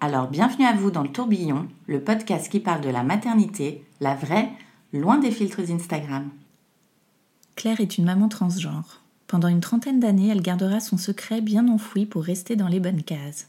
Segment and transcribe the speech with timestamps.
[0.00, 4.14] Alors bienvenue à vous dans le tourbillon, le podcast qui parle de la maternité, la
[4.14, 4.48] vraie,
[4.92, 6.30] loin des filtres Instagram.
[7.56, 9.02] Claire est une maman transgenre.
[9.26, 13.02] Pendant une trentaine d'années, elle gardera son secret bien enfoui pour rester dans les bonnes
[13.02, 13.48] cases.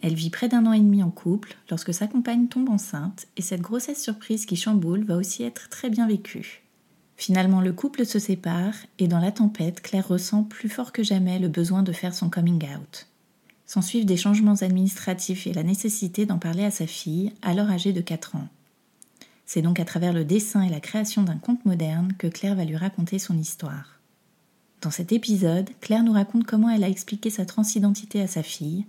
[0.00, 3.42] Elle vit près d'un an et demi en couple lorsque sa compagne tombe enceinte et
[3.42, 6.62] cette grossesse surprise qui chamboule va aussi être très bien vécue.
[7.18, 11.38] Finalement, le couple se sépare et dans la tempête, Claire ressent plus fort que jamais
[11.38, 13.06] le besoin de faire son coming out.
[13.66, 18.00] S'ensuivent des changements administratifs et la nécessité d'en parler à sa fille, alors âgée de
[18.00, 18.48] 4 ans.
[19.44, 22.64] C'est donc à travers le dessin et la création d'un conte moderne que Claire va
[22.64, 24.00] lui raconter son histoire.
[24.82, 28.84] Dans cet épisode, Claire nous raconte comment elle a expliqué sa transidentité à sa fille,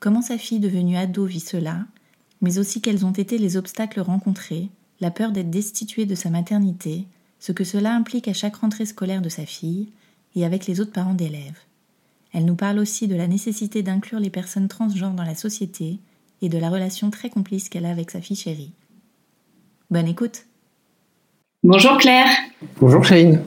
[0.00, 1.86] comment sa fille devenue ado vit cela,
[2.40, 4.68] mais aussi quels ont été les obstacles rencontrés,
[5.00, 7.06] la peur d'être destituée de sa maternité,
[7.38, 9.88] ce que cela implique à chaque rentrée scolaire de sa fille
[10.34, 11.58] et avec les autres parents d'élèves.
[12.32, 15.98] Elle nous parle aussi de la nécessité d'inclure les personnes transgenres dans la société
[16.42, 18.72] et de la relation très complice qu'elle a avec sa fille chérie.
[19.90, 20.44] Bonne écoute
[21.64, 22.28] Bonjour Claire.
[22.80, 23.40] Bonjour Shane.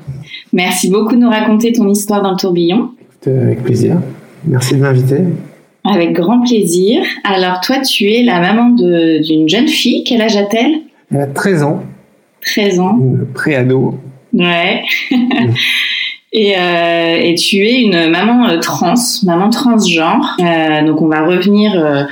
[0.52, 2.92] Merci beaucoup de nous raconter ton histoire dans le tourbillon.
[3.28, 4.02] Euh, Avec plaisir.
[4.46, 5.20] Merci de m'inviter.
[5.86, 7.04] Avec grand plaisir.
[7.24, 10.04] Alors toi, tu es la maman d'une jeune fille.
[10.04, 10.82] Quel âge a-t-elle?
[11.12, 11.84] Elle a 13 ans,
[12.42, 12.98] 13 ans.
[13.00, 13.98] une pré-ado.
[14.34, 14.84] Ouais.
[16.34, 18.94] et, euh, et tu es une maman euh, trans,
[19.24, 20.38] maman transgenre.
[20.40, 22.04] Euh, donc on va revenir euh,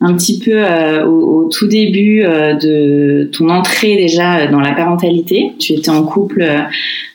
[0.00, 4.72] un petit peu euh, au, au tout début euh, de ton entrée déjà dans la
[4.72, 5.52] parentalité.
[5.58, 6.44] Tu étais en couple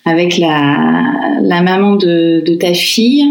[0.05, 1.03] avec la,
[1.41, 3.23] la maman de, de ta fille.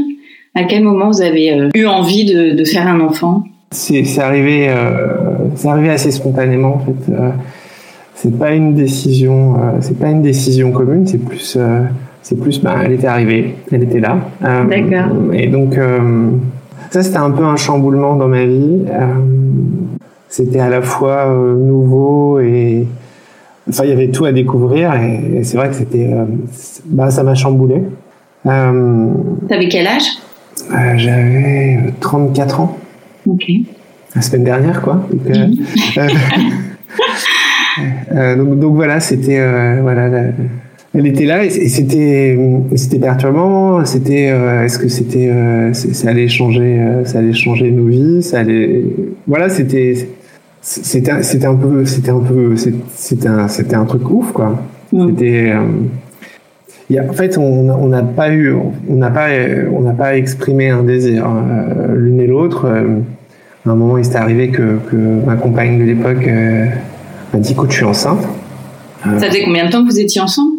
[0.55, 3.45] À quel moment vous avez eu envie de, de faire un enfant?
[3.71, 4.69] C'est arrivé,
[5.65, 7.13] arrivé assez spontanément en fait.
[8.15, 11.07] C'est pas une décision, c'est pas une décision commune.
[11.07, 11.57] C'est plus,
[12.23, 14.19] c'est plus, bah, elle était arrivée, elle était là.
[14.45, 15.17] Euh, D'accord.
[15.33, 16.31] Et donc euh,
[16.91, 18.83] ça c'était un peu un chamboulement dans ma vie.
[18.89, 19.07] Euh,
[20.29, 21.27] c'était à la fois
[21.59, 22.87] nouveau et
[23.69, 26.11] enfin il y avait tout à découvrir et, et c'est vrai que c'était,
[26.87, 27.83] bah ça m'a chamboulé.
[28.45, 30.05] T'avais quel âge?
[30.97, 32.77] J'avais euh, 34 ans,
[33.27, 33.45] Ok.
[34.15, 35.03] la semaine dernière, quoi.
[35.13, 35.27] Donc,
[38.37, 39.39] donc, donc voilà, c'était
[39.81, 40.23] voilà, la-
[40.95, 42.39] elle était là et c- et c'était
[42.77, 43.85] c'était perturbant.
[43.85, 48.23] C'était euh, est-ce que c'était euh, ça allait changer euh, ça allait changer nos vies,
[48.23, 48.85] ça allait
[49.27, 49.95] voilà, c'était
[50.61, 54.63] c'était c'était un peu c'était un peu c'était un c'était un truc ouf quoi.
[54.93, 55.09] Mm.
[55.09, 55.61] C'était euh,
[57.09, 60.83] en fait, on n'a pas eu, on n'a pas, euh, on n'a pas exprimé un
[60.83, 62.67] désir euh, l'une et l'autre.
[62.67, 62.99] Euh,
[63.65, 66.67] à un moment, il s'est arrivé que, que ma compagne de l'époque euh,
[67.33, 68.23] m'a dit écoute, je suis enceinte.
[69.07, 70.57] Euh, Ça faisait combien de temps que vous étiez ensemble?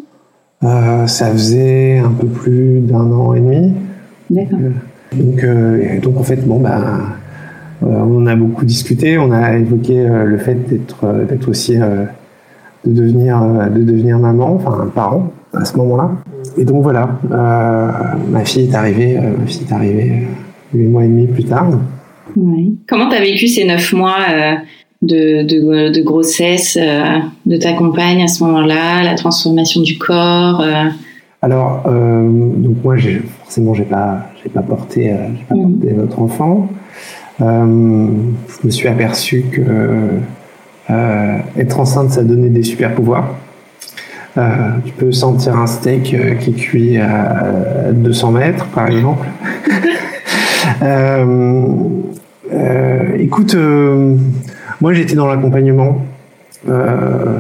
[0.64, 3.74] Euh, ça faisait un peu plus d'un an et demi.
[4.30, 4.60] D'accord.
[5.14, 7.00] Donc, euh, donc en fait, bon, bah,
[7.84, 9.18] euh, on a beaucoup discuté.
[9.18, 12.06] On a évoqué euh, le fait d'être, euh, d'être aussi, euh,
[12.86, 16.12] de devenir, euh, de devenir maman, enfin un parent à ce moment-là.
[16.58, 17.92] Et donc voilà, euh,
[18.32, 21.44] ma fille est arrivée, euh, ma fille est arrivée euh, huit mois et demi plus
[21.46, 21.70] tard.
[22.36, 22.72] Ouais.
[22.88, 24.56] Comment t'as vécu ces neuf mois euh,
[25.04, 30.62] de, de, de grossesse euh, de ta compagne à ce moment-là, la transformation du corps
[30.62, 30.86] euh,
[31.42, 32.96] Alors, euh, donc moi,
[33.44, 36.70] forcément, j'ai pas, j'ai pas porté, j'ai pas porté notre enfant.
[37.42, 38.08] Euh,
[38.48, 39.62] je me suis aperçu que
[40.90, 43.36] euh, être enceinte, ça donnait des super pouvoirs.
[44.38, 49.28] Euh, tu peux sentir un steak euh, qui cuit à 200 mètres, par exemple.
[53.20, 53.56] Écoute,
[54.84, 56.06] moi j'étais dans l'accompagnement.
[56.68, 57.40] Euh,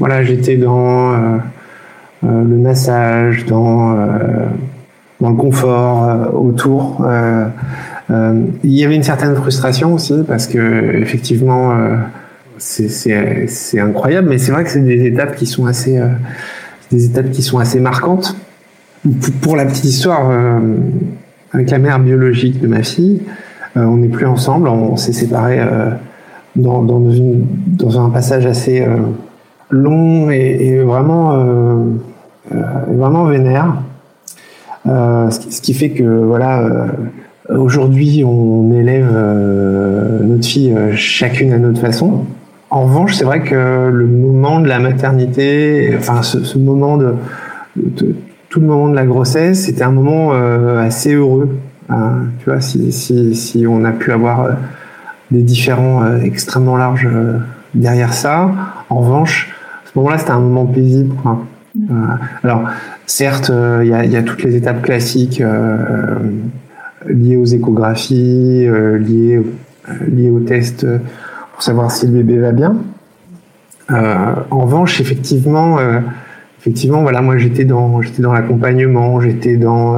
[0.00, 1.16] voilà, j'étais dans euh,
[2.24, 3.96] euh, le massage, dans,
[5.20, 7.06] dans le confort autour.
[8.10, 11.78] Il y avait une certaine frustration aussi parce que effectivement,
[12.58, 16.02] c'est incroyable, mais c'est vrai que c'est des étapes qui sont assez,
[16.90, 18.36] des étapes qui sont assez marquantes.
[19.42, 20.28] Pour la petite histoire,
[21.52, 23.22] avec la mère biologique de ma fille,
[23.76, 25.60] on n'est plus ensemble, on s'est séparés
[26.56, 28.84] dans, dans, un passage assez
[29.70, 31.38] long et, vraiment,
[32.88, 33.76] vraiment vénère.
[34.84, 36.86] ce, qui, fait que voilà
[37.48, 39.10] Aujourd'hui, on élève
[40.22, 42.24] notre fille chacune à notre façon.
[42.70, 47.14] En revanche, c'est vrai que le moment de la maternité, enfin ce, moment de,
[48.50, 51.48] tout le moment de la grossesse, c'était un moment euh, assez heureux.
[51.88, 54.50] Hein, tu vois, si, si, si, on a pu avoir euh,
[55.30, 57.08] des différents euh, extrêmement larges
[57.74, 58.50] derrière ça.
[58.88, 59.52] En revanche,
[59.84, 61.14] ce moment-là, c'était un moment paisible.
[61.16, 61.44] Quoi.
[62.42, 62.64] alors,
[63.06, 63.50] certes,
[63.82, 65.42] il y a, y, a, toutes les étapes classiques
[67.08, 68.66] liées aux échographies,
[68.98, 69.40] liées,
[70.08, 70.86] liées aux tests
[71.62, 72.76] savoir si le bébé va bien.
[73.90, 76.00] Euh, en revanche, effectivement, euh,
[76.58, 79.96] effectivement, voilà, moi j'étais dans, j'étais dans l'accompagnement, j'étais dans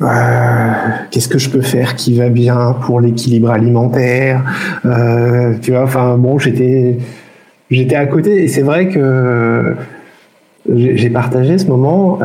[0.00, 0.70] euh,
[1.10, 4.42] qu'est-ce que je peux faire qui va bien pour l'équilibre alimentaire,
[5.60, 5.82] tu vois.
[5.82, 6.98] Enfin bon, j'étais,
[7.70, 9.76] j'étais à côté et c'est vrai que
[10.74, 12.18] j'ai partagé ce moment.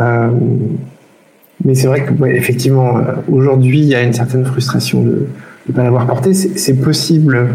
[1.66, 5.28] mais c'est vrai que effectivement, aujourd'hui, il y a une certaine frustration de
[5.68, 6.34] ne pas l'avoir porté.
[6.34, 7.50] C'est possible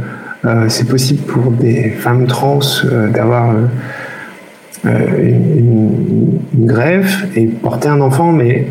[0.45, 3.55] euh, c'est possible pour des femmes trans euh, d'avoir
[4.87, 4.89] euh,
[5.23, 8.67] une, greffe et porter un enfant, mais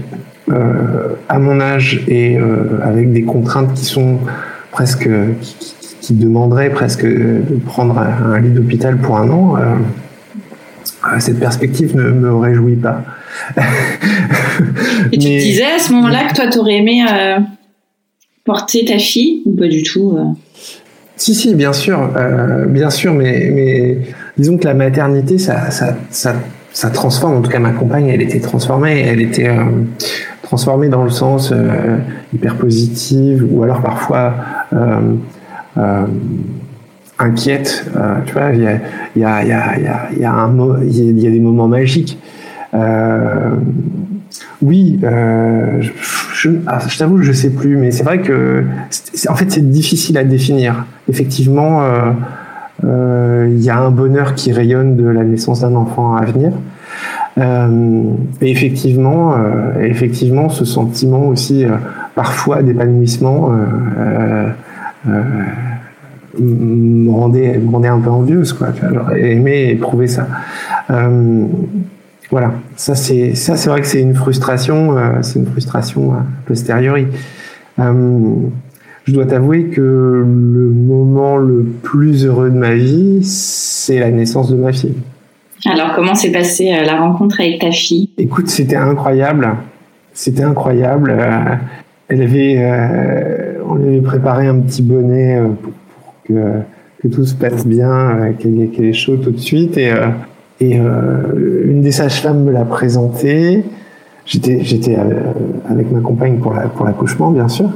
[1.29, 2.37] à mon âge et
[2.83, 4.19] avec des contraintes qui sont
[4.71, 5.09] presque
[6.01, 9.55] qui, demanderaient presque de prendre un, lit d'hôpital pour un an,
[11.19, 13.03] cette perspective ne me réjouit pas.
[15.11, 17.03] et tu te disais à ce moment-là que toi, tu aurais aimé
[18.43, 20.17] porter ta fille ou pas du tout
[21.21, 23.97] si, si, bien sûr, euh, bien sûr, mais, mais
[24.39, 26.33] disons que la maternité, ça, ça, ça,
[26.73, 27.35] ça, transforme.
[27.37, 29.01] En tout cas, ma compagne, elle était transformée.
[29.01, 29.65] Elle était euh,
[30.51, 31.97] transformée dans le sens euh,
[32.33, 34.33] hyper positive, ou alors parfois
[37.17, 37.85] inquiète.
[38.25, 38.81] tu vois, il
[39.15, 42.19] y a, des moments magiques.
[44.61, 45.89] oui, je,
[46.41, 48.63] je, ah, je t'avoue, je sais plus, mais c'est vrai que
[49.29, 50.85] en fait c'est difficile à définir.
[51.07, 52.11] Effectivement, euh,
[52.83, 56.53] euh, il y a un bonheur qui rayonne de la naissance d'un enfant à venir.
[57.37, 58.11] Euh,
[58.41, 59.35] et effectivement,
[59.79, 61.65] effectivement, ce sentiment aussi
[62.13, 63.51] parfois d'épanouissement
[66.39, 68.67] me rendait, rendait un peu envieuse, quoi.
[68.93, 70.27] J'aurais aimé éprouver ça.
[72.31, 76.23] Voilà, ça c'est ça c'est vrai que c'est une frustration, euh, c'est une frustration a
[76.45, 77.07] posteriori.
[77.77, 78.35] Euh,
[79.03, 84.49] je dois t'avouer que le moment le plus heureux de ma vie, c'est la naissance
[84.49, 84.95] de ma fille.
[85.65, 88.09] Alors comment s'est passée euh, la rencontre avec ta fille?
[88.17, 89.49] Écoute, c'était incroyable,
[90.13, 91.15] c'était incroyable.
[92.09, 95.73] elle avait, on lui avait préparé un petit bonnet pour,
[96.25, 96.61] que,
[97.01, 99.91] que, tout se passe bien, qu'elle est chaud tout de suite et
[100.61, 103.65] et euh, une des sages-femmes me l'a présenté.
[104.25, 105.33] J'étais, euh,
[105.67, 107.69] avec ma compagne pour, pour l'accouchement, bien sûr.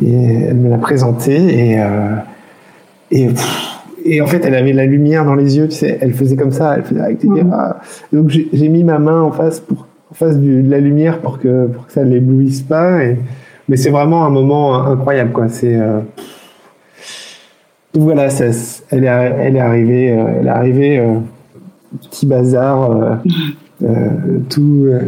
[0.00, 2.14] Et elle me l'a présenté et, euh,
[3.10, 3.28] et,
[4.04, 5.98] et, en fait, elle avait la lumière dans les yeux, tu sais.
[6.00, 7.50] Elle faisait comme ça, elle faisait avec mmh.
[8.12, 11.66] Donc j'ai, mis ma main en face, pour, en face de la lumière pour que,
[11.66, 13.02] pour que ça ne l'éblouisse pas.
[13.04, 13.16] Et,
[13.68, 15.48] mais c'est vraiment un moment incroyable, quoi.
[15.48, 15.78] C'est.
[17.94, 18.46] voilà, ça,
[18.90, 21.02] elle, est, elle est arrivée, elle est arrivée
[21.98, 23.14] petit bazar, euh,
[23.82, 24.08] euh,
[24.48, 25.00] tout euh,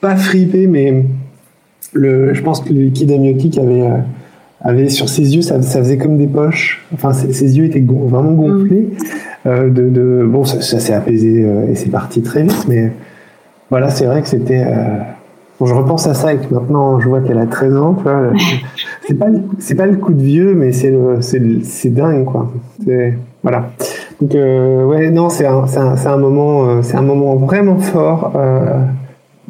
[0.00, 1.04] pas fripé, mais
[1.92, 3.88] le, je pense que le liquide amniotique avait
[4.62, 6.84] avait sur ses yeux, ça, ça, faisait comme des poches.
[6.94, 8.90] Enfin, ses, yeux étaient vraiment gonflés.
[9.44, 12.92] de, de, bon, ça, s'est apaisé et c'est parti très vite, mais
[13.70, 14.64] voilà, c'est vrai que c'était.
[15.58, 17.96] bon, je repense à ça et que maintenant je vois qu'elle a 13 ans.
[19.08, 19.26] c'est pas
[19.58, 20.94] c'est pas le coup de vieux, mais c'est
[21.62, 22.52] c'est dingue quoi.
[23.42, 23.70] Voilà.
[24.20, 28.32] Donc euh, ouais, non, c'est un, un, un, moment, euh, c'est un moment vraiment fort,
[28.36, 28.84] euh,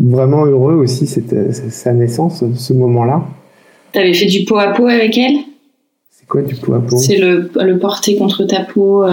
[0.00, 3.22] vraiment heureux aussi, c'était sa naissance, ce moment-là.
[3.92, 5.36] T'avais fait du pot à pot avec elle?
[6.10, 6.96] C'est quoi du pot à pot?
[6.96, 9.04] C'est le, le porter contre ta peau.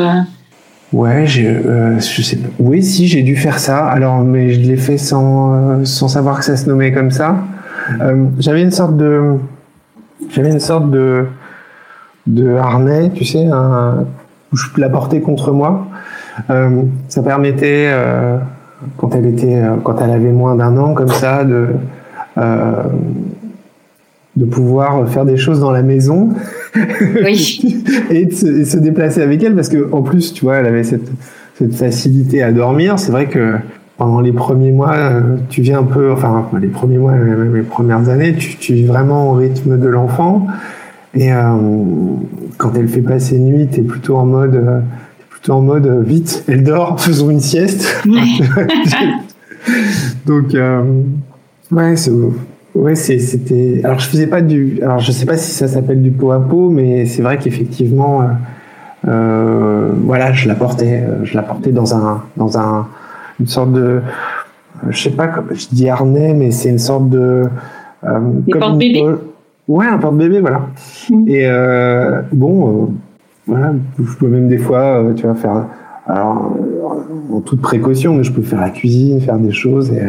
[0.91, 2.49] Ouais, je sais pas.
[2.59, 3.85] Oui, si, j'ai dû faire ça.
[3.85, 7.35] Alors, mais je l'ai fait sans, sans savoir que ça se nommait comme ça.
[8.39, 9.35] j'avais une sorte de,
[10.29, 11.25] j'avais une sorte de,
[12.27, 14.05] de harnais, tu sais, un,
[14.51, 15.87] où je la porter contre moi.
[16.49, 18.37] Euh, ça permettait, euh,
[18.97, 21.67] quand elle était, euh, quand elle avait moins d'un an, comme ça, de
[24.39, 26.29] de pouvoir faire des choses dans la maison
[27.23, 27.83] oui.
[28.09, 31.11] et, de se, déplacer avec elle parce que en plus tu vois elle avait cette,
[31.57, 32.97] cette facilité à dormir.
[32.97, 33.55] C'est vrai que
[33.97, 35.11] pendant les premiers mois
[35.49, 38.85] tu viens un peu enfin les premiers mois même les premières années tu, tu vis
[38.85, 40.47] vraiment au rythme de l'enfant.
[41.15, 41.57] Et euh,
[42.57, 44.79] quand elle fait passer nuit t'es plutôt en mode euh,
[45.29, 48.03] plutôt en mode euh, vite elle dort faisons une sieste.
[50.25, 50.55] Donc
[51.71, 52.11] ouais c'est
[52.75, 53.81] Ouais, c'était.
[53.83, 54.79] Alors, je faisais pas du.
[54.81, 58.21] Alors, je sais pas si ça s'appelle du pot à pot, mais c'est vrai qu'effectivement,
[58.21, 58.25] euh,
[59.07, 62.87] euh, voilà, je la portais, euh, je la portais dans un, dans un,
[63.39, 64.01] une sorte de,
[64.89, 67.45] je sais pas, comme je dis harnais, mais c'est une sorte de.
[68.03, 68.19] Euh,
[68.51, 69.03] porte-bébé.
[69.67, 70.67] Ouais, un porte-bébé, voilà.
[71.09, 71.27] Mm.
[71.27, 72.93] Et euh, bon,
[73.47, 75.65] voilà, je peux même des fois, tu vois, faire.
[76.05, 76.55] Alors,
[77.31, 80.01] en toute précaution, mais je peux faire la cuisine, faire des choses, et,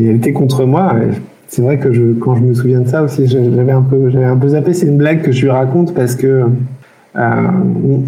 [0.00, 0.92] et elle était contre moi.
[0.96, 1.10] Et,
[1.48, 4.26] c'est vrai que je, quand je me souviens de ça aussi, j'avais un peu, j'avais
[4.26, 4.74] un peu zappé.
[4.74, 6.44] C'est une blague que je lui raconte parce que
[7.16, 7.46] euh,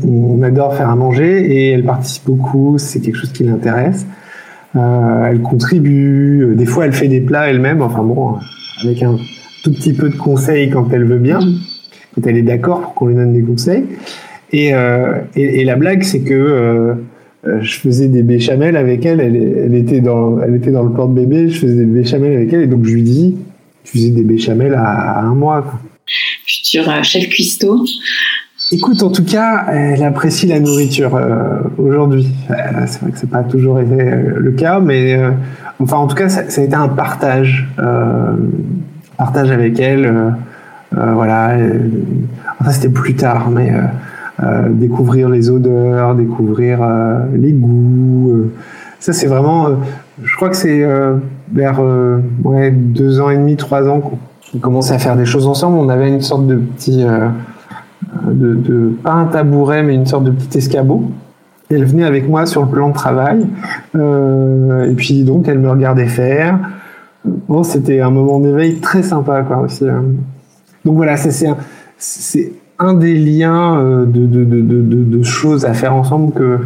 [0.07, 2.77] on, adore faire à manger et elle participe beaucoup.
[2.79, 4.07] C'est quelque chose qui l'intéresse.
[4.77, 6.55] Euh, elle contribue.
[6.55, 7.83] Des fois, elle fait des plats elle-même.
[7.83, 8.37] Enfin bon,
[8.85, 9.17] avec un
[9.65, 11.41] tout petit peu de conseils quand elle veut bien,
[12.15, 13.85] quand elle est d'accord pour qu'on lui donne des conseils.
[14.53, 16.95] Et, euh, et, et la blague, c'est que euh, euh,
[17.45, 21.59] je faisais des béchamels avec elle, elle, était dans, elle était dans le porte-bébé, je
[21.59, 23.37] faisais des béchamels avec elle, et donc je lui dis,
[23.85, 25.63] tu faisais des béchamels à, un mois.
[25.63, 25.81] Quoi.
[26.47, 27.85] Futur euh, chef cuistot.
[28.73, 32.29] Écoute, en tout cas, elle apprécie la nourriture euh, aujourd'hui.
[32.87, 35.19] c'est vrai que c'est pas toujours été le cas, mais
[35.81, 37.67] enfin, en tout cas, ça, ça, a été un partage,
[39.17, 40.35] partage avec elle.
[40.93, 41.57] voilà.
[42.61, 43.81] enfin, c'était plus tard, mais euh,
[44.71, 48.31] découvrir les odeurs, découvrir euh, les goûts.
[48.31, 48.53] Euh.
[48.99, 49.69] ça, c'est vraiment,
[50.23, 50.87] je crois que c'est
[51.53, 51.81] vers
[52.73, 55.79] deux ans et demi, trois ans qu'on commençait à faire des choses ensemble.
[55.79, 57.05] On avait une sorte de petit,
[59.03, 61.11] pas un tabouret, mais une sorte de petit escabeau.
[61.71, 63.47] Elle venait avec moi sur le plan de travail.
[63.95, 66.59] et puis donc, elle me regardait faire.
[67.63, 69.85] C'était un moment d'éveil très sympa, quoi, aussi.
[70.85, 76.33] Donc voilà, c'est un des liens euh, de, de, de, de, choses à faire ensemble
[76.33, 76.59] que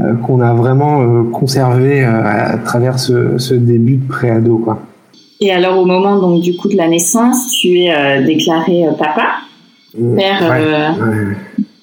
[0.00, 4.80] euh, qu'on a vraiment euh, conservé à travers ce, ce début de préado quoi.
[5.40, 9.26] Et alors au moment donc du coup de la naissance, tu es déclaré papa,
[10.16, 10.94] père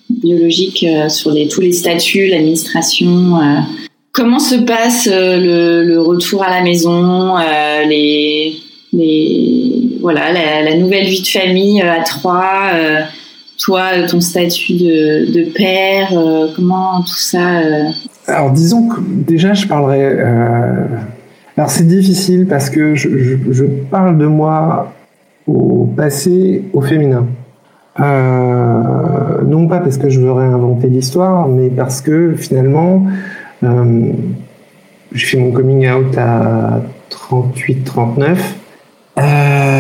[0.09, 3.39] biologique sur les, tous les statuts, l'administration.
[4.11, 7.35] comment se passe le, le, retour à la maison,
[7.87, 8.57] les,
[8.93, 12.71] les voilà la, la, nouvelle vie de famille à trois
[13.57, 17.89] toi, ton statut de, père, euh, comment tout ça euh,
[18.27, 20.03] Alors disons que déjà je parlerai...
[20.03, 20.85] Euh,
[21.57, 24.93] alors c'est difficile parce que je, parle de moi
[25.47, 27.25] au passé, au féminin.
[27.99, 33.07] non pas parce que je veux réinventer l'histoire, mais parce que finalement,
[35.13, 38.37] j'ai fait mon coming out à 38-39.
[39.17, 39.76] Euh,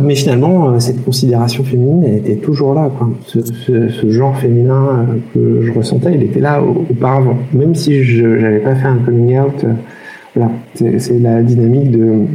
[0.00, 2.90] mais finalement, euh, cette considération féminine était toujours là.
[3.26, 7.38] Ce, genre féminin euh, que je ressentais, il était là auparavant.
[7.52, 9.64] Même si je n'avais pas fait un coming out,
[10.34, 12.26] voilà, c'est la dynamique de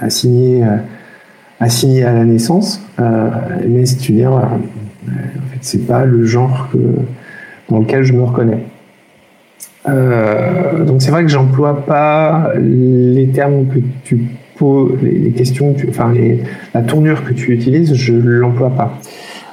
[0.00, 2.82] assigner, à la naissance.
[2.98, 4.50] mais c'est une erreur.
[5.06, 6.68] En fait, c'est pas le genre
[7.70, 8.64] dans lequel je me reconnais.
[9.86, 14.20] donc c'est vrai que j'emploie pas les termes que tu
[15.02, 16.12] les, questions, enfin
[16.74, 18.98] la tournure que tu utilises, je l'emploie pas.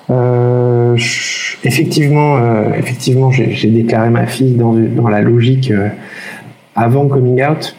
[0.09, 0.97] Euh,
[1.63, 5.89] effectivement, euh, effectivement, j'ai déclaré ma fille dans, dans la logique euh,
[6.75, 7.75] avant coming out.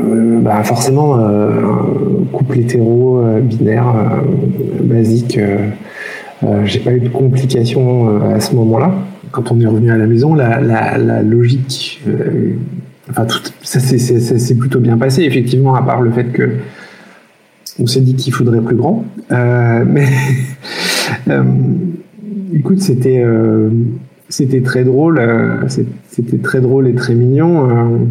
[0.00, 1.18] bah forcément,
[2.32, 3.94] couple hétéro binaire
[4.80, 5.38] basique.
[6.64, 8.92] j'ai pas eu de complications à ce moment-là.
[9.30, 12.00] Quand on est revenu à la maison, la, la, la logique
[13.10, 16.50] Enfin, tout, ça s'est plutôt bien passé, effectivement, à part le fait que
[17.80, 19.04] on s'est dit qu'il faudrait plus grand.
[19.30, 20.06] Euh, mais
[21.28, 21.42] euh,
[22.54, 23.70] écoute, c'était euh,
[24.28, 25.22] c'était très drôle,
[26.08, 28.08] c'était très drôle et très mignon.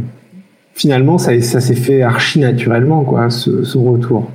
[0.74, 4.32] Finalement, ça, ça s'est fait archi naturellement, quoi, ce, ce retour.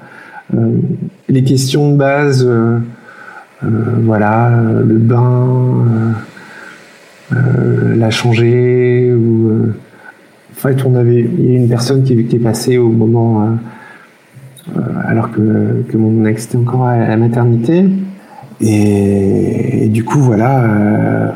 [1.28, 2.48] les questions de base,
[3.62, 5.86] voilà, le bain,
[7.32, 9.72] la changer ou
[10.68, 14.78] fait, on avait, il y a une personne qui, qui est passée au moment, euh,
[14.78, 17.84] euh, alors que, mon ex était encore à la maternité.
[18.60, 21.30] Et, du coup, voilà, euh,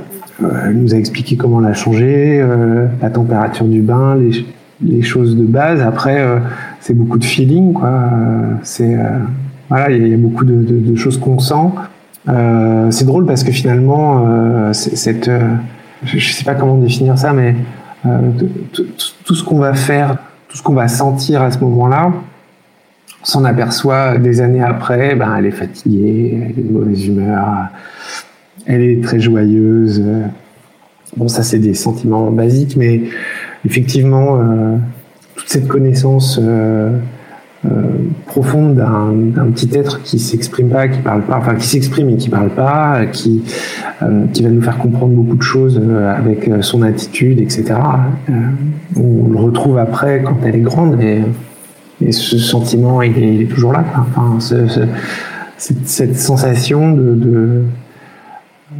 [0.64, 2.45] elle nous a expliqué comment la changer,
[3.02, 4.45] la température du bain, les,
[4.80, 5.80] les choses de base.
[5.80, 6.25] Après,
[6.80, 8.11] c'est beaucoup de feeling, quoi.
[8.62, 8.97] c'est
[9.68, 11.71] voilà, il y, a beaucoup de, choses qu'on sent.
[12.90, 15.30] c'est drôle parce que finalement, cette,
[16.04, 17.56] je sais pas comment définir ça, mais
[19.25, 20.16] tout ce qu'on va faire,
[20.48, 22.12] tout ce qu'on va sentir à ce moment-là,
[23.22, 27.68] s'en aperçoit des années après, ben, elle est fatiguée, elle est de mauvaise humeur,
[28.66, 30.02] elle est très joyeuse.
[31.16, 33.02] Bon, ça c'est des sentiments basiques, mais
[33.64, 34.76] effectivement, euh,
[35.34, 36.98] toute cette connaissance euh, euh,
[38.26, 42.28] profonde d'un petit être qui s'exprime pas, qui parle pas, enfin qui s'exprime et qui
[42.28, 43.42] parle pas, qui
[44.32, 45.80] qui va nous faire comprendre beaucoup de choses
[46.16, 47.75] avec son attitude, etc.
[48.96, 51.23] on le retrouve après quand elle est grande et,
[52.12, 53.85] ce sentiment il est, toujours là.
[53.96, 54.38] Enfin,
[55.56, 57.64] cette, sensation de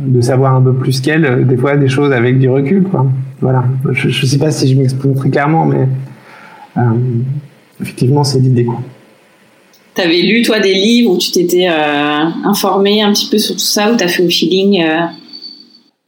[0.05, 2.85] de savoir un peu plus qu'elle, euh, des fois des choses avec du recul.
[2.85, 3.07] Quoi.
[3.41, 3.65] Voilà.
[3.93, 5.89] Je ne sais pas si je m'exprime très clairement, mais
[6.77, 6.81] euh,
[7.81, 8.67] effectivement, c'est l'idée.
[9.95, 13.55] Tu avais lu, toi, des livres où tu t'étais euh, informé un petit peu sur
[13.55, 14.83] tout ça, ou tu as fait au feeling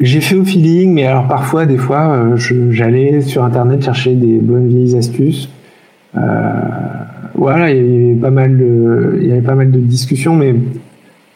[0.01, 4.69] J'ai fait au feeling, mais alors parfois, des fois, j'allais sur Internet chercher des bonnes
[4.69, 5.49] vieilles astuces.
[7.35, 10.55] voilà, il y avait pas mal de, il y avait pas mal de discussions, mais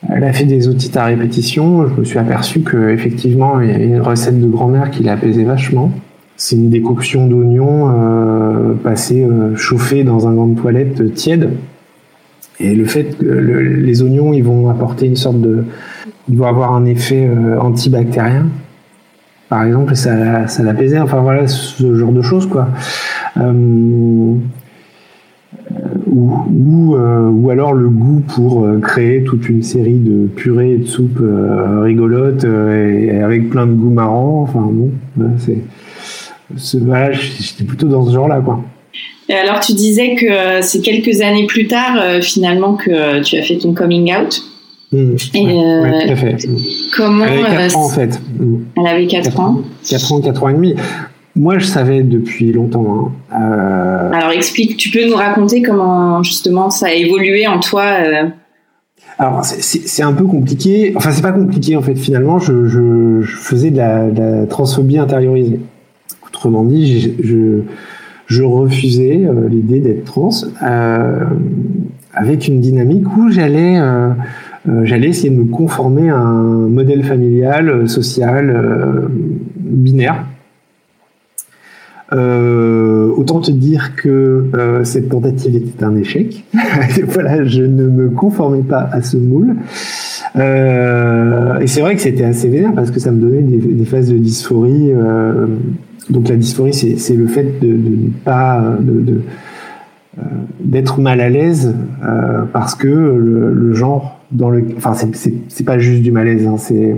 [0.08, 1.88] elle a fait des outils à répétition.
[1.88, 5.92] Je me suis aperçu qu'effectivement, il y avait une recette de grand-mère qui l'apaisait vachement.
[6.44, 11.50] C'est une décoction d'oignons euh, passée euh, chauffée dans un gant de toilette tiède.
[12.58, 15.62] Et le fait que les oignons, ils vont apporter une sorte de,
[16.28, 18.48] ils vont avoir un effet euh, antibactérien,
[19.48, 20.98] par exemple, ça, ça l'apaisait.
[20.98, 22.66] Enfin voilà, ce genre de choses quoi.
[23.36, 24.34] Euh,
[26.08, 31.22] ou, ou, alors le goût pour créer toute une série de purées et de soupes
[31.82, 34.42] rigolotes et, avec plein de goûts marrants.
[34.42, 34.90] Enfin bon,
[35.38, 35.58] c'est,
[36.56, 38.62] j'étais plutôt dans ce genre-là, quoi.
[39.28, 43.56] Et alors, tu disais que c'est quelques années plus tard, finalement, que tu as fait
[43.56, 44.42] ton coming out.
[44.92, 46.36] Mmh, et tout à fait.
[46.94, 48.20] Comment Elle avait 4 ans en fait.
[48.38, 48.56] Mmh.
[48.76, 49.62] Elle avait 4, ans.
[49.88, 50.74] 4 ans, 4 ans et demi.
[51.34, 53.12] Moi, je savais depuis longtemps.
[53.32, 53.40] Hein.
[53.40, 54.12] Euh...
[54.12, 58.24] Alors, explique, tu peux nous raconter comment justement ça a évolué en toi euh...
[59.18, 60.92] Alors, c'est un peu compliqué.
[60.96, 61.94] Enfin, c'est pas compliqué en fait.
[61.94, 65.60] Finalement, je, je, je faisais de la, de la, transphobie intériorisée.
[66.42, 67.14] Autrement dit,
[68.26, 71.20] je, refusais euh, l'idée d'être trans euh,
[72.12, 74.08] avec une dynamique où j'allais euh,
[74.82, 79.08] j'allais essayer de me conformer à un modèle familial, social,
[79.56, 80.24] binaire
[82.10, 84.46] autant te dire que
[84.82, 86.44] cette tentative était un échec.
[87.08, 89.54] voilà, je ne me conformais pas à ce moule.
[90.34, 94.18] Et c'est vrai que c'était assez vénère parce que ça me donnait des phases de
[94.18, 94.92] dysphorie.
[96.10, 99.20] Euh, donc la dysphorie, c'est le fait de pas de, de
[100.18, 100.22] euh,
[100.60, 101.74] d'être mal à l'aise
[102.52, 106.96] parce que le, genre dans le, enfin c'est pas juste du malaise, hein, c'est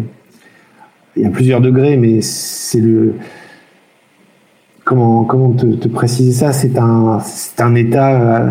[1.17, 3.14] il y a plusieurs degrés, mais c'est le
[4.85, 6.53] comment comment te, préciser ça?
[6.53, 8.51] C'est un c'est un état euh,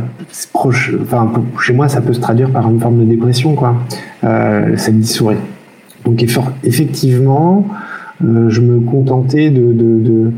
[0.52, 0.94] proche.
[1.02, 3.76] Enfin, chez moi, ça peut se traduire par une forme de dépression, quoi.
[4.24, 5.38] Euh, cette dysphorie.
[6.06, 6.24] Donc
[6.64, 7.74] effectivement, euh,
[8.22, 10.32] je me contentais de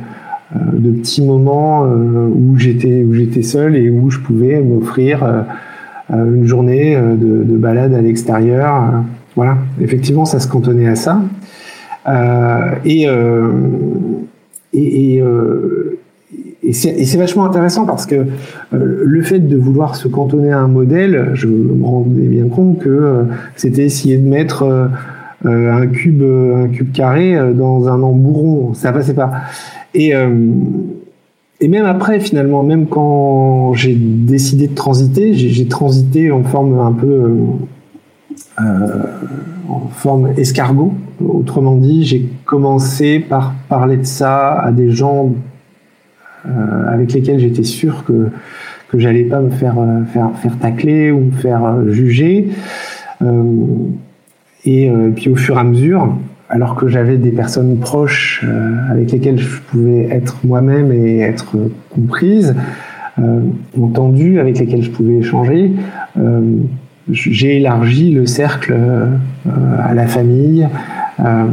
[0.56, 5.24] euh, petits moments où j'étais où j'étais seul et où je pouvais m'offrir
[6.10, 9.04] une journée de, de balade à l'extérieur.
[9.36, 11.22] voilà, effectivement, ça se cantonnait à ça.
[12.86, 13.08] et
[14.76, 15.98] et, euh,
[16.72, 18.24] c'est vachement intéressant parce que euh,
[18.72, 22.90] le fait de vouloir se cantonner à un modèle, je me rendais bien compte que
[22.90, 23.24] euh,
[23.56, 24.90] c'était essayer de mettre
[25.46, 28.74] euh, un cube, un cube carré dans un embouron.
[28.74, 29.32] Ça passait pas.
[29.94, 30.14] Et
[31.62, 36.92] et même après, finalement, même quand j'ai décidé de transiter, j'ai transité en forme un
[36.92, 37.40] peu
[38.60, 39.04] euh,
[39.70, 40.94] en forme escargot.
[41.26, 45.34] Autrement dit, j'ai commencé par parler de ça à des gens
[46.46, 46.50] euh,
[46.88, 48.30] avec lesquels j'étais sûr que
[48.90, 52.50] que j'allais pas me faire euh, faire faire tacler ou me faire juger.
[54.66, 56.16] Et puis au fur et à mesure,
[56.50, 58.44] alors que j'avais des personnes proches
[58.90, 61.56] avec lesquelles je pouvais être moi-même et être
[61.90, 62.56] comprise,
[63.80, 65.72] entendu, avec lesquelles je pouvais échanger,
[67.12, 69.08] j'ai élargi le cercle euh,
[69.80, 70.68] à la famille
[71.20, 71.46] euh,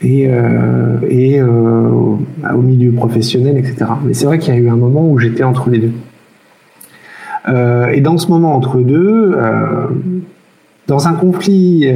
[0.00, 3.84] et, euh, et au milieu professionnel, etc.
[4.04, 5.92] Mais c'est vrai qu'il y a eu un moment où j'étais entre les deux.
[7.92, 9.36] et dans ce moment entre deux,
[10.88, 11.86] dans un conflit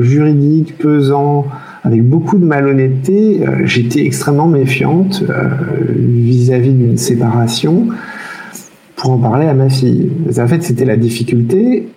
[0.00, 1.46] juridique pesant,
[1.84, 5.24] avec beaucoup de malhonnêteté, j'étais extrêmement méfiante
[5.88, 7.88] vis-à-vis d'une séparation
[8.96, 10.10] pour en parler à ma fille.
[10.38, 11.88] En fait, c'était la difficulté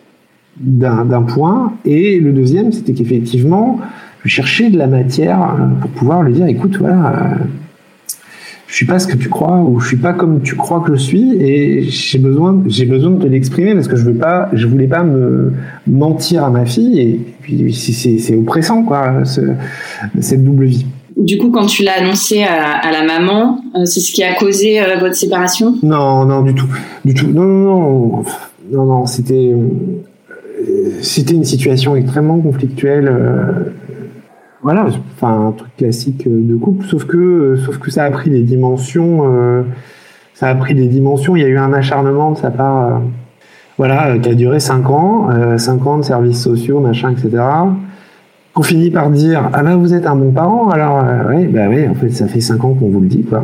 [0.60, 1.74] d'un point.
[1.86, 3.80] Et le deuxième, c'était qu'effectivement,
[4.24, 7.38] je cherchais de la matière euh, pour pouvoir lui dire, écoute, voilà,
[8.70, 10.94] je suis pas ce que tu crois ou je suis pas comme tu crois que
[10.94, 14.48] je suis et j'ai besoin j'ai besoin de te l'exprimer parce que je veux pas
[14.54, 15.54] je voulais pas me
[15.88, 19.42] mentir à ma fille et puis c'est oppressant quoi ce,
[20.20, 20.86] cette double vie.
[21.18, 24.82] Du coup, quand tu l'as annoncé à, la maman, euh, c'est ce qui a causé
[24.82, 25.76] euh, votre séparation?
[25.84, 26.70] Non, non, du tout,
[27.04, 27.28] du tout.
[27.28, 28.24] Non, non, non,
[28.72, 29.06] non, non.
[29.06, 33.14] C'était, euh, c'était une situation extrêmement conflictuelle
[34.62, 38.12] voilà, enfin un truc classique euh, de couple, sauf que, euh, sauf que ça a
[38.12, 39.22] pris des dimensions.
[39.24, 39.64] Euh,
[40.34, 41.36] ça a pris des dimensions.
[41.36, 43.02] Il y a eu un acharnement de sa part,
[43.78, 47.44] voilà, qui a duré cinq ans, cinq ans de services sociaux, machin, etc.
[48.54, 51.86] Qu'on finit par dire ah ben vous êtes un bon parent, alors oui, bah oui,
[51.90, 53.44] en fait ça fait cinq ans qu'on vous le dit quoi.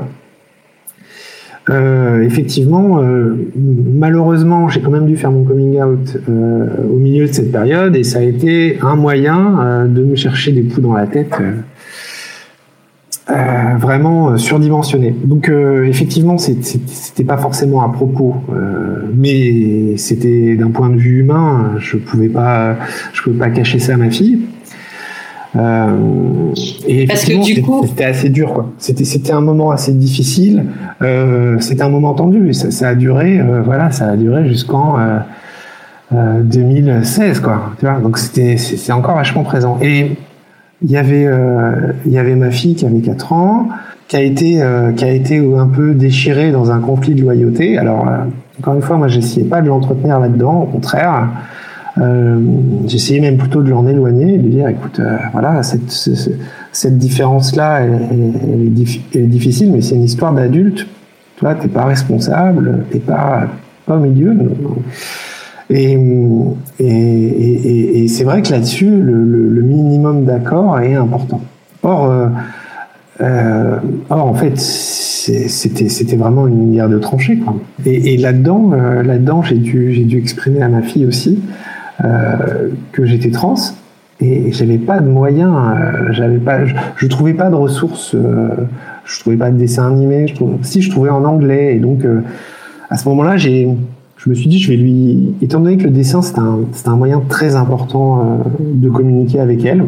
[1.69, 7.27] Euh, effectivement, euh, malheureusement, j'ai quand même dû faire mon coming out euh, au milieu
[7.27, 10.93] de cette période et ça a été un moyen de me chercher des poux dans
[10.93, 11.35] la tête.
[13.79, 15.15] vraiment surdimensionné.
[15.23, 18.35] Donc effectivement, c'était pas forcément à propos,
[19.13, 22.75] mais c'était d'un point de vue humain, je pouvais pas,
[23.13, 24.39] je pouvais pas cacher ça à ma fille.
[25.55, 26.53] Euh,
[26.87, 28.71] et Parce que du coup, c'était assez dur, quoi.
[28.77, 30.65] C'était c'était un moment assez difficile.
[31.01, 32.53] Euh, c'était un moment tendu.
[32.53, 34.97] Ça, ça a duré, euh, voilà, ça a duré jusqu'en
[36.11, 37.71] 2016, quoi.
[37.79, 37.99] Tu vois.
[37.99, 39.77] Donc c'était c'est encore vachement présent.
[39.81, 40.11] Et
[40.81, 41.27] il y avait
[42.05, 43.69] il y avait ma fille qui avait 4 ans,
[44.07, 44.61] qui a été
[44.97, 47.77] qui a été un peu déchirée dans un conflit de loyauté.
[47.77, 48.05] Alors
[48.59, 51.29] encore une fois, moi j'essayais pas de l'entretenir là-dedans, au contraire.
[51.97, 52.39] Euh,
[52.87, 58.61] J'essayais même plutôt de l'en éloigner et de dire, écoute, euh, voilà, cette, différence-là, elle,
[59.13, 60.87] est difficile, mais c'est une histoire d'adulte.
[61.37, 63.47] Toi, t'es pas responsable, t'es pas,
[63.85, 64.35] pas au milieu.
[65.69, 65.97] Et,
[66.79, 71.41] et, c'est vrai que là-dessus, le, minimum d'accord est important.
[71.81, 72.29] Or,
[73.21, 73.77] euh,
[74.09, 77.37] or en fait, c'était vraiment une guerre de tranchées.
[77.37, 77.55] Quoi.
[77.85, 78.71] Et, là-dedans,
[79.03, 81.39] là-dedans, j'ai dû dû exprimer à ma fille aussi
[81.99, 83.55] que j'étais trans
[84.21, 88.49] et j'avais pas de moyens, euh, j'avais pas, je, je, trouvais pas de ressources, euh,
[89.03, 92.05] je trouvais pas de dessins animés, si je trouvais en anglais et donc
[92.89, 93.67] à ce moment-là j'ai
[94.17, 96.95] je me suis dit, je vais lui, étant donné que le dessin c'est un, un,
[96.95, 99.85] moyen très important de communiquer avec elle.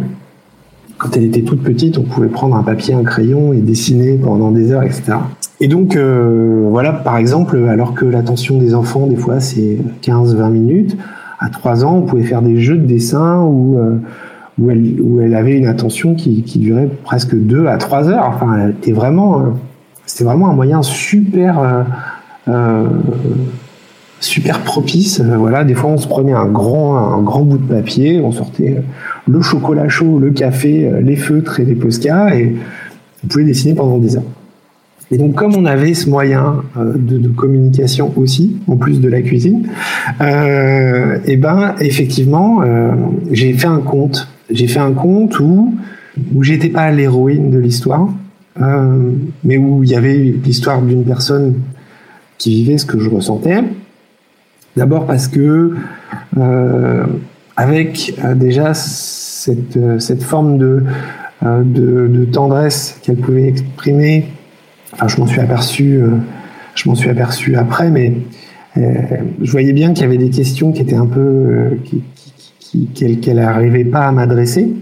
[1.00, 4.52] Quand elle était toute petite, on pouvait prendre un papier, un crayon et dessiner pendant
[4.52, 5.13] des heures, etc.
[5.60, 10.50] Et donc, euh, voilà, par exemple, alors que l'attention des enfants, des fois, c'est 15-20
[10.52, 10.98] minutes,
[11.39, 14.00] à 3 ans, on pouvait faire des jeux de dessin où, euh,
[14.60, 18.26] où, elle, où elle avait une attention qui, durait presque 2 à 3 heures.
[18.28, 19.43] Enfin, c'était vraiment, euh,
[20.06, 21.86] c'était vraiment un moyen super,
[22.47, 22.86] euh,
[24.19, 25.21] super propice.
[25.21, 28.82] Voilà, des fois, on se prenait un grand, un grand bout de papier, on sortait
[29.28, 32.56] le chocolat chaud, le café, les feutres et les posca, et
[33.23, 34.23] on pouvait dessiner pendant des heures.
[35.10, 39.22] Et donc, comme on avait ce moyen euh, de, communication aussi, en plus de la
[39.22, 39.70] cuisine,
[40.22, 42.91] euh, et ben effectivement, euh,
[43.32, 44.28] j'ai fait un conte.
[44.50, 45.74] J'ai fait un conte où
[46.34, 48.10] où j'étais pas l'héroïne de l'histoire,
[49.43, 51.54] mais où il y avait l'histoire d'une personne
[52.39, 53.63] qui vivait ce que je ressentais.
[54.76, 55.76] D'abord parce que
[57.56, 64.26] avec déjà cette, forme de tendresse qu'elle pouvait exprimer
[65.05, 66.17] Je m'en suis aperçu, euh,
[66.73, 68.13] je m'en suis aperçu après, mais
[68.77, 68.81] euh,
[69.41, 71.69] je voyais bien qu'il y avait des questions qui étaient un peu euh,
[72.95, 74.73] qu'elle n'arrivait pas à m'adresser.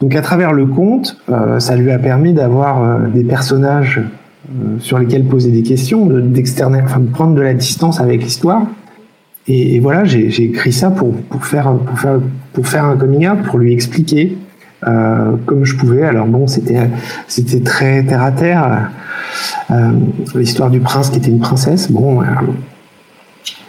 [0.00, 1.16] Donc à travers le conte,
[1.58, 4.00] ça lui a permis d'avoir des personnages
[4.78, 8.66] sur lesquels poser des questions, enfin, de prendre de la distance avec l'histoire.
[9.46, 12.20] Et, et, voilà, j'ai écrit ça pour, pour, faire, pour, faire,
[12.52, 14.36] pour faire un coming out, pour lui expliquer
[14.86, 16.02] euh, comme je pouvais.
[16.02, 16.90] Alors bon, c'était
[17.26, 18.90] c'était très terre à terre.
[19.70, 19.92] Euh,
[20.34, 21.90] l'histoire du prince qui était une princesse.
[21.90, 22.22] Bon.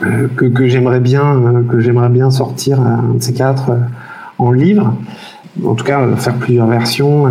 [0.03, 3.71] Euh, que, que j'aimerais bien que j'aimerais bien sortir un de ces quatre
[4.37, 4.93] en livre
[5.65, 7.27] en tout cas faire plusieurs versions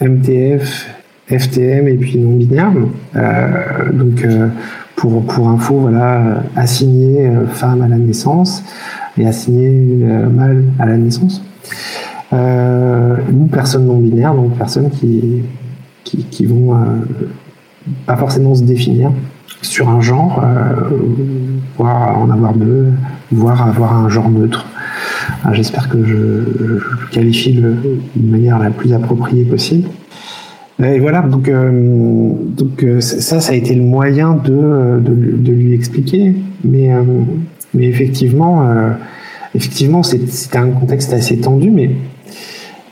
[0.00, 0.88] MTF
[1.28, 2.72] FTM et puis non binaire
[3.92, 4.26] donc
[4.96, 8.64] pour pour info voilà assigner femme à la naissance
[9.16, 11.40] et assigner mâle à la naissance
[12.32, 15.42] euh, ou personnes non binaires, donc personnes qui,
[16.04, 16.78] qui, qui vont euh,
[18.06, 19.10] pas forcément se définir
[19.62, 20.96] sur un genre, euh,
[21.76, 22.88] voire en avoir deux,
[23.30, 24.66] voire avoir un genre neutre.
[25.52, 26.14] J'espère que je,
[26.78, 27.76] je qualifie le,
[28.16, 29.88] de manière la plus appropriée possible.
[30.82, 35.52] Et voilà, donc, euh, donc euh, ça, ça a été le moyen de, de, de
[35.52, 36.34] lui expliquer.
[36.64, 37.02] Mais, euh,
[37.74, 38.66] mais effectivement,
[39.54, 41.90] effectivement, c'était un contexte assez tendu, mais euh,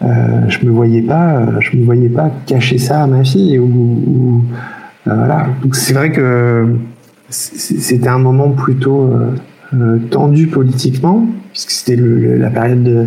[0.01, 3.59] je me voyais pas, je me voyais pas cacher ça à ma fille.
[3.59, 4.45] Ou,
[5.05, 5.47] voilà.
[5.63, 6.67] Donc c'est vrai que
[7.31, 9.11] c'était un moment plutôt
[10.11, 13.07] tendu politiquement, puisque c'était la période de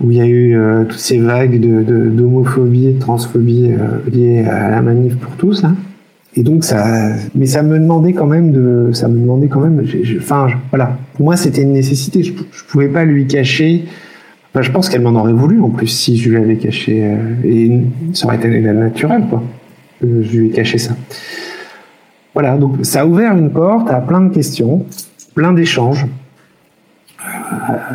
[0.00, 3.98] où il y a eu euh, toutes ces vagues de, d'homophobie et de transphobie euh,
[4.10, 5.64] liées à la manif pour tous.
[5.64, 5.74] Hein.
[6.36, 9.84] Et donc ça, mais ça me demandait quand même de, ça me demandait quand même.
[10.18, 12.22] Enfin, voilà, pour moi c'était une nécessité.
[12.22, 13.86] Je, je pouvais pas lui cacher.
[14.58, 17.04] Enfin, je pense qu'elle m'en aurait voulu en plus si je lui avais caché.
[17.04, 17.80] Euh, et
[18.12, 19.40] ça aurait été naturel quoi.
[20.02, 20.96] je lui ai caché ça.
[22.34, 24.84] Voilà, donc ça a ouvert une porte à plein de questions,
[25.36, 26.06] plein d'échanges.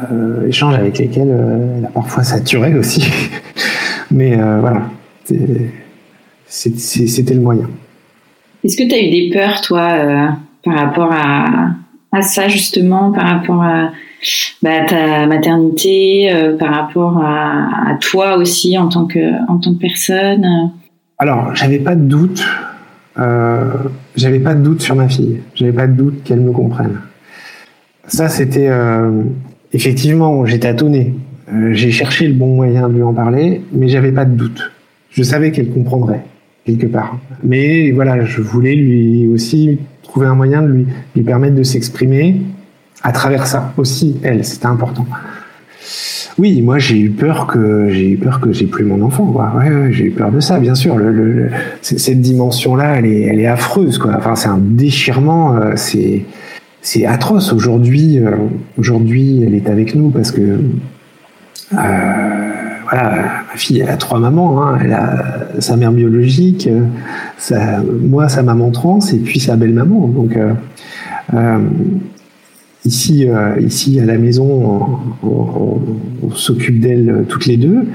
[0.10, 3.12] Euh, échanges avec lesquels euh, elle a parfois saturé aussi.
[4.12, 4.84] Mais euh, voilà,
[6.48, 7.70] c'était le moyen.
[8.64, 13.62] Est-ce que tu as eu des peurs, toi, par rapport à, ça, justement, par rapport
[13.62, 13.92] à
[14.62, 20.72] bah, ta maternité, par rapport à, toi aussi en tant que, en tant que personne
[21.18, 22.44] Alors, j'avais pas de doute.
[24.16, 25.42] j'avais pas de doute sur ma fille.
[25.56, 27.00] J'avais pas de doute qu'elle me comprenne.
[28.08, 29.24] Ça, c'était euh,
[29.72, 31.16] effectivement, j'ai tâtonné.
[31.52, 34.72] Euh, j'ai cherché le bon moyen de lui en parler, mais j'avais pas de doute.
[35.10, 36.24] Je savais qu'elle comprendrait
[36.66, 37.18] quelque part.
[37.44, 42.42] Mais voilà, je voulais lui aussi trouver un moyen de lui, lui permettre de s'exprimer
[43.04, 44.16] à travers ça aussi.
[44.24, 45.06] Elle, c'était important.
[46.40, 49.26] Oui, moi j'ai eu peur que j'ai eu peur que j'ai plus mon enfant.
[49.26, 49.54] Quoi.
[49.56, 50.98] Ouais, j'ai eu peur de ça, bien sûr.
[51.82, 53.98] Cette dimension-là, elle est, affreuse.
[53.98, 54.14] Quoi.
[54.18, 55.56] Enfin, c'est un déchirement.
[55.56, 57.54] Euh, c'est atroce.
[57.54, 58.32] Aujourd'hui, euh,
[58.78, 61.78] aujourd'hui, elle est avec nous parce que euh,
[62.90, 63.12] voilà,
[63.52, 64.64] ma fille elle a trois mamans.
[64.64, 64.80] Hein.
[64.84, 66.68] Elle a sa mère biologique,
[68.02, 70.08] moi sa maman trans et puis sa belle maman.
[70.08, 70.36] Donc
[72.86, 73.28] euh, ici,
[73.62, 75.80] ici à la maison, on,
[76.36, 77.86] s'occupe d'elle toutes les deux.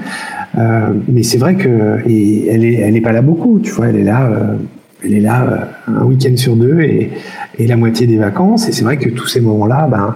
[0.55, 3.59] mais c'est vrai que et elle est, elle est pas là beaucoup.
[3.59, 4.57] Tu vois, elle est là
[5.03, 5.43] elle est là
[5.87, 7.11] euh, un week-end sur deux et,
[7.57, 8.67] et, la moitié des vacances.
[8.67, 10.15] Et c'est vrai que tous ces moments-là, ben,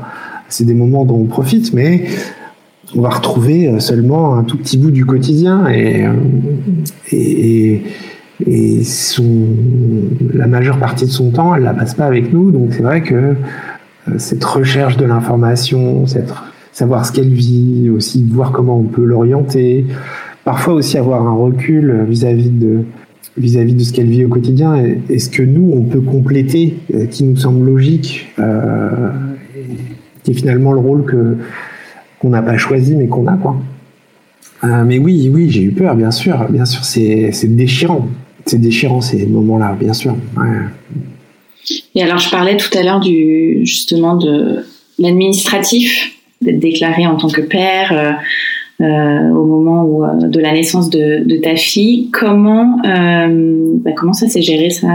[0.49, 2.05] c'est des moments dont on profite, mais
[2.95, 6.13] on va retrouver euh, seulement un tout petit bout du quotidien et, euh,
[7.11, 7.81] et,
[8.45, 9.47] et son,
[10.33, 12.51] la majeure partie de son temps, elle la passe pas avec nous.
[12.51, 13.35] Donc c'est vrai que
[14.17, 16.05] cette recherche de l'information,
[16.71, 19.85] savoir ce qu'elle vit, aussi voir comment on peut l'orienter,
[20.43, 22.83] parfois aussi avoir un recul vis-à-vis de
[23.37, 24.75] vis-à-vis de ce qu'elle vit au quotidien.
[25.09, 29.09] Et, ce que nous, on peut compléter, euh, qui nous semble logique, euh,
[30.23, 31.37] qui est finalement le rôle que
[32.19, 33.57] qu'on n'a pas choisi mais qu'on a quoi.
[34.63, 38.07] Euh, mais oui, oui, j'ai eu peur, bien sûr, bien sûr, c'est déchirant,
[38.45, 40.15] c'est déchirant ces moments-là, bien sûr.
[41.95, 44.65] Et alors, je parlais tout à l'heure du justement de
[44.99, 48.19] l'administratif, d'être déclaré en tant que père.
[48.81, 52.09] Euh, au moment où, euh, de la naissance de, ta fille.
[52.11, 54.87] Comment, euh, bah, comment ça s'est géré ça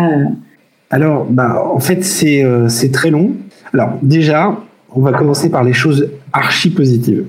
[0.90, 3.32] Alors, bah, en fait, c'est c'est très long.
[3.72, 4.58] Alors, déjà,
[4.94, 7.24] on va commencer par les choses archi positives.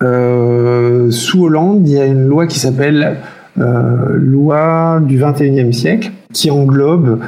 [0.00, 3.16] sous Hollande, il y a une loi qui s'appelle
[3.56, 7.20] loi du 21e siècle, qui englobe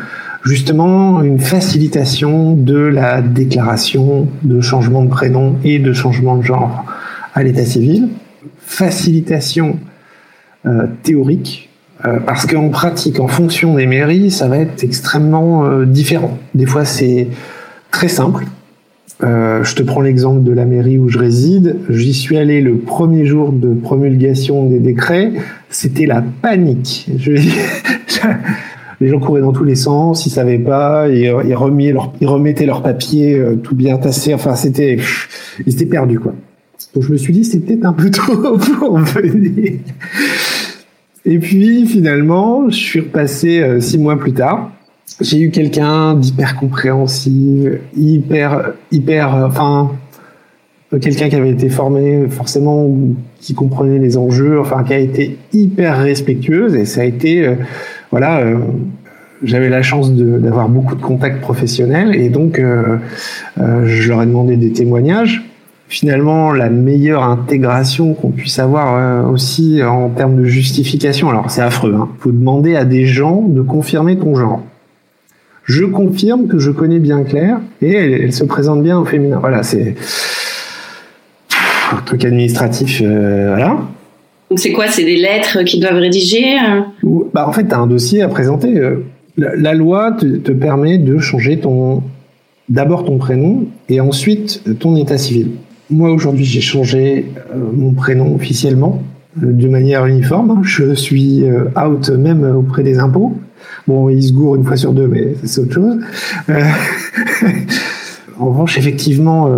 [0.46, 6.84] justement une facilitation de la déclaration de changement de prénom et de changement de genre
[7.34, 8.08] à l'état civil
[8.66, 9.78] facilitation
[10.66, 11.70] euh, théorique,
[12.04, 16.36] euh, parce qu'en pratique, en fonction des mairies, ça va être extrêmement euh, différent.
[16.54, 17.28] Des fois, c'est
[17.90, 18.44] très simple.
[19.20, 21.76] je te prends l'exemple de la mairie où je réside.
[21.88, 25.32] J'y suis allé le premier jour de promulgation des décrets.
[25.70, 27.08] C'était la panique.
[29.00, 32.66] les gens couraient dans tous les sens, ils savaient pas, ils, ils, leur, ils remettaient
[32.66, 34.34] leurs papiers tout bien tassés.
[34.34, 34.98] Enfin, c'était,
[35.66, 36.32] ils étaient perdus quoi.
[36.94, 39.72] Donc je me suis dit, c'est peut-être un peu tôt pour venir.
[41.26, 44.70] Et puis finalement, je suis repassé euh, six mois plus tard.
[45.20, 49.90] J'ai eu quelqu'un d'hyper compréhensif, hyper, hyper, euh, enfin,
[51.00, 52.88] quelqu'un qui avait été formé forcément,
[53.40, 56.76] qui comprenait les enjeux, enfin, qui a été hyper respectueuse.
[56.76, 57.56] Et ça a été,
[58.16, 58.60] euh, voilà,
[59.42, 64.72] j'avais la chance d'avoir beaucoup de contacts professionnels et donc je leur ai demandé des
[64.72, 65.42] témoignages
[65.88, 71.30] finalement la meilleure intégration qu'on puisse avoir euh, aussi en termes de justification.
[71.30, 72.08] Alors c'est affreux, il hein.
[72.18, 74.62] faut demander à des gens de confirmer ton genre.
[75.64, 79.38] Je confirme que je connais bien Claire et elle, se présente bien au féminin.
[79.40, 79.96] Voilà, c'est
[81.92, 83.02] un truc administratif.
[83.04, 83.78] Euh, voilà.
[84.50, 84.88] Donc c'est quoi?
[84.88, 86.86] C'est des lettres qu'ils doivent rédiger hein
[87.34, 88.78] bah, En fait, tu as un dossier à présenter.
[88.78, 89.04] Euh,
[89.36, 92.02] la, loi te, permet de changer ton
[92.68, 95.50] d'abord ton prénom et ensuite ton état civil.
[95.88, 99.02] moi aujourd'hui j'ai changé mon prénom officiellement
[99.36, 100.62] de manière uniforme.
[100.64, 101.44] Je suis
[101.76, 103.36] out même auprès des impôts.
[103.86, 105.98] Bon, ils se gourent une fois sur deux, mais c'est autre chose.
[108.38, 109.48] en revanche, effectivement,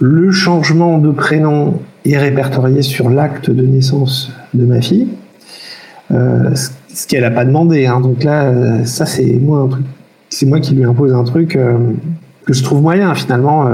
[0.00, 1.74] le changement de prénom
[2.06, 5.08] est répertorié sur l'acte de naissance de ma fille,
[6.10, 7.86] euh, ce qu'elle n'a pas demandé.
[7.86, 8.00] Hein.
[8.00, 9.68] Donc là, euh, ça c'est moi
[10.60, 11.76] qui lui impose un truc euh,
[12.46, 13.14] que je trouve moyen.
[13.14, 13.68] Finalement,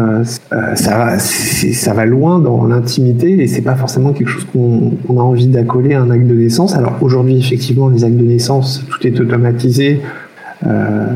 [0.75, 5.95] ça va, loin dans l'intimité et c'est pas forcément quelque chose qu'on a envie d'accoler
[5.95, 6.75] à un acte de naissance.
[6.75, 10.01] Alors aujourd'hui, effectivement, les actes de naissance, tout est automatisé.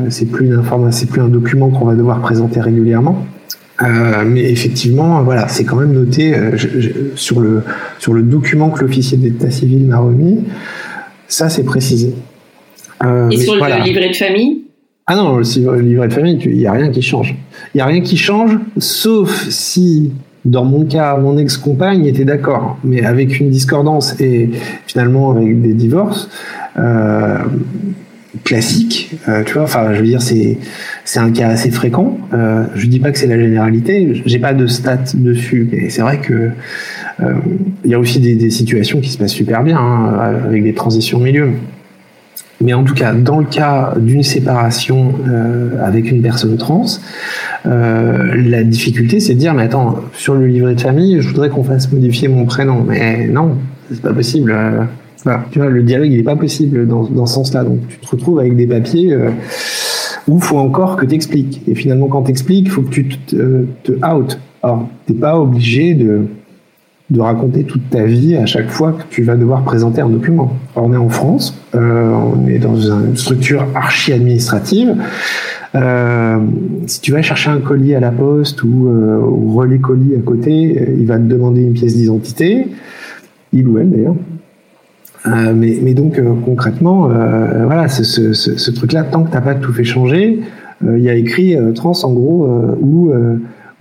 [0.07, 0.49] c'est plus
[0.91, 3.25] c'est plus un document qu'on va devoir présenter régulièrement.
[3.81, 6.57] Euh, mais effectivement, voilà, c'est quand même noté euh,
[7.15, 7.63] sur, le,
[7.99, 10.43] sur le document que l'officier d'état civil m'a remis.
[11.27, 12.13] Ça, c'est précisé.
[13.03, 14.61] Euh, Et sur le livret de famille?
[15.07, 17.35] Ah non, le, livret de famille, il n'y a rien qui change.
[17.73, 20.11] Il n'y a rien qui change, sauf si,
[20.45, 24.51] dans mon cas, mon ex-compagne était d'accord, mais avec une discordance et
[24.85, 26.29] finalement avec des divorces
[28.43, 29.63] classique, euh, tu vois.
[29.63, 30.57] Enfin, je veux dire, c'est
[31.03, 32.17] c'est un cas assez fréquent.
[32.33, 34.21] Euh, je dis pas que c'est la généralité.
[34.25, 36.51] J'ai pas de stats dessus, mais c'est vrai que
[37.21, 37.33] euh,
[37.83, 41.17] il y a aussi des, situations qui se passent super bien hein, avec des transitions
[41.17, 41.49] au milieu.
[42.61, 46.85] Mais en tout cas, dans le cas d'une séparation euh, avec une personne trans,
[47.65, 51.63] la difficulté, c'est de dire, mais attends, sur le livret de famille, je voudrais qu'on
[51.63, 52.85] fasse modifier mon prénom.
[52.87, 53.57] Mais non,
[53.89, 54.55] c'est pas possible
[55.23, 57.63] vois, le dialogue, il n'est pas possible dans, dans ce sens-là.
[57.63, 59.29] Donc, tu te retrouves avec des papiers euh,
[60.27, 61.61] où il faut encore que tu expliques.
[61.67, 64.39] Et finalement, quand tu expliques, il faut que tu te, te out.
[64.63, 66.21] Alors, tu n'es pas obligé de,
[67.09, 70.53] de raconter toute ta vie à chaque fois que tu vas devoir présenter un document.
[70.75, 74.95] On est en France, euh, on est dans une structure archi-administrative.
[75.73, 76.39] Euh,
[76.85, 80.21] si tu vas chercher un colis à la poste ou, euh, ou relais colis à
[80.21, 82.67] côté, euh, il va te demander une pièce d'identité,
[83.53, 84.15] il ou elle d'ailleurs,
[85.27, 89.41] euh, mais, mais, donc euh, concrètement, euh, voilà, ce, ce, ce truc-là, tant que t'as
[89.41, 90.41] pas tout fait changer,
[90.83, 92.47] il y a écrit trans en gros
[92.81, 93.13] ou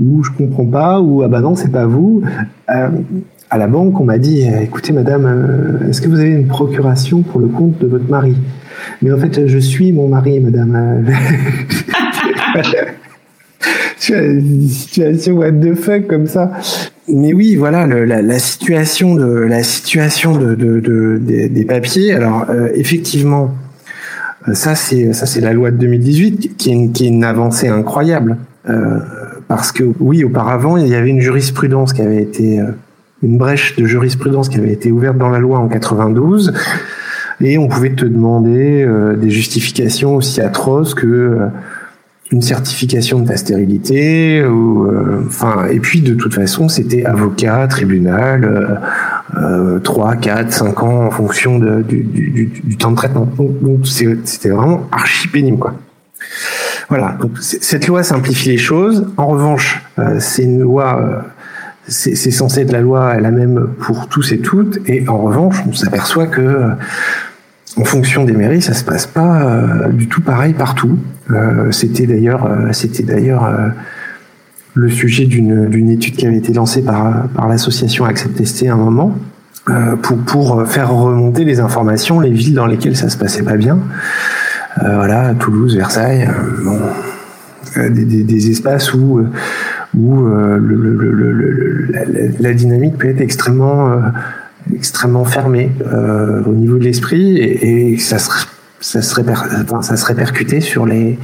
[0.03, 2.23] ou je comprends pas ou ah bah non c'est pas vous.
[2.67, 7.41] à la banque, on m'a dit, écoutez madame, est-ce que vous avez une procuration pour
[7.41, 8.37] le compte de votre mari?
[9.01, 11.07] Mais en fait, je suis mon mari, madame.
[14.69, 16.53] situation what the fuck comme ça
[17.13, 22.13] mais oui, voilà la, situation de la situation de, des, papiers.
[22.13, 23.55] Alors euh, effectivement,
[24.49, 27.69] euh, ça c'est ça c'est la loi de 2018 qui est qui est une avancée
[27.69, 28.37] incroyable
[28.69, 28.99] euh,
[29.49, 32.61] parce que oui, auparavant il y avait une jurisprudence qui avait été
[33.23, 36.53] une brèche de jurisprudence qui avait été ouverte dans la loi en 92
[37.41, 41.39] et on pouvait te demander des justifications aussi atroces que
[42.33, 47.67] une certification de ta stérilité ou euh, enfin et puis de toute façon c'était avocat
[47.67, 48.81] tribunal
[49.37, 53.29] euh, 3 4 5 ans en fonction de, du, du, du, temps de traitement.
[53.37, 55.75] Donc c'était vraiment archi pénible quoi.
[56.89, 57.17] Voilà.
[57.21, 59.07] Donc cette loi simplifie les choses.
[59.17, 61.21] En revanche euh, c'est une loi euh,
[61.87, 64.79] c'est censé être la loi la même pour tous et toutes.
[64.87, 66.71] Et en revanche on s'aperçoit que
[67.81, 70.99] en fonction des mairies, ça se passe pas euh, du tout pareil partout.
[71.31, 73.51] Euh, c'était d'ailleurs, euh, c'était d'ailleurs
[74.75, 79.17] le sujet d'une étude qui avait été lancée par, l'association Accept Testé à un moment
[80.27, 83.79] pour, faire remonter les informations, les villes dans lesquelles ça se passait pas bien.
[84.81, 86.29] voilà, Toulouse, Versailles,
[86.65, 86.79] bon,
[87.91, 89.25] des, espaces où
[89.97, 90.29] où
[92.41, 93.93] la, dynamique peut être extrêmement
[94.75, 98.31] extrêmement fermé euh, au niveau de l'esprit et, et, ça se
[98.81, 101.19] ça se, se répercutait sur les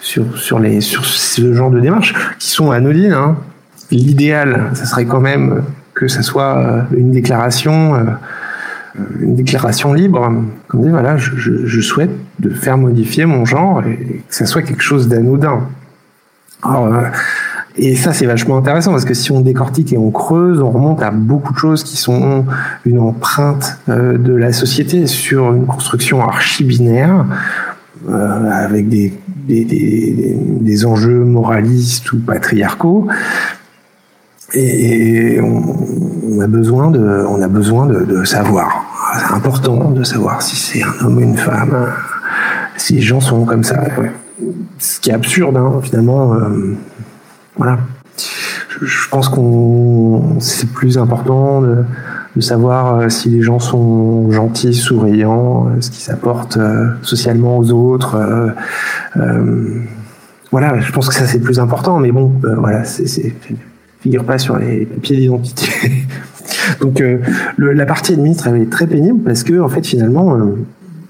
[0.00, 3.12] sur sur les sur ce genre de démarches qui sont anodines.
[3.12, 3.36] Hein.
[3.90, 5.62] L'idéal, ça serait quand même
[5.94, 8.04] que ça soit euh, une déclaration euh,
[9.20, 10.32] une déclaration libre,
[10.66, 14.46] comme dit voilà, je, je, je, souhaite de faire modifier mon genre et que ça
[14.46, 15.68] soit quelque chose d'anodin.
[16.62, 17.02] Alors, euh,
[17.76, 21.02] et ça, c'est vachement intéressant parce que si on décortique et on creuse, on remonte
[21.02, 22.44] à beaucoup de choses qui sont
[22.84, 27.26] une empreinte euh, de la société sur une construction archi-binaire
[28.08, 29.12] euh, avec des,
[29.46, 33.06] des, enjeux moralistes ou patriarcaux.
[34.52, 38.84] Et on, a besoin de, on a besoin de savoir.
[39.14, 41.86] C'est important de savoir si c'est un homme ou une femme,
[42.76, 43.84] si les gens sont comme ça.
[44.78, 46.34] Ce qui est absurde, hein, finalement.
[46.34, 46.76] Euh,
[47.60, 47.78] voilà.
[48.80, 51.84] Je, pense qu'on c'est plus important de,
[52.40, 57.70] savoir euh, si les gens sont gentils, souriants, euh, ce qu'ils s'apportent euh, socialement aux
[57.70, 58.16] autres.
[60.50, 61.98] voilà, je pense que ça c'est plus important.
[61.98, 63.34] Mais bon, voilà, c'est
[64.00, 65.68] figure pas sur les papiers d'identité.
[66.80, 67.02] Donc
[67.58, 70.38] la partie administre est très pénible parce que en fait finalement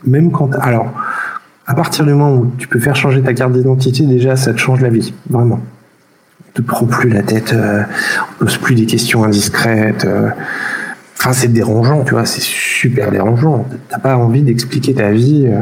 [0.05, 0.92] même quand alors
[1.66, 4.59] à partir du moment où tu peux faire changer ta carte d'identité déjà ça te
[4.59, 5.61] change la vie vraiment.
[6.55, 10.07] Tu te prends plus la tête, on pose plus des questions indiscrètes.
[11.20, 13.66] Enfin, c'est dérangeant, tu vois, c'est super dérangeant.
[13.90, 15.44] T'as pas envie d'expliquer ta vie.
[15.48, 15.61] Euh.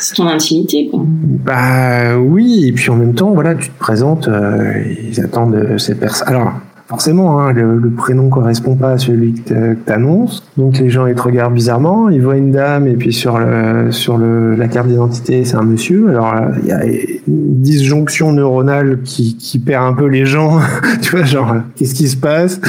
[0.00, 1.00] C'est ton intimité, quoi.
[1.06, 6.00] Bah oui, et puis en même temps, voilà, tu te présentes, euh, ils attendent cette
[6.00, 6.26] personne.
[6.26, 6.54] Alors,
[6.88, 11.22] forcément, hein, le, prénom correspond pas à celui que t'annonces, donc les gens ils te
[11.22, 12.08] regardent bizarrement.
[12.08, 15.62] Ils voient une dame et puis sur le sur le la carte d'identité c'est un
[15.62, 16.10] monsieur.
[16.10, 20.60] Alors il y a une disjonction neuronale qui qui perd un peu les gens.
[21.02, 22.60] tu vois, genre qu'est-ce qui se passe?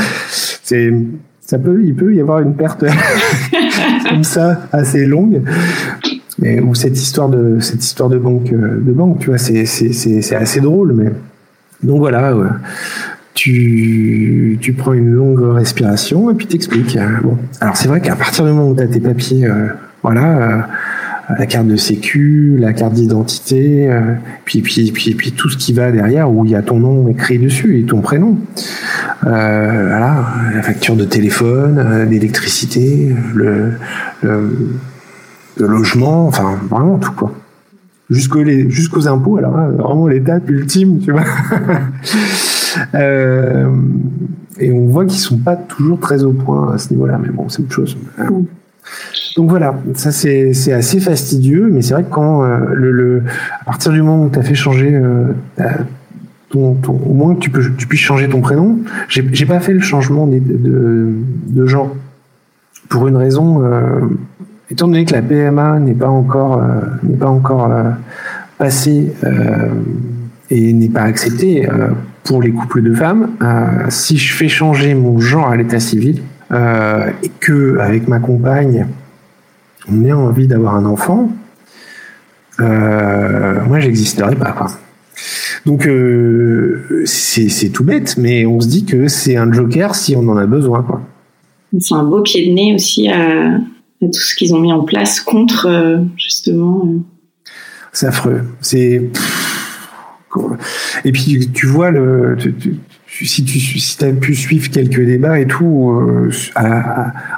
[0.63, 0.91] C'est
[1.41, 2.83] ça peut, il peut y avoir une perte
[4.09, 5.43] comme ça assez longue.
[6.39, 9.65] Mais, ou cette histoire de cette histoire de banque euh, de banque, tu vois, c'est
[9.65, 10.93] c'est assez drôle.
[10.93, 11.11] Mais
[11.83, 12.33] donc voilà,
[13.37, 16.97] tu tu prends une longue respiration et puis t'expliques.
[17.23, 19.67] Bon, alors c'est vrai qu'à partir du moment où tu as tes papiers, euh,
[20.01, 20.25] voilà.
[20.25, 20.61] Euh,
[21.37, 24.13] la carte de sécu, la carte d'identité, euh,
[24.45, 27.09] puis, puis, puis, puis tout ce qui va derrière où il y a ton nom
[27.09, 28.37] écrit dessus et ton prénom.
[29.23, 30.25] Voilà,
[30.55, 33.73] la facture de téléphone, d'électricité, le,
[35.59, 37.33] logement, enfin vraiment tout quoi.
[38.09, 41.25] Jusqu'aux jusqu'aux impôts, alors vraiment l'étape ultime, tu vois.
[44.59, 47.49] et on voit qu'ils sont pas toujours très au point à ce niveau-là, mais bon,
[47.49, 47.97] c'est autre chose.
[49.35, 53.23] Donc voilà, ça c'est assez fastidieux, mais c'est vrai que quand euh, le,
[53.61, 55.31] à partir du moment où tu as fait changer euh,
[56.49, 59.79] ton, au moins que tu, peux, tu puisses changer ton prénom, j'ai pas fait le
[59.79, 61.95] changement de, de, genre
[62.89, 63.99] pour une raison, euh,
[64.71, 66.63] étant donné que la PMA n'est pas encore
[67.03, 67.69] n'est pas encore
[68.57, 69.13] passée
[70.49, 71.67] et n'est pas acceptée
[72.23, 73.31] pour les couples de femmes,
[73.89, 76.21] si je fais changer mon genre à l'état civil
[76.51, 78.87] et que avec ma compagne
[79.89, 81.31] on a envie d'avoir un enfant,
[82.59, 84.51] euh, moi j'existerais pas.
[84.51, 84.67] Quoi.
[85.65, 90.27] Donc euh, c'est tout bête, mais on se dit que c'est un joker si on
[90.27, 90.83] en a besoin.
[90.83, 91.01] Quoi.
[91.79, 93.59] C'est un beau pied de nez aussi à,
[94.01, 96.87] tout ce qu'ils ont mis en place contre euh, justement.
[97.93, 98.41] C'est affreux.
[98.61, 99.09] C'est
[101.05, 102.37] et puis tu vois le,
[103.07, 106.29] si tu si as pu suivre quelques débats et tout euh,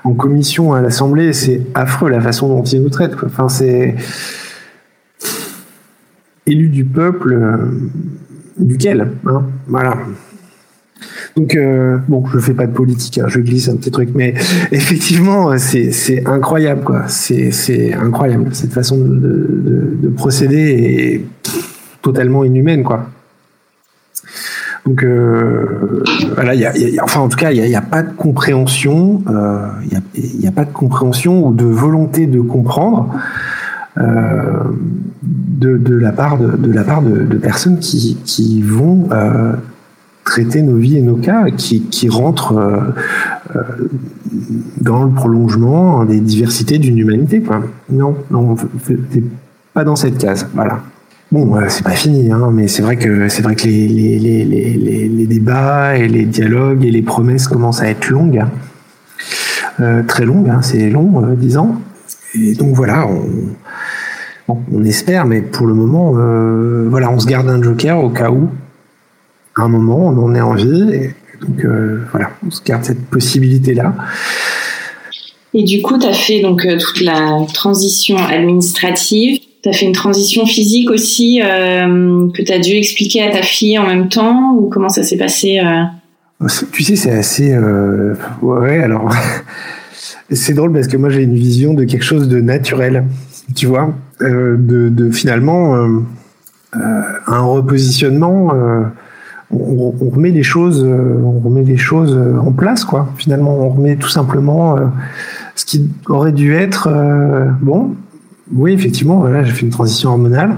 [0.04, 3.16] en commission à l'Assemblée, c'est affreux la façon dont ils nous traitent.
[3.24, 3.96] Enfin, c'est
[6.46, 7.58] élu du peuple, euh,
[8.58, 9.98] duquel, hein, voilà.
[11.38, 14.34] Donc euh, bon, je fais pas de politique, hein, je glisse un petit truc, mais
[14.72, 17.08] effectivement, c'est incroyable quoi.
[17.08, 21.50] C'est incroyable cette façon de, de procéder est
[22.02, 23.08] totalement inhumaine quoi.
[24.86, 26.04] Donc euh,
[26.36, 26.72] voilà,
[27.04, 29.68] enfin en tout cas, il n'y a, pas de compréhension, euh,
[30.16, 33.14] il n'y a, pas de compréhension ou de volonté de comprendre
[33.98, 34.64] euh,
[35.22, 39.10] de, la part de, personnes qui, qui vont
[40.24, 42.94] traiter nos vies et nos cas, qui, qui rentrent
[44.82, 47.42] dans le prolongement des diversités d'une humanité.
[47.42, 47.62] Quoi.
[47.92, 48.56] Non, non,
[49.74, 50.48] pas dans cette case.
[50.54, 50.80] Voilà.
[51.32, 54.18] Bon, euh, c'est pas fini, hein, mais c'est vrai que c'est vrai que les, les,
[54.18, 58.50] les, les, débats et les dialogues et les promesses commencent à être longues, hein.
[59.80, 61.76] euh, très longues, hein, c'est long, euh, 10 ans.
[62.34, 67.48] Et donc voilà, on, on espère, mais pour le moment, euh, voilà, on se garde
[67.48, 68.50] un joker au cas où,
[69.56, 70.92] à un moment, on en est envie.
[70.94, 73.94] Et donc euh, voilà, on se garde cette possibilité-là.
[75.54, 79.94] Et du coup, tu as fait donc toute la transition administrative tu as fait une
[79.94, 84.54] transition physique aussi euh, que tu as dû expliquer à ta fille en même temps
[84.54, 86.48] ou comment ça s'est passé euh?
[86.72, 87.54] Tu sais, c'est assez...
[87.54, 88.14] Euh...
[88.42, 89.14] Ouais, alors...
[90.32, 93.06] c'est drôle parce que moi j'ai une vision de quelque chose de naturel,
[93.56, 96.00] tu vois, euh, de, de, finalement euh,
[97.28, 98.54] un repositionnement.
[99.52, 103.10] On, on, remet les choses, on remet les choses en place, quoi.
[103.18, 104.78] Finalement, on remet tout simplement
[105.56, 106.88] ce qui aurait dû être
[107.60, 107.96] bon
[108.54, 110.56] oui, effectivement, là, j'ai fait une transition hormonale.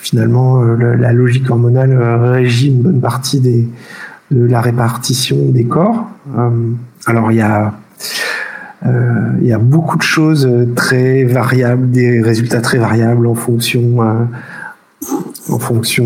[0.00, 3.66] Finalement, euh, la logique hormonale euh, régit une bonne partie de
[4.30, 6.06] la répartition des corps.
[6.36, 6.50] Euh,
[7.06, 7.72] alors, il y a
[9.58, 14.20] beaucoup de choses très variables, des résultats très variables en fonction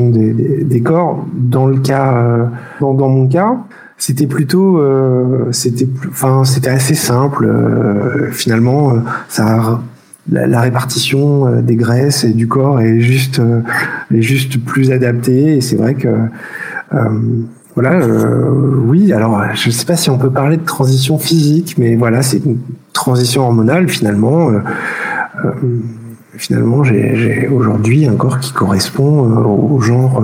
[0.08, 1.26] des, corps.
[1.34, 2.48] Dans le cas,
[2.80, 3.56] dans, mon cas,
[3.98, 4.82] c'était plutôt,
[5.52, 7.50] c'était assez simple.
[8.32, 8.94] finalement,
[9.28, 9.80] ça
[10.30, 13.62] la, répartition euh, des graisses et du corps est juste, euh,
[14.14, 15.56] est juste plus adaptée.
[15.56, 16.08] Et c'est vrai que
[16.94, 16.98] euh,
[17.74, 18.00] voilà,
[18.86, 19.12] oui.
[19.12, 22.44] Alors, je ne sais pas si on peut parler de transition physique, mais voilà, c'est
[22.44, 22.58] une
[22.92, 24.50] transition hormonale finalement.
[26.36, 30.22] finalement, j'ai aujourd'hui un corps qui correspond au genre,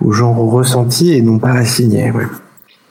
[0.00, 2.12] au genre ressenti et non pas assigné.
[2.12, 2.26] Ouais.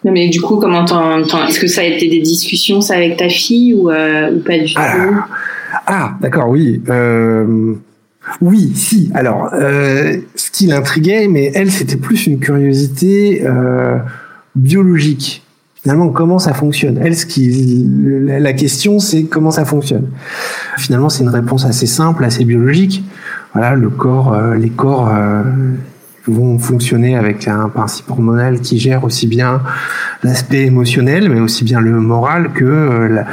[0.04, 3.30] Non, mais du coup, comment est-ce que ça a été des discussions ça avec ta
[3.30, 5.16] fille ou, euh, ou pas du ah, tout?
[5.88, 6.82] Ah, d'accord, oui.
[6.90, 7.76] Euh,
[8.42, 9.12] oui, si.
[9.14, 13.98] Alors, euh, ce qui l'intriguait, mais elle, c'était plus une curiosité euh,
[14.56, 15.44] biologique.
[15.82, 17.00] Finalement, comment ça fonctionne?
[17.02, 17.86] Elle, ce qui,
[18.28, 20.10] la question, c'est comment ça fonctionne.
[20.78, 23.04] Finalement, c'est une réponse assez simple, assez biologique.
[23.54, 25.12] Voilà, le corps, euh, les corps
[26.28, 29.62] vont fonctionner avec un principe hormonal qui gère aussi bien
[30.24, 33.24] l'aspect émotionnel, mais aussi bien le moral que euh,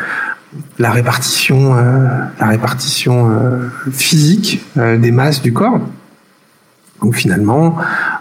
[0.79, 2.09] la, répartition, euh,
[2.41, 5.81] la répartition euh, physique des masses du corps.
[7.01, 7.77] Donc finalement,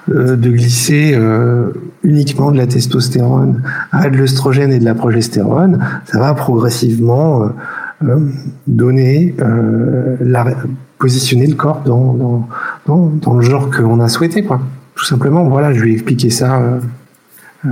[0.08, 1.20] de glisser
[2.04, 7.50] uniquement de la testostérone à de l'œstrogène et de la progestérone, ça va progressivement
[8.68, 9.36] donner
[10.22, 10.46] la,
[11.00, 12.48] positionner le corps dans,
[12.86, 14.62] dans, dans, le genre qu'on a souhaité, quoi.
[14.96, 16.80] Tout simplement, voilà, je lui ai expliqué ça euh,
[17.66, 17.70] euh,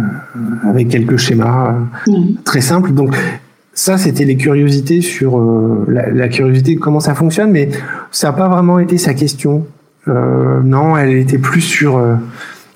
[0.70, 1.76] avec quelques schémas
[2.08, 2.36] euh, mm.
[2.44, 2.92] très simples.
[2.92, 3.16] Donc,
[3.76, 5.40] ça, c'était les curiosités sur
[5.88, 7.70] la, la, curiosité de comment ça fonctionne, mais
[8.10, 9.68] ça n'a pas vraiment été sa question.
[10.08, 12.02] non, elle était plus sur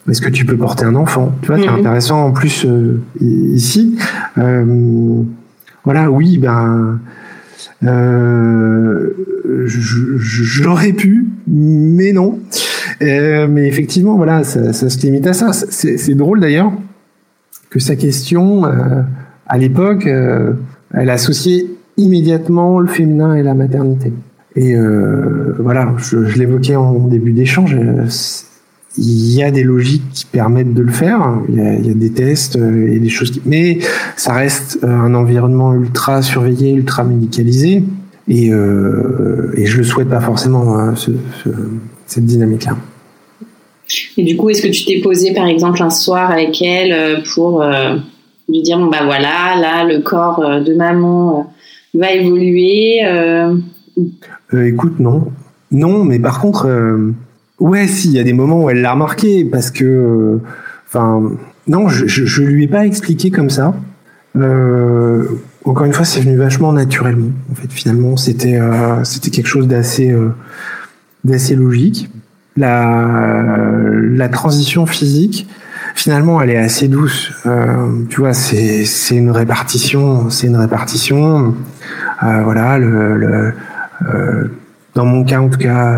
[0.09, 1.33] est-ce que tu peux porter un enfant?
[1.41, 1.79] Tu vois, c'est mm.
[1.79, 2.67] intéressant en plus
[3.21, 3.97] ici.
[5.83, 6.99] voilà, oui, ben
[7.83, 9.09] euh,
[9.65, 12.39] J'aurais pu, mais non.
[13.01, 15.53] Euh, mais effectivement, voilà, ça, ça, se limite à ça.
[15.53, 16.71] C'est drôle d'ailleurs
[17.69, 19.01] que sa question, euh,
[19.47, 20.53] à l'époque, euh,
[20.93, 21.67] elle associait
[21.97, 24.13] immédiatement le féminin et la maternité.
[24.55, 27.77] Et euh, voilà, je, l'évoquais en début d'échange.
[28.97, 31.39] Il y a des logiques qui permettent de le faire.
[31.47, 33.41] Il y a, des tests et des choses qui...
[33.45, 33.79] Mais
[34.15, 37.83] ça reste un environnement ultra surveillé, ultra médicalisé.
[38.27, 41.11] Et, euh, et je le souhaite pas forcément, hein, ce,
[42.05, 42.77] cette dynamique-là.
[44.17, 47.21] Et du coup, est-ce que tu t'es posé, par exemple, un soir avec elle euh,
[47.33, 47.95] pour euh,
[48.49, 51.53] lui dire, bon, bah voilà, là, le corps euh, de maman
[51.93, 53.01] va évoluer
[54.53, 55.31] Écoute, non.
[55.71, 56.67] Non, mais par contre,
[57.59, 60.39] ouais, si, il y a des moments où elle l'a remarqué, parce que,
[60.87, 61.21] enfin,
[61.69, 63.75] non, je, je, lui ai pas expliqué comme ça.
[64.35, 65.23] Euh,
[65.65, 67.31] encore une fois, c'est venu vachement naturellement.
[67.51, 70.29] En fait, finalement, c'était euh, c'était quelque chose d'assez euh,
[71.23, 72.09] d'assez logique.
[72.57, 73.07] La
[74.01, 75.47] la transition physique,
[75.99, 77.31] finalement, elle est assez douce.
[77.45, 81.55] Euh, tu vois, c'est une répartition, c'est une répartition.
[82.23, 83.53] Euh, voilà, le, le
[84.95, 85.97] dans mon cas, en tout cas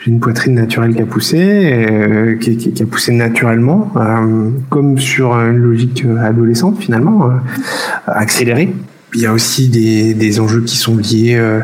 [0.00, 4.50] j'ai une poitrine naturelle qui a poussé, euh, qui, qui, qui, a poussé naturellement, euh,
[4.68, 7.30] comme sur une logique adolescente finalement, euh,
[8.06, 8.74] accélérée.
[9.14, 11.60] Il y a aussi des, des enjeux qui sont liés euh,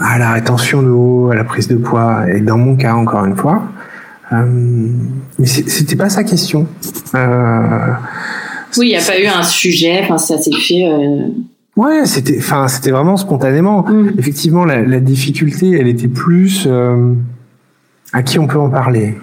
[0.00, 3.36] à la rétention d'eau, à la prise de poids, et dans mon cas encore une
[3.36, 3.62] fois.
[4.32, 4.88] Euh,
[5.38, 6.66] mais c'était pas sa question.
[7.14, 7.20] oui,
[8.76, 10.84] il n'y a pas eu un sujet, enfin ça s'est fait.
[11.76, 13.82] Ouais, c'était, enfin, c'était vraiment spontanément.
[13.82, 14.10] Mm.
[14.18, 16.68] Effectivement, la, la, difficulté, elle était plus
[18.12, 19.14] à qui on peut en parler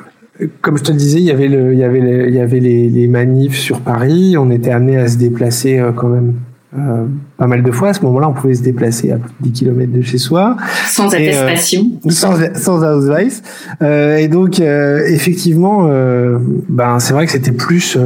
[0.62, 2.60] comme je te le disais, il y avait, le, il y avait, il y avait
[2.60, 4.36] les, les, manifs sur Paris.
[4.38, 6.36] On était amené à se déplacer euh, quand même
[6.78, 7.05] euh,
[7.38, 7.89] pas mal de fois.
[7.89, 10.57] À ce moment-là, on pouvait se déplacer à plus de 10 km de chez soi.
[10.88, 11.91] Sans euh, attestation.
[12.05, 13.41] Euh, sans, sans ausweis.
[13.82, 15.89] Euh, et donc, effectivement,
[16.69, 17.97] ben, c'est vrai que c'était plus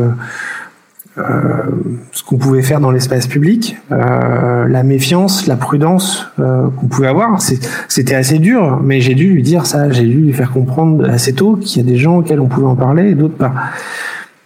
[1.18, 7.42] ce qu'on pouvait faire dans l'espace public, la méfiance, la prudence qu'on pouvait avoir.
[7.42, 11.34] C'était assez dur, mais j'ai dû lui dire ça, j'ai dû lui faire comprendre assez
[11.34, 13.54] tôt qu'il y a des gens auxquels on pouvait en parler et d'autres pas.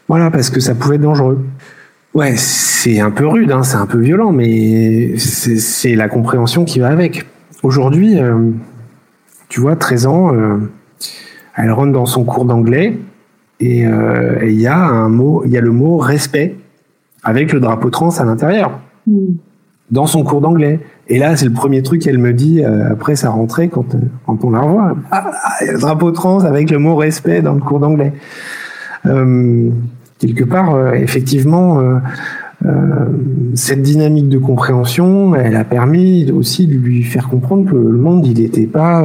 [0.08, 1.46] Voilà, parce que ça pouvait être dangereux.
[2.14, 6.80] Ouais, c'est un peu rude, hein, c'est un peu violent, mais c'est la compréhension qui
[6.80, 7.26] va avec.
[7.64, 8.18] Aujourd'hui,
[9.50, 10.32] tu vois, 13 ans,
[11.56, 13.00] elle rentre dans son cours d'anglais
[13.60, 16.56] et il y a un mot, il y a le mot respect
[17.24, 19.36] avec le drapeau trans à l'intérieur, hmm.
[19.92, 20.80] dans son cours d'anglais.
[21.08, 24.00] Et là, c'est le premier truc qu'elle me dit euh, après sa rentrée quand, euh,
[24.26, 24.96] quand on la revoit.
[25.12, 28.14] Ah, ah, drapeau trans avec le mot respect dans le cours d'anglais.
[30.24, 31.82] Euh, quelque part, euh, effectivement,
[33.56, 38.26] cette dynamique de compréhension, elle a permis aussi de lui faire comprendre que le monde,
[38.26, 39.04] il n'était pas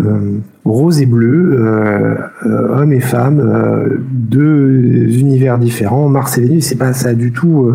[0.00, 2.14] euh, rose et bleu, euh,
[2.46, 7.72] euh, hommes et femmes, deux univers différents, Mars et Vénus, c'est pas ça du tout.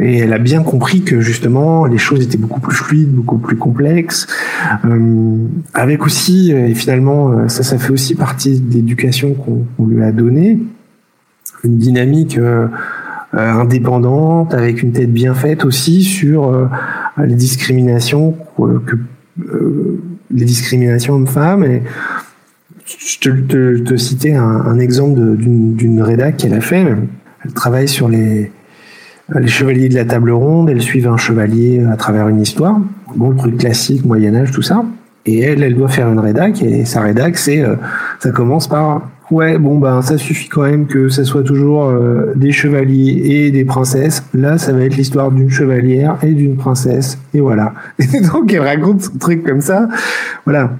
[0.00, 3.56] et elle a bien compris que justement les choses étaient beaucoup plus fluides, beaucoup plus
[3.56, 4.28] complexes,
[5.74, 10.58] avec aussi, et finalement ça, ça fait aussi partie de l'éducation qu'on lui a donnée.
[11.64, 12.38] Une dynamique
[13.32, 16.68] indépendante, avec une tête bien faite aussi sur
[17.18, 18.36] les discriminations
[20.30, 21.80] les discriminations hommes-femmes.
[22.86, 26.84] Je te, citais un, exemple d'une rédac qu'elle a fait.
[27.44, 28.50] Elle travaille sur les,
[29.46, 32.80] chevaliers de la table ronde, elle suit un chevalier à travers une histoire.
[33.14, 34.84] Bon, le truc classique, Moyen-Âge, tout ça.
[35.26, 37.76] Et elle, elle doit faire une rédac, et sa rédac, euh,
[38.18, 42.32] ça commence par, ouais, bon, ben, ça suffit quand même que ça soit toujours euh,
[42.34, 44.24] des chevaliers et des princesses.
[44.34, 47.74] Là, ça va être l'histoire d'une chevalière et d'une princesse, et voilà.
[47.98, 49.88] Et donc, elle raconte son truc comme ça.
[50.44, 50.72] Voilà.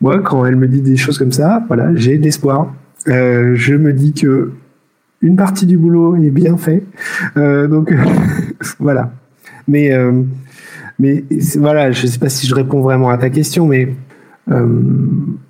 [0.00, 2.74] Moi, quand elle me dit des choses comme ça, voilà, j'ai de l'espoir.
[3.08, 4.52] Euh, je me dis que
[5.22, 6.82] une partie du boulot est bien fait.
[7.36, 7.92] Euh, donc
[8.78, 9.10] voilà.
[9.68, 9.90] Mais
[10.98, 11.24] mais
[11.58, 13.94] voilà, je sais pas si je réponds vraiment à ta question, mais
[14.48, 14.78] euh,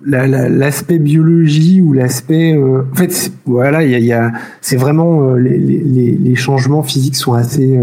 [0.03, 6.35] l'aspect biologie ou l'aspect euh, en fait voilà il y a, c'est vraiment euh, les,
[6.35, 7.79] changements physiques sont assez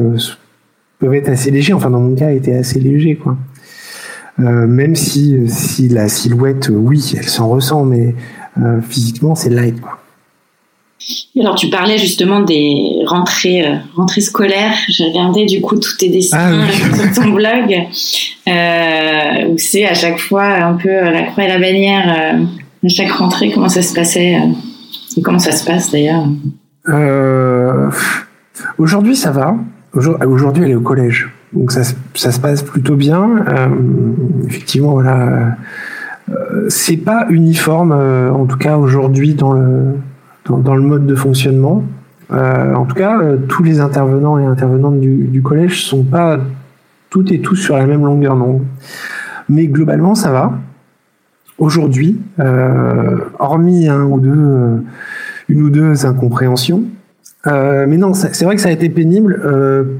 [0.99, 1.73] peuvent être assez légers.
[1.73, 3.37] Enfin dans mon cas était assez léger quoi.
[4.39, 8.15] Même si si la silhouette oui elle s'en ressent mais
[8.83, 10.01] physiquement c'est light quoi.
[11.39, 14.75] Alors, tu parlais justement des rentrées, euh, rentrées scolaires.
[14.89, 16.73] J'ai regardé du coup tous tes dessins ah
[17.13, 17.75] sur ton blog,
[18.49, 22.45] euh, où c'est à chaque fois un peu la croix et la bannière euh,
[22.85, 23.51] à chaque rentrée.
[23.53, 24.53] Comment ça se passait euh,
[25.17, 26.25] et comment ça se passe d'ailleurs
[28.79, 29.57] Aujourd'hui, ça va.
[29.95, 31.83] Aujourd'hui, elle est au collège, donc ça,
[32.15, 33.45] ça se passe plutôt bien.
[34.49, 35.57] effectivement, voilà.
[36.69, 39.95] c'est pas uniforme, en tout cas aujourd'hui dans le
[40.49, 41.83] dans, le mode de fonctionnement.
[42.33, 46.41] Euh, en tout cas, euh, tous les intervenants et intervenantes du, du, collège sont pas
[47.11, 48.63] toutes et tous sur la même longueur d'onde.
[49.49, 50.59] Mais globalement, ça va.
[51.59, 54.83] Aujourd'hui, euh, hormis un ou deux,
[55.49, 56.85] une ou deux incompréhensions,
[57.47, 59.39] mais non, c'est vrai que ça a été pénible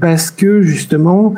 [0.01, 1.35] parce que justement,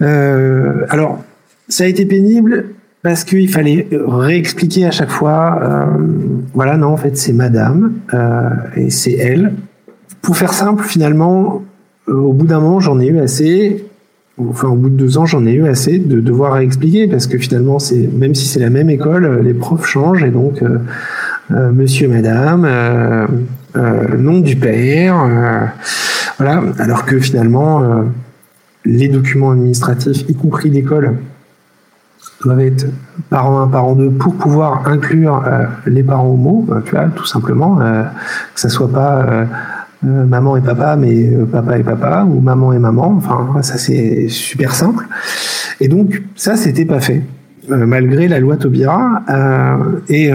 [0.00, 1.24] alors
[1.68, 2.66] ça a été pénible
[3.02, 5.88] parce qu'il fallait réexpliquer à chaque fois,
[6.52, 7.92] voilà, non, en fait, c'est madame,
[8.74, 9.52] et c'est elle.
[10.22, 11.62] Pour faire simple, finalement,
[12.08, 13.86] euh, au bout d'un moment, j'en ai eu assez,
[14.38, 17.38] enfin, au bout de deux ans, j'en ai eu assez de devoir réexpliquer, parce que
[17.38, 20.62] finalement, c'est même si c'est la même école, les profs changent, et donc,
[21.50, 22.66] monsieur, madame,
[24.18, 25.70] nom du père,
[26.38, 27.82] voilà, alors que finalement,
[28.84, 31.16] les documents administratifs, y compris l'école,
[32.42, 32.86] doivent être
[33.30, 37.24] parent 1, parent 2 pour pouvoir inclure euh, les parents homo, euh, tu vois, tout
[37.24, 38.02] simplement, euh,
[38.54, 39.46] que ça soit pas
[40.02, 44.74] maman et papa, mais papa et papa, ou maman et maman, enfin, ça c'est super
[44.74, 45.06] simple.
[45.80, 47.22] Et donc, ça, c'était pas fait,
[47.68, 49.22] malgré la loi Taubira.
[50.08, 50.30] et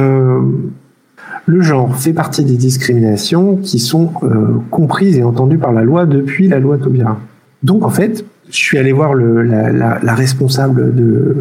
[1.45, 4.11] le genre fait partie des discriminations qui sont
[4.71, 7.19] comprises et entendues par la loi depuis la loi Taubira.
[7.63, 11.35] Donc, en fait, je suis allé voir la, responsable de,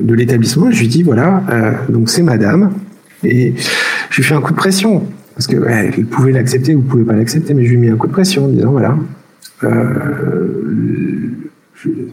[0.00, 0.70] de l'établissement.
[0.70, 2.72] Je lui dis voilà, euh, donc c'est Madame,
[3.24, 3.54] et
[4.10, 5.04] je lui fais un coup de pression
[5.38, 7.88] parce que ouais, elle pouvait l'accepter ou pouvait pas l'accepter, mais je lui ai mis
[7.90, 8.96] un coup de pression en disant voilà,
[9.62, 11.30] euh,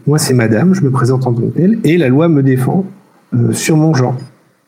[0.06, 2.86] moi c'est Madame, je me présente en tant que telle, et la loi me défend
[3.34, 4.16] euh, sur mon genre.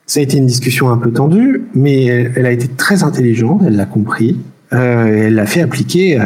[0.07, 3.77] Ça a été une discussion un peu tendue, mais elle, a été très intelligente, elle
[3.77, 4.41] l'a compris,
[4.73, 6.21] euh, elle l'a fait appliquer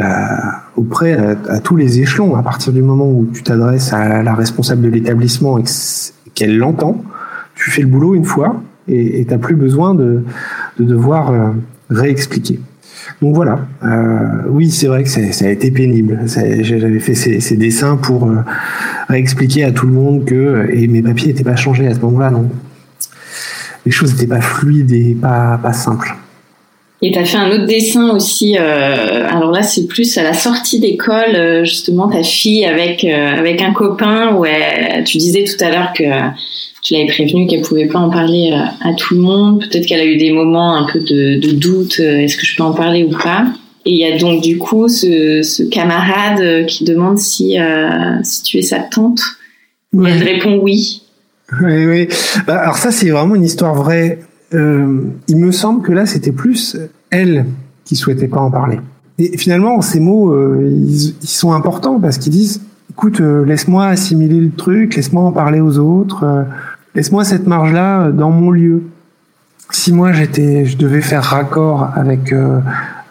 [0.75, 2.35] auprès à, tous les échelons.
[2.35, 5.63] À partir du moment où tu t'adresses à la responsable de l'établissement et
[6.33, 7.03] qu'elle l'entend,
[7.53, 10.23] tu fais le boulot une fois et tu n'as plus besoin de,
[10.79, 11.53] de devoir
[11.93, 12.59] réexpliquer.
[13.21, 16.21] Donc voilà, euh, oui c'est vrai que ça a été pénible.
[16.25, 18.37] J'avais fait ces, dessins pour euh,
[19.09, 22.29] réexpliquer à tout le monde que et mes papiers n'étaient pas changés à ce moment-là,
[22.31, 22.49] non.
[23.85, 26.15] Les choses n'étaient pas fluides et pas, pas simples.
[27.05, 28.57] Et tu as fait un autre dessin aussi.
[28.57, 33.35] Euh, alors là, c'est plus à la sortie d'école, euh, justement, ta fille avec euh,
[33.37, 34.33] avec un copain.
[34.33, 34.45] Où
[35.05, 36.05] tu disais tout à l'heure que
[36.81, 39.65] tu l'avais prévenu qu'elle pouvait pas en parler à tout le monde.
[39.69, 41.99] Peut-être qu'elle a eu des moments un peu de, de doute.
[41.99, 43.47] Est-ce que je peux en parler ou pas?
[43.85, 47.57] Et il y a donc du coup ce, ce camarade qui demande si
[48.23, 49.19] si tu es sa tante.
[49.93, 51.01] Elle répond oui.
[51.61, 52.07] Oui, oui.
[52.47, 54.19] Bah, alors ça, c'est vraiment une histoire vraie.
[54.53, 56.77] Euh, il me semble que là, c'était plus
[57.09, 57.45] elle
[57.85, 58.79] qui souhaitait pas en parler.
[59.19, 64.39] Et finalement, ces mots, euh, ils, sont importants parce qu'ils disent, écoute, euh, laisse-moi assimiler
[64.39, 66.45] le truc, laisse-moi en parler aux autres,
[66.95, 68.83] laisse-moi cette marge-là dans mon lieu.
[69.69, 72.33] Si moi j'étais, je devais faire raccord avec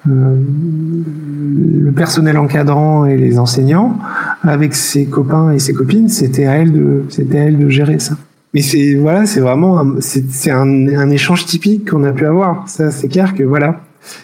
[0.04, 3.98] le personnel encadrant et les enseignants,
[4.42, 7.98] avec ses copains et ses copines, c'était à elle de, c'était à elle de gérer
[7.98, 8.14] ça.
[8.54, 12.68] Mais c'est voilà, c'est vraiment c'est un, un, échange typique qu'on a pu avoir.
[12.68, 13.80] Ça, c'est clair que voilà,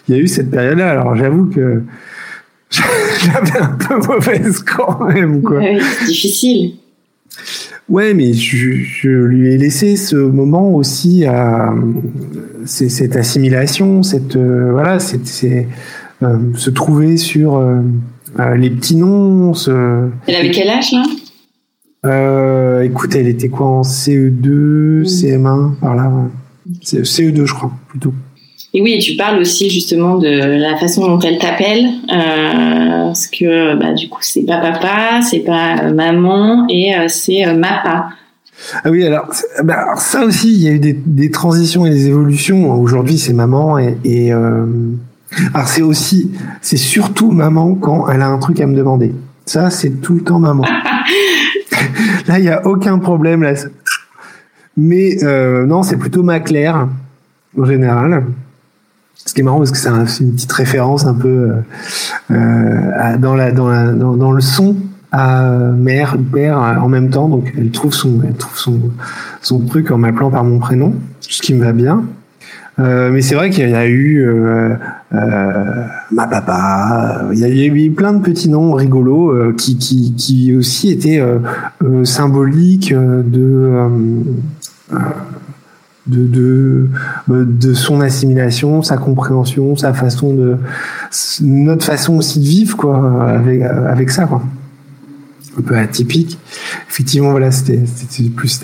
[0.07, 0.89] il y a eu cette période-là.
[0.89, 1.81] Alors j'avoue que
[2.69, 5.41] j'avais un peu mauvaise quand même.
[5.41, 5.59] Quoi.
[5.59, 6.73] Oui, c'est difficile.
[7.89, 11.73] Ouais, mais je, lui ai laissé ce moment aussi à
[12.65, 15.67] cette assimilation, cette euh, voilà, c'est
[16.21, 17.81] euh, se trouver sur euh,
[18.55, 19.53] les petits noms.
[20.27, 21.03] Elle avait quel âge là?
[22.05, 26.11] Euh, Écoute, elle était quoi en CE2, CM1 par là.
[26.83, 28.13] CE2, je crois plutôt.
[28.73, 33.75] Et oui, tu parles aussi justement de la façon dont elle t'appelle, euh, parce que
[33.75, 38.09] bah, du coup c'est pas papa, c'est pas maman et euh, c'est euh, mapa.
[38.83, 39.27] Ah oui, alors,
[39.63, 42.71] bah, ça aussi, il y a eu des, des transitions et des évolutions.
[42.73, 44.65] Aujourd'hui, c'est maman et, et euh,
[45.53, 46.29] alors c'est aussi,
[46.61, 49.13] c'est surtout maman quand elle a un truc à me demander.
[49.45, 50.63] Ça, c'est tout le temps maman.
[52.29, 53.53] là, il y a aucun problème là.
[54.77, 56.87] Mais euh, non, c'est plutôt ma Claire
[57.57, 58.23] en général.
[59.25, 61.51] Ce qui est marrant parce que c'est une petite référence un peu
[62.31, 64.77] euh, euh dans, le son
[65.11, 67.27] à mère ou père en même temps.
[67.27, 72.03] Donc elle trouve son truc en m'appelant par mon prénom, ce qui me va bien.
[72.79, 74.75] Euh, mais c'est vrai qu'il y a eu euh,
[75.13, 80.13] euh, ma papa, il y a eu plein de petits noms rigolos euh, qui, qui,
[80.13, 83.89] qui aussi étaient euh, symboliques de
[86.07, 86.89] de, de,
[87.27, 90.57] de son assimilation, sa compréhension, sa façon de,
[91.41, 94.41] notre façon aussi de vivre, quoi, avec, avec ça, quoi.
[95.59, 96.37] Un peu atypique.
[96.89, 97.79] Effectivement, voilà, c'était,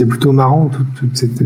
[0.06, 1.44] plutôt marrant, tout, toute cette,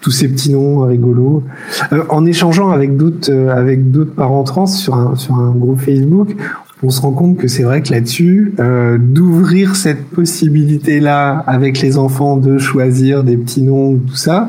[0.00, 1.44] tous ces petits noms rigolos.
[1.92, 3.80] Euh, en échangeant avec d'autres, euh, avec
[4.16, 6.34] parents trans sur un, sur un groupe Facebook,
[6.82, 11.98] on se rend compte que c'est vrai que là-dessus, euh, d'ouvrir cette possibilité-là avec les
[11.98, 14.48] enfants de choisir des petits noms, tout ça,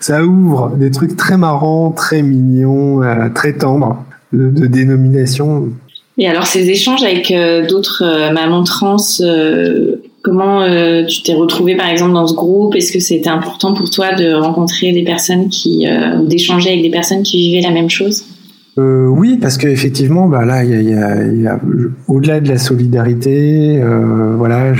[0.00, 5.68] ça ouvre des trucs très marrants, très mignons, euh, très tendres de, dénomination.
[6.18, 10.62] Et alors ces échanges avec euh, d'autres euh, mamans trans, euh, comment
[11.06, 12.74] tu t'es retrouvée par exemple dans ce groupe?
[12.74, 15.86] Est-ce que c'était important pour toi de rencontrer des personnes qui,
[16.26, 18.24] d'échanger avec des personnes qui vivaient la même chose?
[18.78, 21.58] Euh, oui, parce qu'effectivement, bah là, y a,
[22.06, 24.72] au-delà de la solidarité, euh, voilà,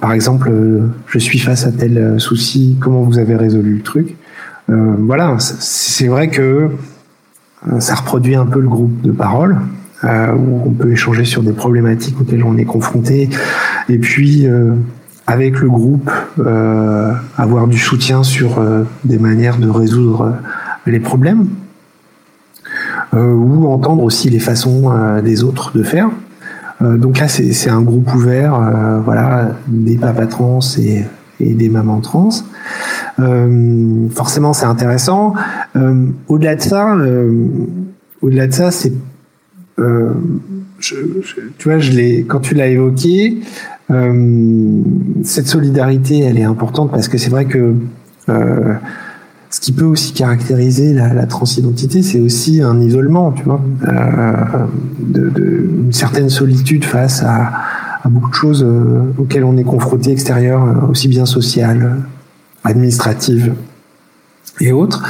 [0.00, 0.52] par exemple,
[1.06, 4.16] je suis face à tel souci, comment vous avez résolu le truc?
[4.68, 6.68] Euh, Voilà, c'est vrai que
[7.78, 9.56] ça reproduit un peu le groupe de parole.
[10.04, 13.30] Euh, où on peut échanger sur des problématiques auxquelles on est confronté,
[13.88, 14.74] et puis euh,
[15.26, 18.62] avec le groupe euh, avoir du soutien sur
[19.04, 20.34] des manières de résoudre
[20.86, 21.48] les problèmes
[23.14, 24.92] ou entendre aussi les façons
[25.24, 26.10] des autres de faire.
[26.82, 28.60] Donc là, c'est un groupe ouvert,
[29.02, 31.04] voilà, des papas trans et,
[31.40, 32.28] et des mamans trans.
[34.10, 35.32] Forcément, c'est intéressant.
[36.28, 36.94] Au-delà de ça,
[38.20, 38.92] au-delà de ça, c'est,
[39.76, 40.94] tu
[41.64, 43.38] vois, je quand tu l'as évoqué,
[45.22, 47.74] cette solidarité, elle est importante parce que c'est vrai que
[49.50, 54.32] ce qui peut aussi caractériser la, la transidentité, c'est aussi un isolement, tu vois, euh,
[54.98, 57.52] de, de, une certaine solitude face à,
[58.04, 62.02] à beaucoup de choses euh, auxquelles on est confronté extérieures, euh, aussi bien sociales,
[62.64, 63.54] administratives
[64.60, 65.04] et autres.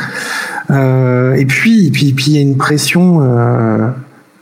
[0.71, 3.21] Euh, et puis, et puis, puis, il y a une pression.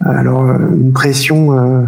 [0.04, 1.86] Euh, alors, une pression.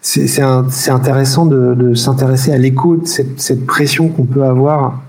[0.00, 0.42] c'est
[0.90, 5.02] intéressant de, s'intéresser à l'écho de cette, pression qu'on peut avoir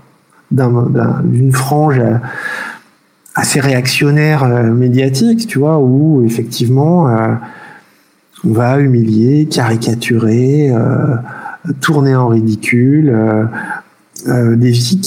[0.50, 2.00] d'une frange
[3.38, 7.34] assez réactionnaire euh, médiatique, tu vois, où effectivement euh,
[8.44, 11.14] on va humilier, caricaturer, euh,
[11.80, 13.16] tourner en ridicule
[14.26, 15.00] des vies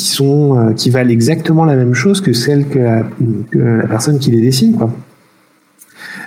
[0.76, 3.04] qui valent exactement la même chose que celle que la,
[3.52, 4.90] que la personne qui les dessine, quoi.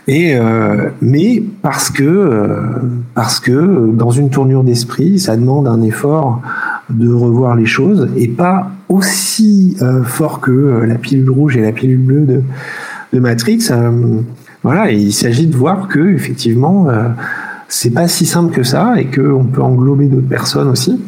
[0.07, 0.39] Et
[1.01, 2.51] mais parce que
[3.15, 6.43] parce que dans une tournure d'esprit, ça demande un effort
[6.91, 11.63] de revoir les choses et pas aussi euh, fort que euh, la pilule rouge et
[11.63, 12.43] la pilule bleue de,
[13.13, 13.69] de Matrix.
[13.71, 14.21] Euh,
[14.63, 17.09] voilà, il s'agit de voir que effectivement, euh,
[17.69, 21.01] c'est pas si simple que ça et qu'on peut englober d'autres personnes aussi.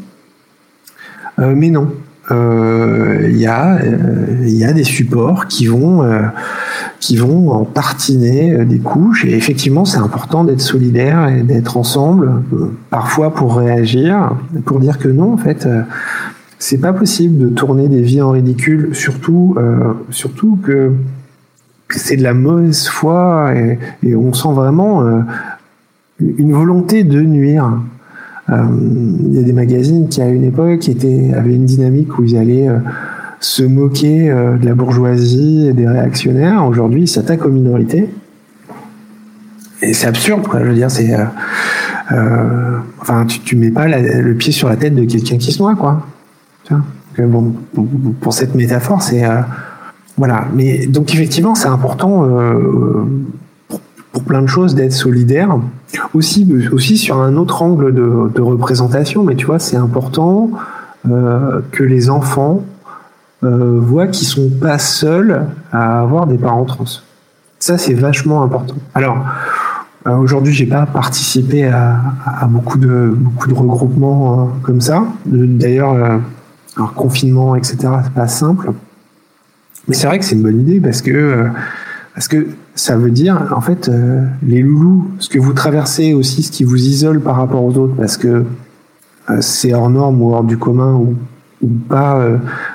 [1.38, 1.90] Euh, mais non,
[2.30, 3.78] il y a
[4.42, 6.03] il y a des supports qui vont
[7.01, 12.42] qui vont en tartiner des couches et effectivement c'est important d'être solidaire et d'être ensemble
[12.90, 14.32] parfois pour réagir
[14.64, 15.68] pour dire que non en fait
[16.59, 20.92] c'est pas possible de tourner des vies en ridicule, surtout, euh, surtout que,
[21.90, 23.55] c'est de la mauvaise foi
[24.03, 25.20] et, on sent vraiment euh,
[26.18, 27.80] une volonté de nuire.
[28.51, 28.64] Euh,
[29.24, 32.36] il y a des magazines qui à une époque étaient, avaient une dynamique où ils
[32.36, 32.78] allaient euh,
[33.41, 36.64] se moquer euh, de la bourgeoisie et des réactionnaires.
[36.66, 38.09] Aujourd'hui, ils s'attaquent aux minorités.
[39.82, 40.61] et c'est absurde, quoi.
[40.61, 41.14] Je veux dire, c'est.
[41.14, 41.24] Euh,
[42.12, 45.61] euh, enfin, tu, tu mets pas le pied sur la tête de quelqu'un qui se
[45.61, 46.07] noie, quoi.
[47.18, 47.55] bon,
[48.20, 49.24] pour cette métaphore, c'est.
[50.16, 50.47] Voilà.
[50.55, 52.26] Mais donc, effectivement, c'est important
[53.68, 53.80] pour,
[54.12, 55.59] pour, plein de choses d'être solidaire.
[56.14, 60.51] Aussi, aussi sur un autre angle de, de représentation, mais tu vois, c'est important
[61.05, 62.64] que les enfants
[63.47, 66.84] voient qu'ils sont pas seuls à avoir des parents trans.
[67.59, 68.74] Ça, c'est vachement important.
[68.94, 69.24] Alors,
[70.07, 72.01] euh, aujourd'hui, j'ai pas participé à,
[72.49, 75.05] beaucoup de beaucoup de regroupements euh, comme ça.
[75.24, 76.18] D'ailleurs, euh,
[76.76, 77.76] alors confinement, etc.
[78.05, 78.72] C'est pas simple.
[79.88, 81.47] Mais c'est vrai que c'est une bonne idée parce que
[82.14, 83.90] parce que ça veut dire en fait
[84.42, 87.94] les loulous, ce que vous traversez aussi, ce qui vous isole par rapport aux autres,
[87.94, 88.44] parce que
[89.40, 91.14] c'est hors norme ou hors du commun ou,
[91.66, 92.24] ou pas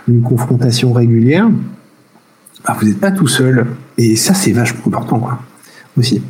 [0.08, 1.50] une confrontation régulière.
[2.66, 3.66] Bah, vous n'êtes pas tout seul
[3.98, 5.40] et ça c'est vachement important quoi
[5.98, 6.22] aussi.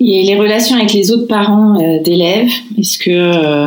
[0.00, 3.66] Et les relations avec les autres parents euh, d'élèves, est-ce que euh,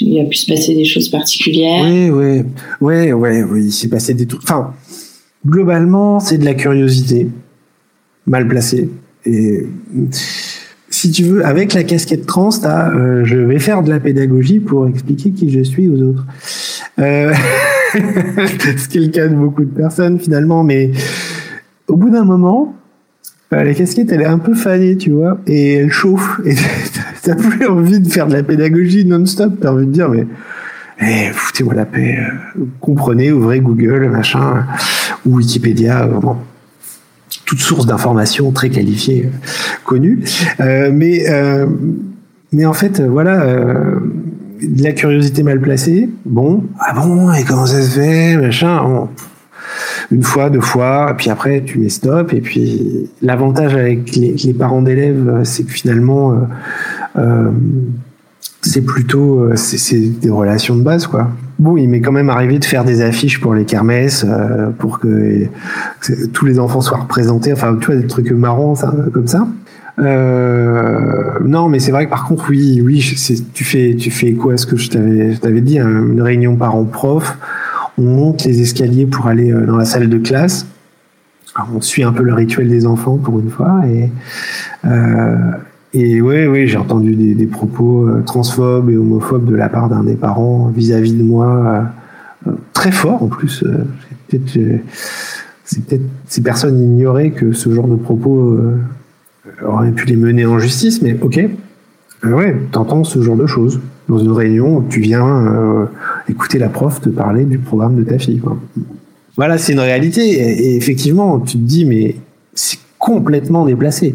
[0.00, 1.84] il a pu se passer des choses particulières?
[1.84, 2.42] Oui, oui,
[2.80, 4.42] oui, oui, oui, il s'est passé des trucs.
[4.44, 4.72] Enfin,
[5.44, 7.28] globalement, c'est de la curiosité
[8.26, 8.88] mal placée.
[9.26, 9.66] Et
[10.90, 14.86] si tu veux, avec la casquette trans, euh, je vais faire de la pédagogie pour
[14.86, 16.24] expliquer qui je suis aux autres.
[17.96, 18.00] Euh,
[18.76, 20.90] ce qui est le cas de beaucoup de personnes finalement, mais
[21.86, 22.74] au bout d'un moment,
[23.50, 26.40] la casquette, elle est un peu fanée, tu vois, et elle chauffe.
[26.44, 26.54] Et
[27.22, 29.54] t'as plus envie de faire de la pédagogie non-stop.
[29.60, 30.26] T'as envie de dire, mais
[31.00, 32.18] eh, foutez-moi la paix.
[32.18, 34.66] Euh, comprenez, ouvrez Google, machin,
[35.24, 36.42] ou Wikipédia, vraiment.
[37.44, 39.48] Toute source d'informations très qualifiée, euh,
[39.84, 40.22] connue.
[40.60, 41.24] Euh, mais,
[42.52, 43.46] mais en fait, voilà,
[44.60, 46.08] de la curiosité mal placée.
[46.24, 49.08] Bon, ah bon, et comment ça se fait, machin
[50.10, 52.32] une fois, deux fois, et puis après tu mets stop.
[52.32, 56.36] Et puis l'avantage avec les, parents d'élèves, c'est que finalement, euh,
[57.18, 57.50] euh,
[58.62, 61.30] c'est plutôt euh, c'est des relations de base quoi.
[61.58, 64.24] Bon, il m'est quand même arrivé de faire des affiches pour les kermesses
[64.78, 65.46] pour que,
[66.32, 67.52] tous les enfants soient représentés.
[67.52, 68.74] Enfin, tu vois des trucs marrants
[69.12, 69.46] comme ça.
[69.98, 72.98] Non, mais c'est vrai que par contre, oui, oui,
[73.54, 77.36] tu fais tu fais quoi ce que je t'avais dit, hein, une réunion parents-prof
[77.98, 80.66] on monte les escaliers pour aller euh, dans la salle de classe.
[81.74, 83.82] on suit un peu le rituel des enfants pour une fois.
[83.86, 84.10] Et,
[84.84, 85.52] euh,
[85.92, 90.04] et oui, oui, j'ai entendu des, propos euh, transphobes et homophobes de la part d'un
[90.04, 91.84] des parents vis-à-vis de moi,
[92.72, 93.64] très fort en plus.
[94.30, 98.58] c'est peut-être ces personnes ignoraient que ce genre de propos
[99.64, 101.40] auraient pu les mener en justice, mais ok.
[102.24, 105.84] ouais, t'entends ce genre de choses dans une réunion où tu viens euh,
[106.28, 108.40] écouter la prof te parler du programme de ta fille.
[109.36, 110.22] Voilà, c'est une réalité.
[110.22, 112.16] Et, effectivement, tu te dis, mais
[112.54, 114.14] c'est complètement déplacé.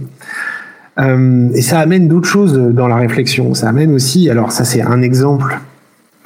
[1.00, 3.54] Euh, et ça amène d'autres choses dans la réflexion.
[3.54, 5.60] Ça amène aussi, alors ça c'est un exemple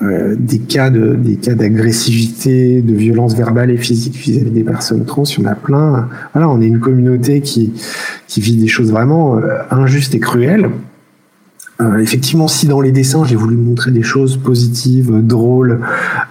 [0.02, 5.06] euh, des cas de des cas d'agressivité, de violence verbale et physique vis-à-vis des personnes
[5.06, 5.24] trans.
[5.24, 6.08] Il y en a plein.
[6.34, 7.74] Voilà, on est une communauté qui
[8.28, 10.70] qui vit des choses vraiment euh, injustes et cruelles.
[11.80, 15.80] Euh, effectivement, si dans les dessins j'ai voulu montrer des choses positives, drôles,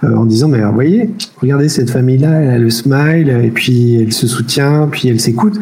[0.03, 3.95] euh, en disant mais vous voyez, regardez cette famille-là, elle a le smile et puis
[3.95, 5.57] elle se soutient, puis elle s'écoute.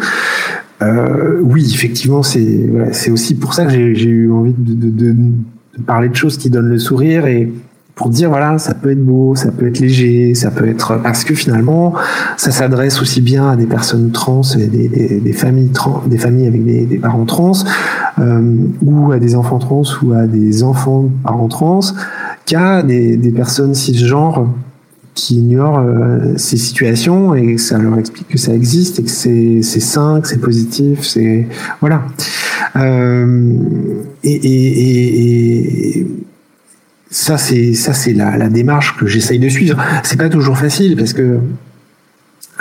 [0.81, 5.11] Euh, oui, effectivement, c'est c'est aussi pour ça que j'ai eu envie de, de, de,
[5.11, 7.51] de, parler de choses qui donnent le sourire et
[7.95, 11.23] pour dire voilà ça peut être beau ça peut être léger ça peut être parce
[11.23, 11.93] que finalement
[12.35, 16.63] ça s'adresse aussi bien à des personnes trans et des, familles trans des familles avec
[16.65, 17.53] des, parents trans
[18.19, 21.79] euh, ou à des enfants trans ou à des enfants parents trans
[22.45, 24.47] qu'à des, des personnes cisgenres
[25.13, 29.61] qui ignorent euh, ces situations et ça leur explique que ça existe et que c'est
[29.61, 31.47] c'est sain que c'est positif c'est
[31.79, 32.03] voilà.
[32.75, 33.55] Euh,
[34.23, 36.07] et, et, et
[37.15, 39.81] ça c'est ça c'est la, la, démarche que j'essaye de suivre.
[40.03, 41.39] C'est pas toujours facile parce que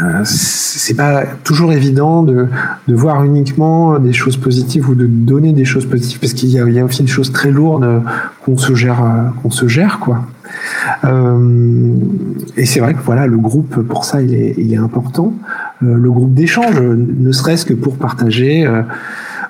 [0.00, 2.46] euh, c'est pas toujours évident de,
[2.86, 6.52] de voir uniquement des choses positives ou de donner des choses positives parce qu'il y,
[6.52, 8.02] y, a aussi des choses très lourdes
[8.44, 10.24] qu'on se gère qu'on se gère quoi.
[11.04, 11.94] Euh,
[12.56, 15.32] et c'est vrai que voilà le groupe pour ça il est il est important.
[15.82, 18.82] Euh, le groupe d'échange ne serait-ce que pour partager euh,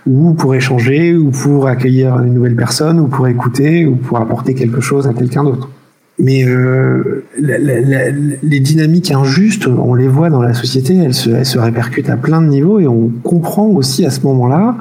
[0.06, 4.54] ou pour échanger, ou pour accueillir une nouvelle personne, ou pour écouter, ou pour apporter
[4.54, 5.70] quelque chose à quelqu'un d'autre.
[6.18, 12.16] Mais euh, les dynamiques injustes, on les voit dans la société, elles se, répercutent à
[12.16, 14.76] plein de niveaux, et on comprend aussi à ce moment-là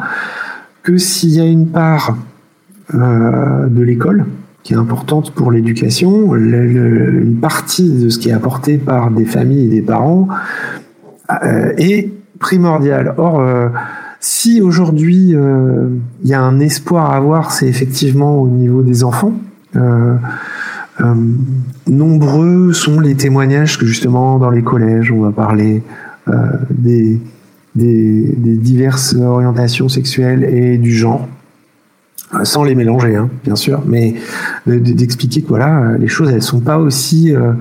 [0.84, 2.17] que s'il y a une part
[2.93, 4.26] euh, de l'école
[4.61, 9.65] qui est importante pour l'éducation, une partie de ce qui est apporté par des familles
[9.65, 10.28] et des parents
[11.43, 12.09] euh, est
[12.39, 13.13] primordiale.
[13.17, 13.41] Or,
[14.26, 19.34] Si aujourd'hui il y a un espoir à avoir, c'est effectivement au niveau des enfants.
[21.88, 25.84] nombreux sont les témoignages que justement dans les collèges on va parler
[26.69, 27.19] des,
[27.76, 31.28] diverses orientations sexuelles et du genre
[32.43, 34.15] sans les mélanger, hein, bien sûr, mais
[34.65, 37.53] d'expliquer que voilà, les choses elles sont pas aussi euh,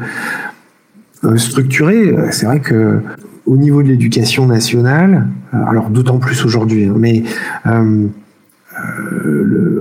[1.25, 2.15] euh, structurées.
[2.31, 3.01] C'est vrai que
[3.47, 7.23] au niveau de l'éducation nationale, euh, alors d'autant plus aujourd'hui, hein, mais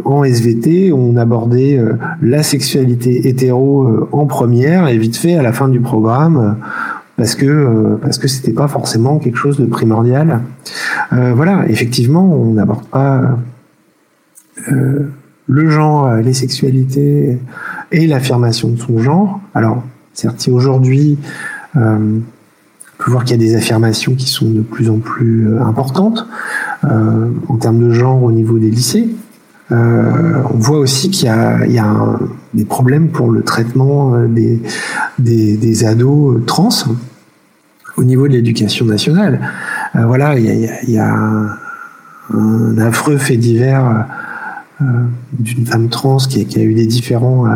[0.04, 1.80] en SVT, on abordait
[2.22, 6.58] la sexualité hétéro en première et vite fait à la fin du programme
[7.16, 10.42] parce que parce que c'était pas forcément quelque chose de primordial.
[11.12, 13.38] voilà, effectivement, on n'aborde pas
[14.70, 15.08] euh,
[15.48, 17.38] le genre, euh, les sexualités
[17.92, 19.42] et l'affirmation de son genre.
[19.54, 19.84] Alors,
[20.14, 21.18] certes, aujourd'hui,
[21.76, 22.20] euh,
[23.02, 26.28] on peut voir qu'il y a des affirmations qui sont de plus en plus importantes
[26.84, 29.10] en termes de genre au niveau des lycées.
[29.72, 32.20] on voit aussi qu'il y a,
[32.54, 36.70] des problèmes pour le traitement des, ados trans
[37.98, 39.40] au niveau de l'éducation nationale.
[39.96, 41.12] voilà, il y a,
[42.32, 44.06] un, affreux fait divers
[44.80, 44.86] euh,
[45.40, 47.48] d'une femme trans qui, qui, a eu des différends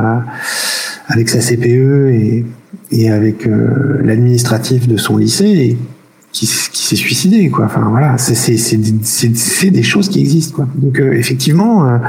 [1.08, 2.46] avec sa CPE et,
[2.92, 5.78] et avec euh, l'administratif de son lycée
[6.32, 12.00] qui, s'est suicidé quoi enfin voilà c'est des choses qui existent quoi donc euh, effectivement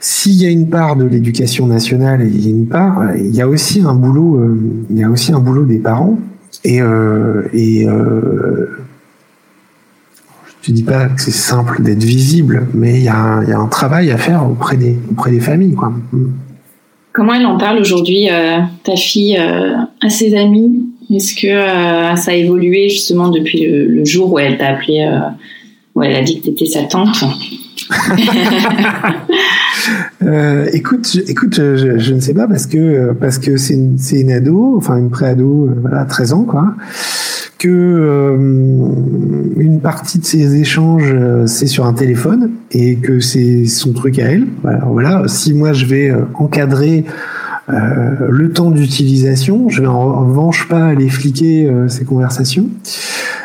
[0.00, 3.40] s'il y a une part de l'éducation nationale il y a une part il y
[3.40, 4.44] a aussi un boulot
[4.90, 6.18] il y a aussi un boulot des parents
[6.64, 6.80] et,
[7.52, 7.86] et
[10.62, 14.10] je dis pas que c'est simple d'être visible, mais il y, y, a un travail
[14.10, 15.74] à faire auprès des, auprès des familles.
[15.74, 15.92] Quoi.
[17.10, 17.12] Mm.
[17.12, 20.86] Comment elle en parle aujourd'hui, euh, ta fille, euh, à ses amis?
[21.12, 25.18] Est-ce que euh, ça a évolué justement depuis le, jour où elle t'a appelé, euh,
[25.94, 27.24] où elle a dit que tu étais sa tante?
[30.72, 34.30] Écoute, je, écoute, je, je, ne sais pas parce que parce que c'est une, une
[34.30, 36.74] ado, enfin une pré-ado, voilà, 13 ans quoi
[37.60, 38.36] que euh,
[39.56, 44.18] une partie de ces échanges euh, c'est sur un téléphone et que c'est son truc
[44.18, 44.46] à elle.
[44.86, 45.24] Voilà.
[45.26, 47.04] Si moi je vais euh, encadrer
[47.68, 52.66] le temps d'utilisation, je vais en revanche pas aller fliquer ces conversations.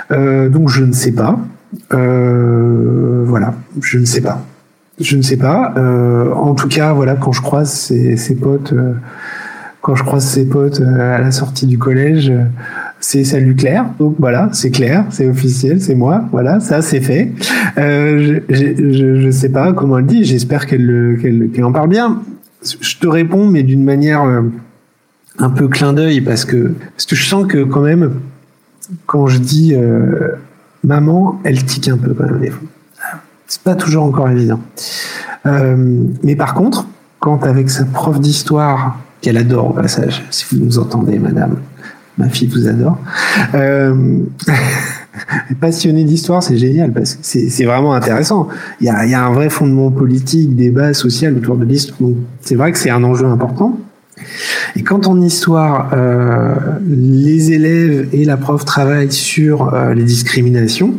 [0.09, 1.37] donc je ne sais pas.
[1.91, 4.43] voilà, je ne sais pas.
[4.99, 5.75] Je ne sais pas.
[6.35, 8.73] en tout cas, voilà, quand je croise ses, ses potes,
[9.81, 12.33] quand je croise ses potes à la sortie du collège
[13.07, 13.85] c'est salut Claire.
[13.99, 16.23] Donc voilà, c'est clair, c'est officiel, c'est moi.
[16.31, 17.31] Voilà, ça c'est fait.
[17.77, 20.23] Euh, je, ne sais pas comment elle dit.
[20.23, 22.23] J'espère qu'elle en parle bien.
[22.63, 24.41] Je te réponds, mais d'une manière euh,
[25.37, 28.13] un peu clin d'œil parce que parce que je sens que quand même
[29.05, 30.31] quand je dis euh,
[30.83, 32.67] maman, elle tique un peu quand même des fois.
[33.45, 34.59] C'est pas toujours encore évident.
[35.45, 36.87] mais par contre,
[37.19, 41.57] quand avec sa prof d'histoire qu'elle adore au passage, si vous nous entendez, madame,
[42.17, 42.97] ma fille vous adore.
[43.53, 44.19] Euh,
[45.59, 48.47] passionné d'histoire, c'est génial parce que c'est vraiment intéressant.
[48.81, 52.11] Il y, a, un vrai fondement politique, débat social autour de l'histoire.
[52.41, 53.79] C'est vrai que c'est un enjeu important.
[54.75, 56.55] Et quand en histoire, euh,
[56.87, 60.93] les élèves et la prof travaillent sur euh, les discriminations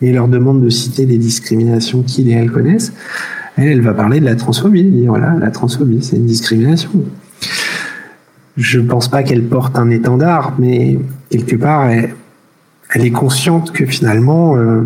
[0.00, 2.92] et leur demandent de citer les discriminations qu'ils et elles connaissent,
[3.56, 5.06] elle, elle va parler de la transphobie.
[5.06, 6.90] voilà, la transphobie, c'est une discrimination
[8.58, 10.98] je pense pas qu'elle porte un étendard, mais
[11.30, 12.10] quelque part, elle,
[12.92, 14.82] est consciente que finalement, euh,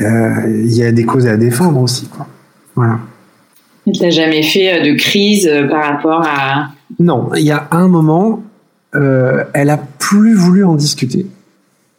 [0.00, 2.08] euh, il y a des causes à défendre aussi.
[2.08, 2.26] Quoi.
[2.74, 2.98] Voilà.
[3.86, 6.70] Tu n'as jamais fait euh, de crise par rapport à...
[6.98, 8.42] Non, il y a un moment,
[8.92, 11.26] elle a plus voulu en discuter.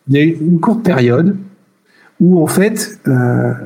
[0.09, 1.37] Il y a eu une courte période
[2.19, 2.99] où en fait,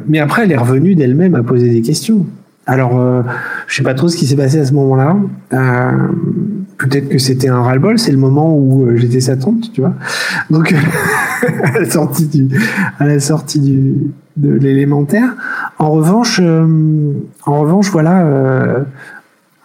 [0.07, 2.27] mais après elle est revenue d'elle-même à poser des questions.
[2.67, 3.23] Alors,
[3.67, 5.15] je sais pas trop ce qui s'est passé à ce moment-là.
[6.81, 7.99] Euh, peut-être que c'était un ras-le-bol.
[7.99, 9.93] C'est le moment où euh, j'étais sa tante, tu vois.
[10.49, 10.73] Donc,
[11.63, 12.49] à la sortie du,
[12.99, 15.35] à la sortie du, de l'élémentaire.
[15.79, 18.85] En revanche, en revanche, voilà,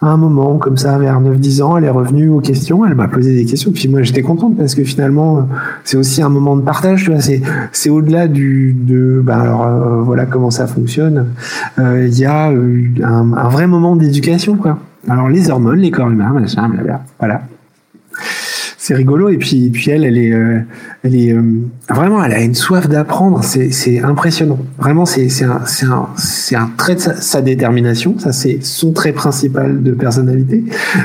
[0.01, 3.09] à un moment, comme ça, vers 9-10 ans, elle est revenue aux questions, elle m'a
[3.09, 5.47] posé des questions, puis moi j'étais contente parce que finalement,
[5.83, 7.41] c'est aussi un moment de partage, tu vois, c'est,
[7.73, 11.27] c'est au-delà du, de, ben alors, euh, voilà comment ça fonctionne.
[11.79, 14.79] Euh, il y a un, un, vrai moment d'éducation, quoi.
[15.09, 17.41] Alors, les hormones, les corps humains, machin, blablabla, voilà
[18.89, 19.29] c'est rigolo.
[19.29, 20.61] Et puis elle elle est euh,
[21.05, 23.43] euh, vraiment elle a une soif d'apprendre.
[23.43, 24.57] C'est impressionnant.
[24.79, 25.61] Vraiment c'est un
[26.53, 28.17] un trait de sa, détermination.
[28.17, 30.63] Ça c'est son trait principal de personnalité.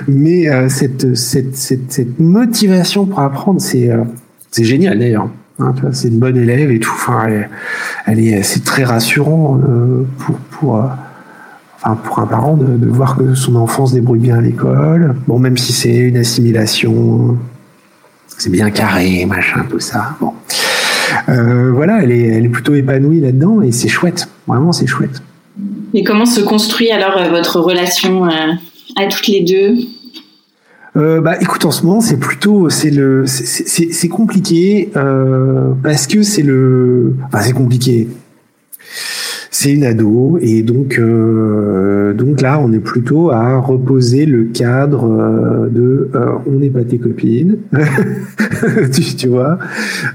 [0.09, 5.28] Mais euh, cette, motivation pour apprendre c'est génial d'ailleurs.
[5.59, 6.91] Hein, c'est une bonne élève et tout.
[6.95, 7.28] Enfin,
[8.07, 9.61] elle, est, c'est très rassurant
[10.51, 10.80] pour
[11.85, 15.14] un parent de, de, voir que son enfant se débrouille bien à l'école.
[15.28, 17.39] Bon, même si c'est une assimilation,
[18.39, 20.16] c'est bien carré, machin, tout ça.
[20.20, 20.32] Bon,
[21.26, 24.28] voilà, elle est, elle est plutôt épanouie là-dedans et c'est chouette.
[24.47, 25.22] Vraiment, c'est chouette.
[25.93, 29.76] Et comment se construit alors votre relation à toutes les deux?
[30.97, 36.22] Euh, bah, écoute, en ce moment, c'est plutôt, c'est le, c'est compliqué euh, parce que
[36.22, 38.09] c'est le, enfin, c'est compliqué.
[39.57, 45.05] C'est une ado et donc, euh, donc là, on est plutôt à reposer le cadre
[45.05, 47.59] euh, de, euh, on n'est pas tes copines,
[48.92, 49.61] tu, tu, vois.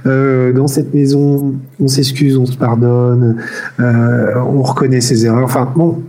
[0.05, 3.37] Euh, dans cette maison, on s'excuse, on se pardonne,
[3.79, 5.45] on reconnaît ses erreurs.
[5.45, 6.03] Enfin, bon,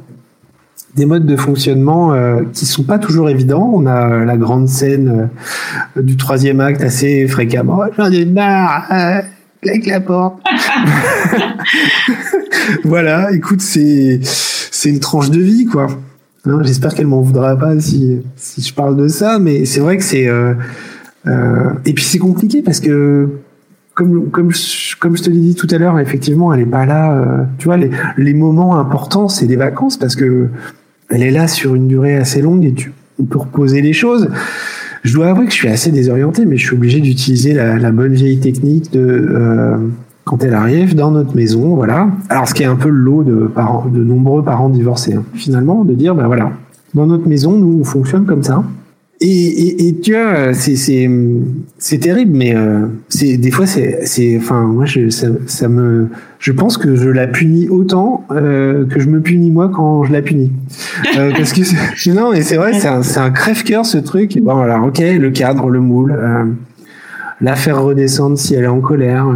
[0.96, 3.70] des modes de fonctionnement euh, qui sont pas toujours évidents.
[3.72, 5.30] On a la grande scène
[5.96, 7.82] euh, du troisième acte assez fréquemment.
[7.96, 9.20] J'en ai marre, euh,
[9.62, 10.40] avec la porte.
[12.84, 15.88] voilà, écoute, c'est c'est une tranche de vie, quoi.
[16.46, 19.96] Hein, J'espère qu'elle m'en voudra pas si si je parle de ça, mais c'est vrai
[19.96, 20.54] que c'est euh,
[21.26, 23.28] euh, et puis c'est compliqué parce que
[23.94, 26.86] comme, comme, je, comme je te l'ai dit tout à l'heure, effectivement, elle est pas
[26.86, 27.12] là.
[27.12, 30.48] Euh, tu vois, les, les moments importants, c'est des vacances parce que
[31.10, 34.28] elle est là sur une durée assez longue et tu, on reposer les choses.
[35.02, 37.90] Je dois avouer que je suis assez désorienté, mais je suis obligé d'utiliser la, la,
[37.90, 39.76] bonne vieille technique de euh,
[40.30, 42.08] quand elle arrive dans notre maison, voilà.
[42.28, 45.24] Alors ce qui est un peu le lot de parents, de nombreux parents divorcés, hein.
[45.34, 46.52] finalement, de dire ben voilà,
[46.94, 48.62] dans notre maison, nous on fonctionne comme ça.
[49.20, 51.10] Et, et, et, tu vois, c'est c'est
[51.78, 56.06] c'est terrible, mais euh, c'est des fois c'est c'est enfin moi je ça, ça, me
[56.38, 60.12] je pense que je la punis autant euh, que je me punis moi quand je
[60.12, 60.52] la punis
[61.18, 64.38] euh, parce que non mais c'est vrai c'est un c'est un crève-cœur ce truc.
[64.40, 66.16] Bon voilà ok le cadre le moule.
[67.40, 69.26] Euh, la faire redescendre si elle est en colère,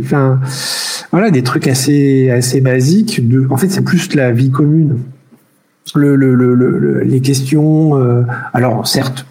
[0.00, 0.40] enfin
[1.10, 3.28] voilà des trucs assez assez basiques.
[3.28, 4.98] De, en fait, c'est plus la vie commune
[5.94, 7.96] le, le, le, les questions.
[7.96, 9.26] Euh, alors certes,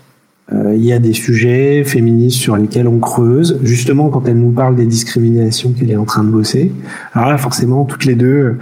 [0.52, 4.52] euh, il y a des sujets féministes sur lesquels on creuse, justement quand elle nous
[4.52, 6.74] parle des discriminations qu'elle est en train de bosser.
[7.14, 8.58] Alors là, forcément, toutes les deux,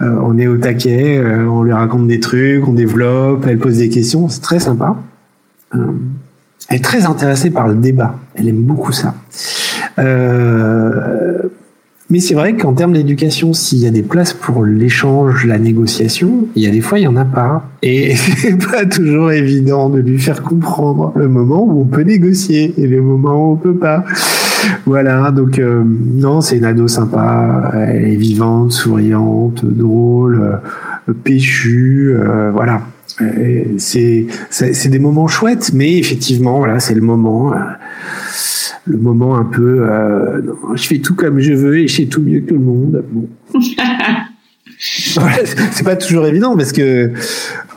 [0.00, 3.88] euh, on est au taquet, on lui raconte des trucs, on développe, elle pose des
[3.88, 4.96] questions, c'est très sympa.
[6.68, 9.14] Elle est très intéressée par le débat, elle aime beaucoup ça.
[9.98, 11.42] Euh,
[12.10, 16.48] mais c'est vrai qu'en termes d'éducation, s'il y a des places pour l'échange, la négociation,
[16.54, 17.64] il y a des fois, il y en a pas.
[17.82, 22.74] Et c'est pas toujours évident de lui faire comprendre le moment où on peut négocier
[22.76, 24.04] et le moment où on peut pas.
[24.86, 30.60] Voilà, donc euh, non, c'est une ado sympa, elle est vivante, souriante, drôle,
[31.08, 32.82] euh, péchue, euh, voilà.
[33.78, 37.52] C'est c'est des moments chouettes, mais effectivement, voilà, c'est le moment
[38.86, 40.42] le moment un peu euh,
[40.74, 43.04] je fais tout comme je veux et je sais tout mieux que le monde.
[44.86, 47.10] c'est pas toujours évident parce que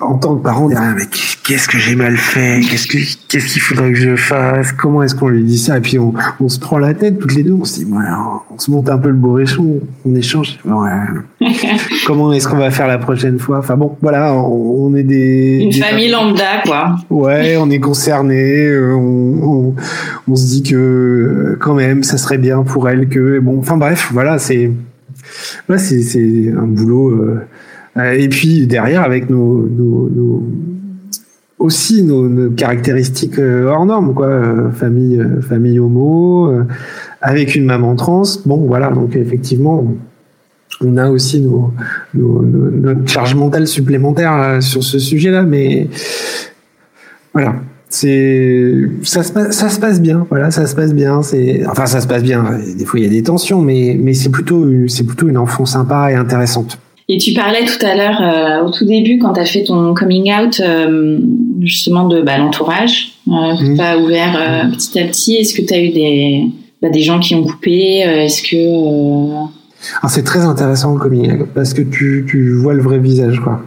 [0.02, 1.06] en tant que parent, on dit ah, mais
[1.44, 2.60] qu'est-ce que j'ai mal fait?
[2.70, 2.98] Qu'est-ce que
[3.30, 4.74] qu'est-ce qu'il faudrait que je fasse?
[4.74, 5.78] Comment est-ce qu'on lui dit ça?
[5.78, 7.54] Et puis on, on, se prend la tête toutes les deux.
[7.54, 10.60] On se dit on se monte un peu le bourrichon, on échange.
[12.06, 13.60] Comment est-ce qu'on va faire la prochaine fois?
[13.60, 16.98] Enfin bon, voilà, on, est des une famille lambda quoi.
[17.10, 18.66] Ouais, on est concerné.
[18.66, 19.74] Euh, on,
[20.28, 23.60] on, se dit que quand même, ça serait bien pour elle que bon.
[23.60, 24.72] Enfin bref, voilà, c'est
[25.70, 27.10] ouais, c'est un boulot.
[27.12, 27.42] Euh,
[27.98, 30.44] euh, et puis derrière, avec nos, nos, nos
[31.60, 34.72] aussi nos, nos, caractéristiques euh, hors normes, quoi.
[34.74, 36.54] famille, famille homo,
[37.22, 38.24] avec une maman trans.
[38.46, 38.92] Bon, voilà.
[38.92, 39.84] Donc effectivement,
[40.82, 41.74] on a aussi nos,
[42.14, 45.88] notre charge mentale supplémentaire sur ce sujet-là, mais
[47.34, 47.56] voilà
[47.90, 48.74] c'est
[49.04, 52.02] ça se passe, ça se passe bien voilà ça se passe bien c'est enfin ça
[52.02, 52.44] se passe bien.
[52.78, 55.66] Des fois il y a des tensions mais mais c'est plutôt c'est plutôt une enfant
[55.66, 56.80] sympa et intéressante.
[57.10, 59.94] Et tu parlais tout à l'heure euh, au tout début quand tu as fait ton
[59.94, 61.20] coming out euh,
[61.62, 63.76] justement de bah, l'entourage euh, mmh.
[63.76, 65.36] tu as ouvert euh, petit à petit.
[65.36, 66.44] Est-ce que tu as eu des
[66.82, 69.48] bah, des gens qui ont coupé est-ce que
[70.10, 73.62] c'est très intéressant le coming out parce que tu tu vois le vrai visage quoi.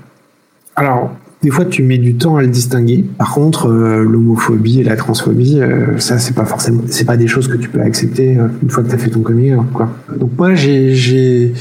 [0.76, 1.10] Alors
[1.42, 3.02] des fois, tu mets du temps à le distinguer.
[3.16, 7.28] Par contre, euh, l'homophobie et la transphobie, euh, ça, c'est pas forcément, c'est pas des
[7.28, 9.88] choses que tu peux accepter euh, une fois que tu as fait ton coming quoi.
[10.14, 11.54] Donc moi, j'ai, j'ai,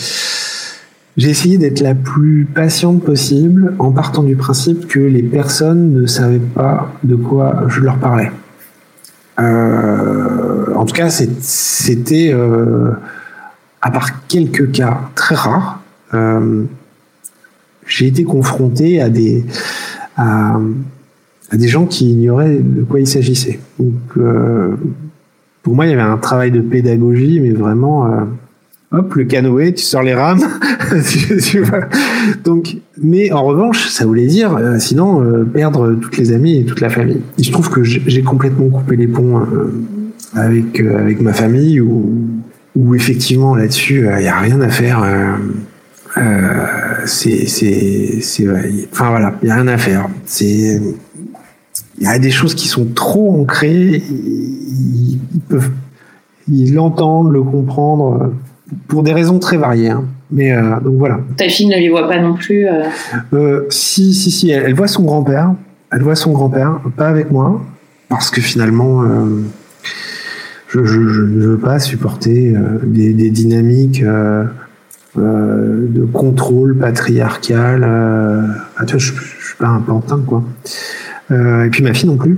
[1.16, 6.06] j'ai essayé d'être la plus patiente possible en partant du principe que les personnes ne
[6.06, 8.32] savaient pas de quoi je leur parlais.
[9.38, 12.36] en tout cas, c'était,
[13.82, 15.82] à part quelques cas très rares,
[17.90, 19.44] j'ai été confronté à des
[20.16, 20.60] à,
[21.54, 23.60] des gens qui ignoraient de quoi il s'agissait.
[23.80, 24.76] Donc, euh,
[25.64, 28.26] pour moi, il y avait un travail de pédagogie, mais vraiment, euh,
[28.92, 30.44] hop, le canoë, tu sors les rames.
[32.44, 36.82] Donc, mais en revanche, ça voulait dire, euh, sinon, perdre toutes les amies et toute
[36.82, 37.22] la famille.
[37.38, 39.42] Il se trouve que j'ai complètement coupé les ponts
[40.36, 42.14] avec avec ma famille, où,
[42.76, 45.04] où effectivement là-dessus, il n'y a rien à faire.
[47.06, 48.48] C'est c'est c'est
[48.92, 50.08] enfin voilà, il y a rien à faire.
[50.26, 50.80] C'est
[52.00, 55.20] il y a des choses qui sont trop ancrées, ils,
[55.50, 55.72] peuvent,
[56.48, 58.28] ils l'entendent, le comprendre, euh,
[58.88, 59.90] pour des raisons très variées.
[59.90, 60.06] Hein.
[60.32, 61.20] Mais euh, donc voilà.
[61.36, 62.84] Ta fille ne les voit pas non plus euh...
[63.34, 65.54] euh si, si, si, elle, voit son grand-père.
[65.92, 67.62] Elle voit son grand-père, pas avec moi,
[68.10, 69.04] parce que finalement,
[70.68, 72.54] je, je, je, ne veux pas supporter
[72.84, 74.04] des, des, dynamiques
[75.16, 77.84] de contrôle patriarcal.
[78.78, 80.44] Ah, tu vois, je, je, suis pas un pantin, quoi.
[81.32, 82.38] Euh, et puis ma fille non plus.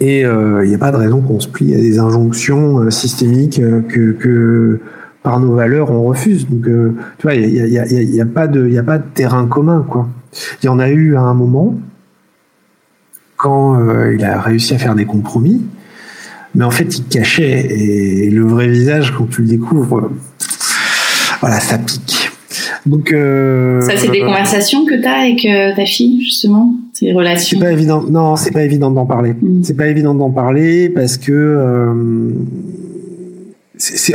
[0.00, 2.90] Et il euh, n'y a pas de raison qu'on se plie à des injonctions euh,
[2.90, 4.80] systémiques que, que,
[5.22, 6.48] par nos valeurs on refuse.
[6.48, 9.04] Donc tu vois, il n'y a, y a, y pas de, il a pas de
[9.14, 10.08] terrain commun quoi.
[10.62, 11.78] Il y en a eu à un moment
[13.36, 13.78] quand
[14.10, 15.64] il a réussi à faire des compromis,
[16.56, 20.10] mais en fait il cachait et le vrai visage quand tu le découvres,
[21.42, 22.30] voilà, ça pique.
[22.86, 25.46] Donc ça c'est des conversations que tu as avec
[25.76, 27.58] ta fille justement ces relations?
[27.58, 28.02] C'est pas évident.
[28.02, 29.34] Non, c'est pas évident d'en parler.
[29.40, 29.62] Mm.
[29.62, 31.32] C'est pas évident d'en parler parce que.
[31.32, 32.30] Euh,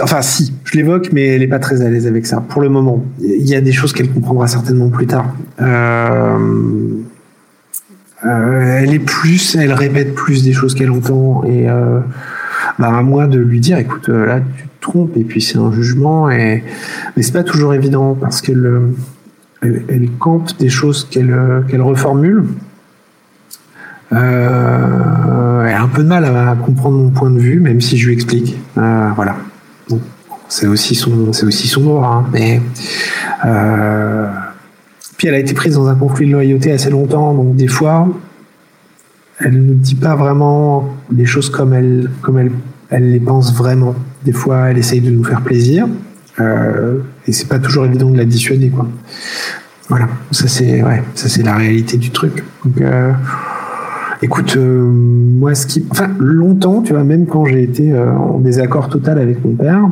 [0.01, 2.69] enfin, si, je l'évoque, mais elle est pas très à l'aise avec ça pour le
[2.69, 3.03] moment.
[3.19, 5.35] Il y a des choses qu'elle comprendra certainement plus tard.
[5.61, 6.37] Euh,
[8.25, 11.99] euh, elle est plus, elle répète plus des choses qu'elle entend et euh,
[12.79, 15.57] bah, à moi de lui dire, écoute, euh, là tu te trompes et puis c'est
[15.57, 16.63] un jugement et
[17.15, 18.81] mais c'est pas toujours évident parce qu'elle
[19.61, 21.35] elle, elle campe des choses qu'elle
[21.67, 22.43] qu'elle reformule
[24.13, 27.97] euh, elle a un peu de mal à, comprendre mon point de vue, même si
[27.97, 28.57] je lui explique.
[28.77, 29.35] Euh, voilà.
[30.49, 32.07] C'est aussi son, c'est aussi son droit.
[32.07, 32.61] Hein, mais
[33.45, 34.27] euh,
[35.17, 38.07] puis elle a été prise dans un conflit de loyauté assez longtemps, donc des fois,
[39.39, 42.51] elle ne dit pas vraiment les choses comme elle, comme elle,
[42.89, 43.95] elle les pense vraiment.
[44.25, 45.87] Des fois, elle essaye de nous faire plaisir,
[46.39, 48.71] euh, et c'est pas toujours évident de la dissuader.
[49.89, 52.43] Voilà, ça c'est, ouais, ça c'est la réalité du truc.
[52.81, 53.13] Euh,
[54.23, 58.39] Écoute, euh, moi, ce qui, enfin, longtemps, tu vois, même quand j'ai été euh, en
[58.39, 59.87] désaccord total avec mon père,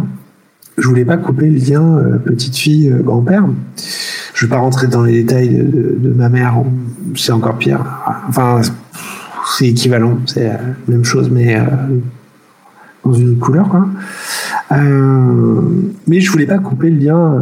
[0.80, 3.46] je voulais pas couper le lien petite fille grand-père.
[4.34, 6.56] Je vais pas rentrer dans les détails de, ma mère,
[7.16, 7.86] c'est encore pire.
[8.28, 8.62] Enfin,
[9.48, 11.58] c'est équivalent, c'est la même chose, mais
[13.04, 13.88] dans une autre couleur, quoi.
[14.72, 17.42] mais je voulais pas couper le lien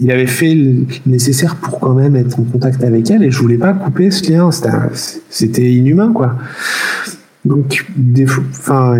[0.00, 3.38] il avait fait le nécessaire pour quand même être en contact avec elle et je
[3.38, 4.50] voulais pas couper ce lien.
[5.28, 6.36] C'était inhumain, quoi.
[7.44, 8.98] Donc, des enfin,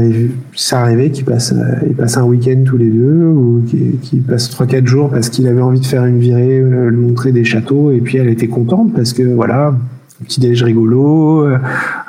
[0.55, 1.55] ça arrivait qu'il passe,
[1.86, 3.62] il passe un week-end tous les deux ou
[4.02, 7.32] qu'il passe 3-4 jours parce qu'il avait envie de faire une virée, euh, lui montrer
[7.32, 9.74] des châteaux et puis elle était contente parce que voilà,
[10.21, 11.59] un petit déj rigolo, euh,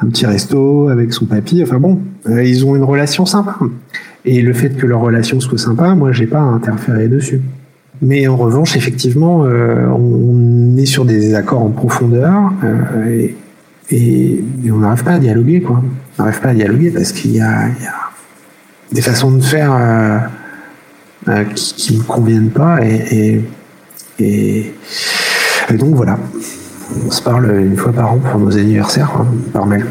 [0.02, 1.62] un petit resto avec son papy.
[1.64, 3.58] Enfin bon, euh, ils ont une relation sympa.
[4.26, 7.42] Et le fait que leur relation soit sympa, moi, j'ai pas à interférer dessus.
[8.02, 12.52] Mais en revanche, effectivement, euh, on est sur des accords en profondeur
[13.10, 13.36] et,
[14.72, 15.84] on n'arrive pas à dialoguer, quoi.
[16.18, 17.68] On n'arrive pas à dialoguer parce qu'il y, a,
[18.92, 20.30] des façons de faire
[21.56, 23.42] qui, ne me conviennent pas et,
[25.78, 26.18] donc voilà.
[27.05, 29.11] On se parle une fois par an pour nos anniversaires,
[29.53, 29.85] par mail.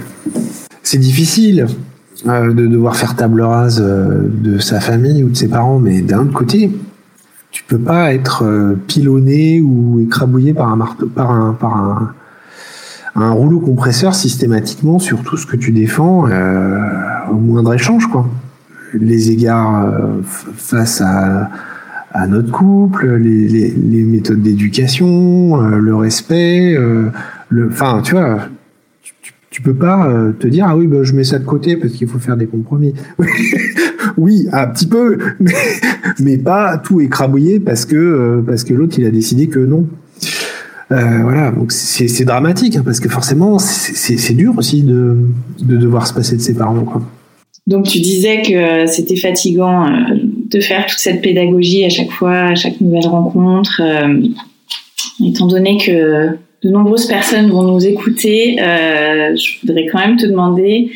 [0.83, 1.67] C'est difficile
[2.25, 6.33] de devoir faire table rase de sa famille ou de ses parents, mais d'un autre
[6.33, 6.71] côté,
[7.51, 12.13] tu peux pas être euh, pilonné ou écrabouillé par un marteau, par un, par
[13.17, 16.79] un, rouleau compresseur systématiquement sur tout ce que tu défends euh,
[17.31, 18.29] au moindre échange, quoi.
[18.95, 21.51] Les égards euh, face à,
[22.13, 26.77] à notre couple, les, les, les méthodes d'éducation, euh, le respect,
[27.49, 28.49] le, enfin, tu vois,
[29.03, 29.15] tu,
[29.51, 32.09] tu, peux pas te dire ah oui, bah, je mets ça de côté parce qu'il
[32.09, 32.95] faut faire des compromis.
[34.17, 35.19] oui, un petit peu,
[36.21, 39.87] mais, pas tout écrabouillé parce que euh, parce que l'autre il a décidé que non.
[40.93, 45.19] Euh, voilà, donc c'est dramatique hein, parce que forcément c'est dur aussi de,
[45.63, 46.81] de devoir se passer de ses parents.
[46.81, 47.03] Quoi.
[47.69, 50.17] Donc tu disais que c'était fatigant euh,
[50.51, 53.81] de faire toute cette pédagogie à chaque fois, à chaque nouvelle rencontre.
[55.25, 56.29] étant donné que
[56.63, 60.91] de nombreuses personnes vont nous écouter, je voudrais quand même te demander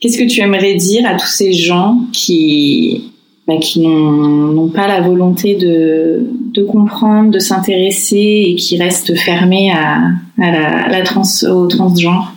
[0.00, 3.12] Qu'est-ce que tu aimerais dire à tous ces gens qui,
[3.46, 10.00] bah, qui n'ont pas la volonté de, comprendre, de s'intéresser et qui restent fermés à,
[10.40, 12.32] à la, la trans, au transgenre?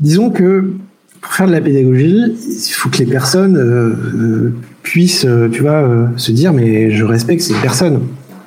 [0.00, 0.74] Disons que
[1.28, 6.32] pour faire de la pédagogie, il faut que les personnes euh, puissent, tu vois, se
[6.32, 8.00] dire mais je respecte ces personnes.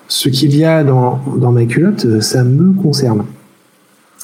[0.08, 3.24] Ce qu'il y a dans, dans ma culotte, ça me concerne.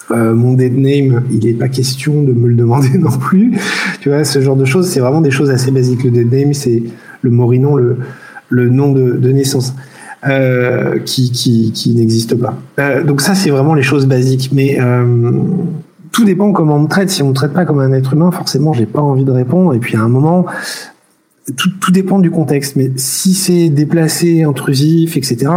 [0.09, 3.53] Euh, mon dead name, il n'est pas question de me le demander non plus.
[4.01, 6.03] Tu vois, ce genre de choses, c'est vraiment des choses assez basiques.
[6.03, 6.81] Le dead name, c'est
[7.21, 7.97] le morinon, le,
[8.49, 9.75] le nom de, de naissance.
[10.27, 12.57] Euh, qui, qui, qui n'existe pas.
[12.79, 14.49] Euh, donc ça, c'est vraiment les choses basiques.
[14.51, 15.03] Mais euh,
[16.11, 17.09] tout dépend comment on me traite.
[17.09, 19.73] Si on me traite pas comme un être humain, forcément, j'ai pas envie de répondre.
[19.73, 20.45] Et puis à un moment,
[21.55, 22.75] tout, tout dépend du contexte.
[22.75, 25.51] Mais si c'est déplacé, intrusif, etc.,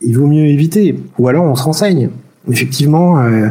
[0.00, 0.98] il vaut mieux éviter.
[1.18, 2.10] Ou alors on se renseigne
[2.50, 3.48] effectivement, euh,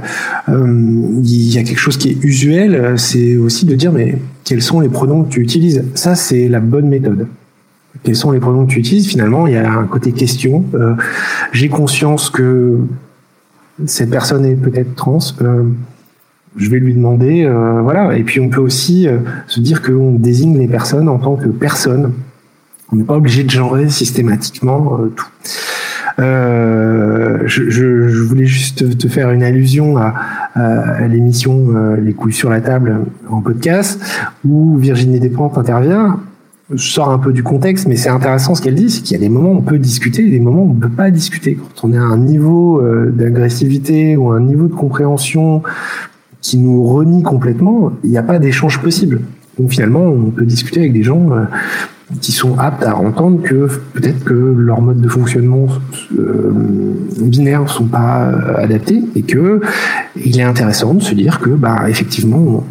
[0.50, 4.18] euh, il y a quelque chose qui est usuel, euh, c'est aussi de dire mais
[4.44, 5.84] quels sont les pronoms que tu utilises?
[5.96, 7.28] Ça, c'est la bonne méthode.
[8.04, 9.08] Quels sont les pronoms que tu utilises?
[9.08, 10.66] Finalement, il y a un côté question.
[11.54, 12.80] J'ai conscience que
[13.86, 15.20] cette personne est peut-être trans.
[16.56, 17.50] Je vais lui demander,
[17.82, 18.16] voilà.
[18.18, 19.08] Et puis on peut aussi
[19.48, 22.14] se dire qu'on désigne les personnes en tant que personnes.
[22.92, 25.28] On n'est pas obligé de genrer systématiquement tout.
[26.20, 30.14] Euh, je, je, je, voulais juste te faire une allusion à,
[30.54, 34.00] à l'émission euh, Les couilles sur la table en podcast
[34.46, 36.20] où Virginie Despentes intervient.
[36.72, 39.20] Je sors un peu du contexte, mais c'est intéressant ce qu'elle dit, c'est qu'il y
[39.20, 41.56] a des moments où on peut discuter des moments où on ne peut pas discuter.
[41.56, 45.62] Quand on est à un niveau euh, d'agressivité ou un niveau de compréhension
[46.44, 49.22] qui nous renie complètement, il n'y a pas d'échange possible.
[49.58, 51.30] Donc finalement, on peut discuter avec des gens
[52.22, 55.68] qui sont aptes à entendre que peut-être que leurs modes de fonctionnement
[56.18, 56.52] euh,
[57.20, 59.62] binaires sont pas euh, adaptés et que
[60.16, 62.64] il est intéressant de se dire que bah effectivement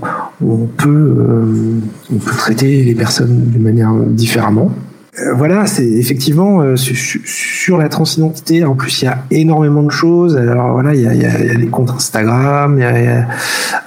[0.44, 1.80] on, peut euh,
[2.12, 4.70] on peut traiter les personnes d'une manière différemment
[5.18, 8.64] euh, voilà, c'est effectivement euh, sur la transidentité.
[8.64, 10.38] En plus, il y a énormément de choses.
[10.38, 13.28] Alors voilà, il y a, y des comptes Instagram, il y a,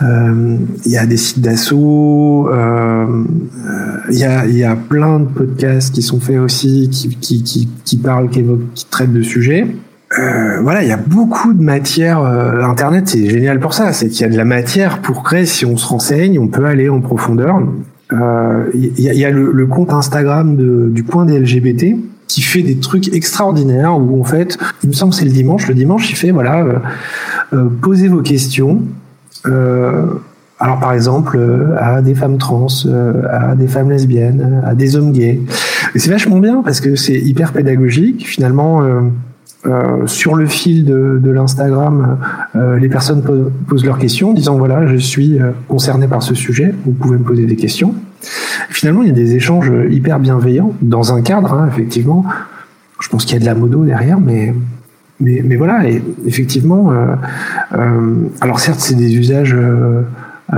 [0.03, 2.47] euh, des sites d'assaut,
[4.11, 7.69] il y, a, y a plein de podcasts qui sont faits aussi, qui, qui, qui,
[7.83, 8.45] qui parlent, qui,
[8.75, 9.65] qui traitent de sujets.
[10.19, 12.19] Euh, voilà, il y a beaucoup de matière.
[12.19, 13.93] Internet, c'est génial pour ça.
[13.93, 15.47] C'est qu'il y a de la matière pour créer.
[15.47, 17.59] Si on se renseigne, on peut aller en profondeur.
[18.11, 20.55] Il euh, y, a le, compte Instagram
[20.91, 25.11] du point des LGBT qui fait des trucs extraordinaires où en fait, il me semble
[25.11, 25.67] que c'est le dimanche.
[25.67, 26.73] Le dimanche, il fait voilà, euh,
[27.53, 28.81] euh posez vos questions.
[29.47, 30.05] Euh,
[30.59, 31.39] alors par exemple
[31.77, 32.67] à des femmes trans,
[33.29, 35.41] à des femmes lesbiennes, à des hommes gays.
[35.95, 38.25] Et c'est vachement bien parce que c'est hyper pédagogique.
[38.27, 38.81] Finalement,
[39.67, 42.19] euh, sur le fil de, l'Instagram,
[42.55, 43.23] euh, les personnes
[43.67, 47.23] posent leurs questions, disant voilà, je suis euh, concerné par ce sujet, vous pouvez me
[47.23, 47.95] poser des questions.
[48.69, 52.25] finalement, il y a des échanges hyper bienveillants dans un cadre, hein, effectivement.
[52.99, 54.53] Je pense qu'il y a de la modo derrière, mais
[55.21, 56.91] mais, voilà, et effectivement.
[58.41, 59.55] alors certes, c'est des usages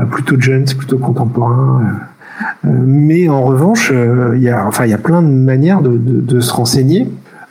[0.10, 1.84] plutôt jeunes, plutôt contemporains.
[2.64, 3.94] mais en revanche,
[4.36, 7.08] il y a, enfin, il y a plein de manières de se renseigner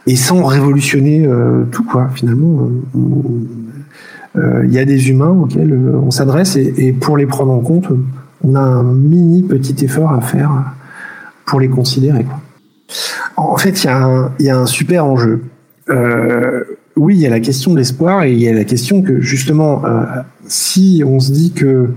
[0.07, 5.75] et sans révolutionner euh, tout quoi finalement il euh, euh, y a des humains auxquels
[5.75, 7.89] on s'adresse et, et, pour les prendre en compte
[8.43, 10.51] on a un mini petit effort à faire
[11.45, 12.41] pour les considérer quoi.
[13.37, 15.43] en fait il y, a un, y a un super enjeu
[16.97, 19.21] oui il y a la question de l'espoir et il y a la question que
[19.21, 19.83] justement
[20.47, 21.91] si on se dit que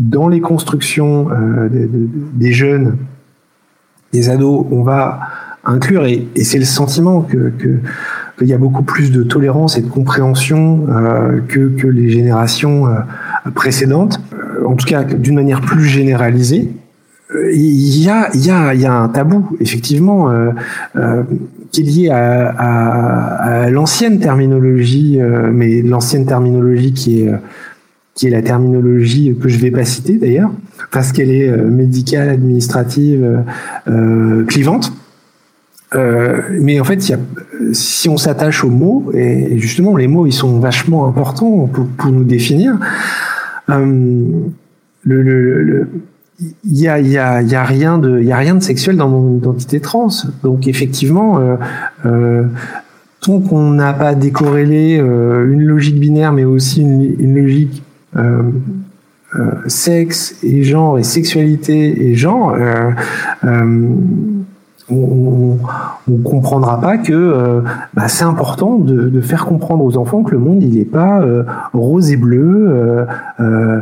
[0.00, 1.28] dans les constructions
[1.70, 2.96] des, des jeunes
[4.12, 5.20] des ados on va
[5.68, 6.06] inclure.
[6.06, 7.52] Et, c'est le sentiment que,
[8.38, 12.86] qu'il y a beaucoup plus de tolérance et de compréhension euh, que, que les générations
[12.86, 13.00] euh,
[13.54, 16.70] précédentes, euh, en tout cas d'une manière plus généralisée.
[17.52, 20.32] Il y a, y a, y a un tabou, effectivement,
[21.70, 25.18] qui est lié à, à, l'ancienne terminologie,
[25.52, 27.32] mais l'ancienne terminologie qui est
[28.14, 30.50] qui est la terminologie que je vais pas citer d'ailleurs,
[30.90, 33.44] parce qu'elle est médicale, administrative,
[34.46, 34.90] clivante.
[35.94, 37.00] Euh, mais en fait,
[37.72, 42.24] si on s'attache aux mots, et justement les mots ils sont vachement importants pour, nous
[42.24, 42.78] définir,
[43.68, 44.52] il
[46.64, 50.08] y a, rien de sexuel dans mon identité trans.
[50.42, 51.56] Donc effectivement euh,
[52.04, 52.44] euh,
[53.20, 57.82] tant qu'on n'a pas décorrélé une logique binaire mais aussi une, logique
[59.66, 62.56] sexe et genre et sexualité et genre
[64.90, 65.58] on,
[66.10, 67.60] on, comprendra pas que euh,
[67.94, 71.20] bah, c'est important de, de, faire comprendre aux enfants que le monde il n'est pas
[71.20, 73.04] euh, rose et bleu, euh,
[73.40, 73.80] euh,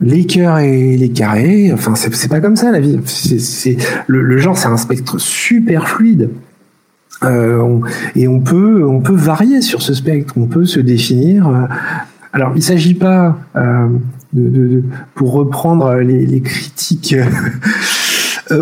[0.00, 1.72] les cœurs et les carrés.
[1.72, 3.00] Enfin, c'est pas comme ça la vie.
[3.06, 3.76] C'est
[4.06, 6.30] le, le, genre, c'est un spectre super fluide.
[7.22, 7.80] On,
[8.16, 10.34] et on peut on peut varier sur ce spectre.
[10.36, 11.68] On peut se définir.
[12.34, 13.38] alors, il s'agit pas
[14.34, 14.82] de,
[15.14, 17.16] pour reprendre les, les critiques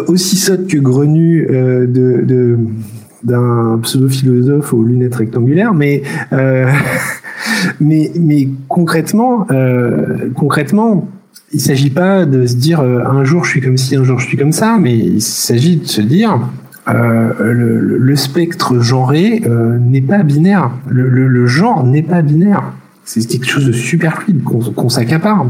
[0.07, 2.59] aussi sottes que grenues de,
[3.23, 6.03] d'un pseudo-philosophe aux lunettes rectangulaires, mais
[7.81, 9.47] mais mais concrètement
[10.35, 11.09] concrètement
[11.53, 14.27] il s'agit pas de se dire un jour je suis comme ci, un jour je
[14.27, 16.39] suis comme ça, mais il s'agit de se dire
[16.89, 20.73] euh, le, le, spectre genré euh, n'est pas binaire.
[20.89, 22.73] Le, le, le genre n'est pas binaire.
[23.05, 25.47] C'est quelque chose de super fluide qu'on s'accapare,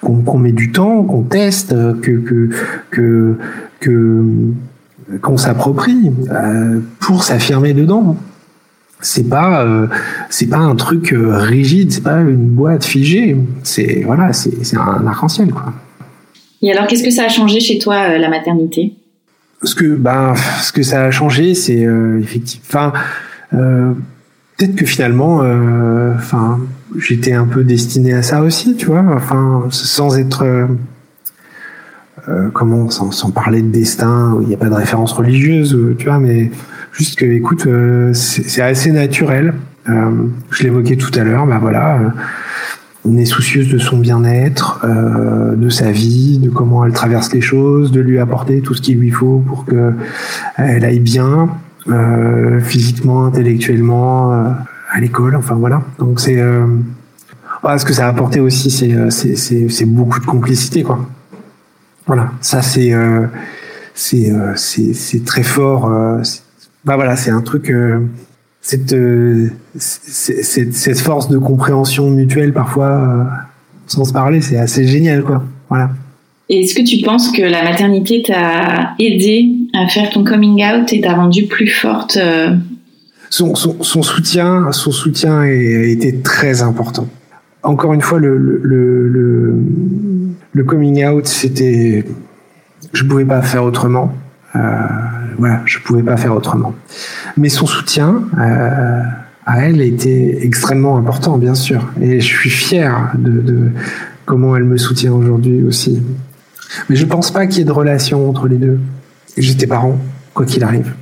[0.00, 2.48] qu'on met du temps, qu'on teste, que que
[2.90, 3.36] que
[3.80, 4.24] que
[5.20, 8.16] qu'on s'approprie euh, pour s'affirmer dedans.
[9.00, 9.86] C'est pas euh,
[10.30, 13.36] c'est pas un truc euh, rigide, c'est pas une boîte figée.
[13.62, 15.74] C'est voilà, c'est un arc-en-ciel quoi.
[16.60, 18.94] Et alors, qu'est-ce que ça a changé chez toi la maternité?
[19.62, 22.92] Ce que bah ce que ça a changé c'est euh, effectivement enfin
[23.54, 23.92] euh,
[24.56, 26.60] peut-être que finalement euh, enfin
[26.98, 29.04] j'étais un peu destiné à ça aussi tu vois.
[29.14, 30.68] Enfin sans être
[32.52, 36.18] comment sans, sans, parler de destin il n'y a pas de référence religieuse tu vois
[36.18, 36.50] mais
[36.92, 37.66] juste que écoute
[38.12, 39.54] c'est assez naturel.
[39.86, 42.12] Je l'évoquais tout à l'heure bah voilà
[43.08, 47.40] on est soucieuse de son bien-être, euh, de sa vie, de comment elle traverse les
[47.40, 49.94] choses, de lui apporter tout ce qu'il lui faut pour que
[50.56, 51.48] elle aille bien,
[51.88, 54.50] euh, physiquement, intellectuellement, euh,
[55.00, 55.36] l'école.
[55.36, 55.82] Enfin voilà.
[55.98, 59.36] Donc c'est ce que ça a apporté aussi, c'est
[59.68, 61.00] c'est beaucoup de complicité quoi.
[62.06, 62.92] Voilà, ça c'est
[63.94, 65.90] c'est c'est très fort.
[66.84, 67.72] bah voilà, c'est un truc
[68.68, 73.24] cette, euh, cette, cette, force de compréhension mutuelle parfois euh,
[73.86, 75.42] sans se parler, c'est assez génial quoi.
[75.70, 75.90] Voilà.
[76.50, 81.00] Est-ce que tu penses que la maternité t'a aidé à faire ton coming out et
[81.00, 82.56] t'a rendu plus forte euh?
[83.30, 87.08] Son, soutien, son soutien a été très important.
[87.62, 89.54] Encore une fois, le,
[90.66, 92.04] coming out, c'était,
[92.92, 94.12] je pouvais pas faire autrement.
[94.56, 94.60] Euh,
[95.38, 96.74] voilà, je pouvais pas faire autrement.
[97.36, 99.02] Mais son soutien euh,
[99.46, 101.86] à elle était extrêmement important, bien sûr.
[102.00, 103.70] Et je suis fier de,
[104.24, 106.02] comment elle me soutient aujourd'hui aussi.
[106.88, 108.78] Mais je pense pas qu'il y ait de relation entre les deux.
[109.36, 109.98] J'étais parent,
[110.34, 110.92] quoi qu'il arrive.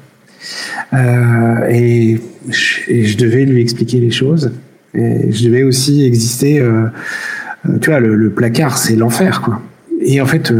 [0.92, 4.52] Euh, et, je, devais lui expliquer les choses.
[4.94, 6.62] Et je devais aussi exister.
[7.80, 9.60] tu vois, le, le placard, c'est l'enfer, quoi.
[10.00, 10.52] Et en fait,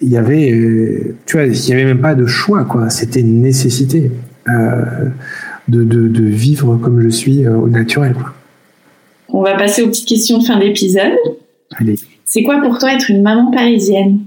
[0.00, 2.90] il y avait, euh, tu vois, il y avait même pas de choix, quoi.
[2.90, 4.10] C'était une nécessité
[4.48, 4.82] euh,
[5.68, 8.14] de, de, de, vivre comme je suis euh, au naturel.
[8.14, 8.32] Quoi.
[9.28, 11.12] On va passer aux petites questions de fin d'épisode.
[11.76, 11.96] Allez.
[12.24, 14.20] C'est quoi pour toi être une maman parisienne?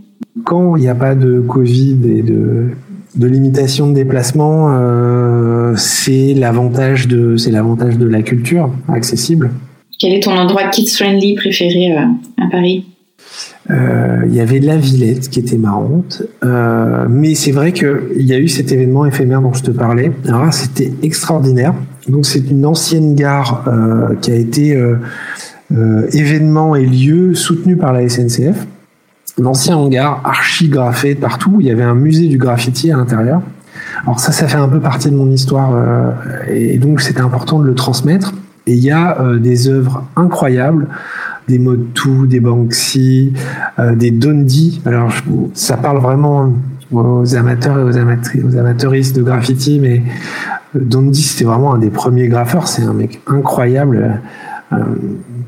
[0.44, 2.68] Quand il n'y a pas de Covid et de,
[3.16, 9.52] de limitation de déplacement, euh, c'est l'avantage de, c'est l'avantage de la culture accessible.
[10.00, 12.86] Quel est ton endroit kids friendly préféré à Paris?
[13.72, 18.34] Euh, il y avait la Villette qui était marrante, euh, mais c'est vrai qu'il y
[18.34, 20.12] a eu cet événement éphémère dont je te parlais.
[20.28, 21.74] Alors c'était extraordinaire.
[22.10, 24.78] Donc c'est une ancienne gare euh, qui a été
[26.12, 28.68] événement et lieu soutenu par la SNCF.
[29.40, 31.58] L'ancien hangar archigraphé partout.
[31.60, 33.42] Il y avait un musée du graffiti à l'intérieur.
[34.04, 35.72] Alors ça, ça fait un peu partie de mon histoire
[36.48, 38.34] et donc c'était important de le transmettre.
[38.68, 40.88] Et il y a des œuvres incroyables
[41.48, 43.34] des Motu, des Banksy,
[43.80, 44.82] euh, des Dondi.
[44.86, 45.12] Alors,
[45.54, 46.54] ça parle vraiment
[46.92, 50.04] aux amateurs et aux, aux amateuristes de graffiti, mais
[50.76, 52.68] euh, Dondi, c'était vraiment un des premiers graffeurs.
[52.68, 54.14] C'est un mec incroyable euh,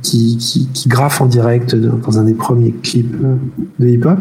[0.01, 3.15] qui, qui, graffe en direct dans un des premiers clips
[3.79, 4.19] de hip-hop.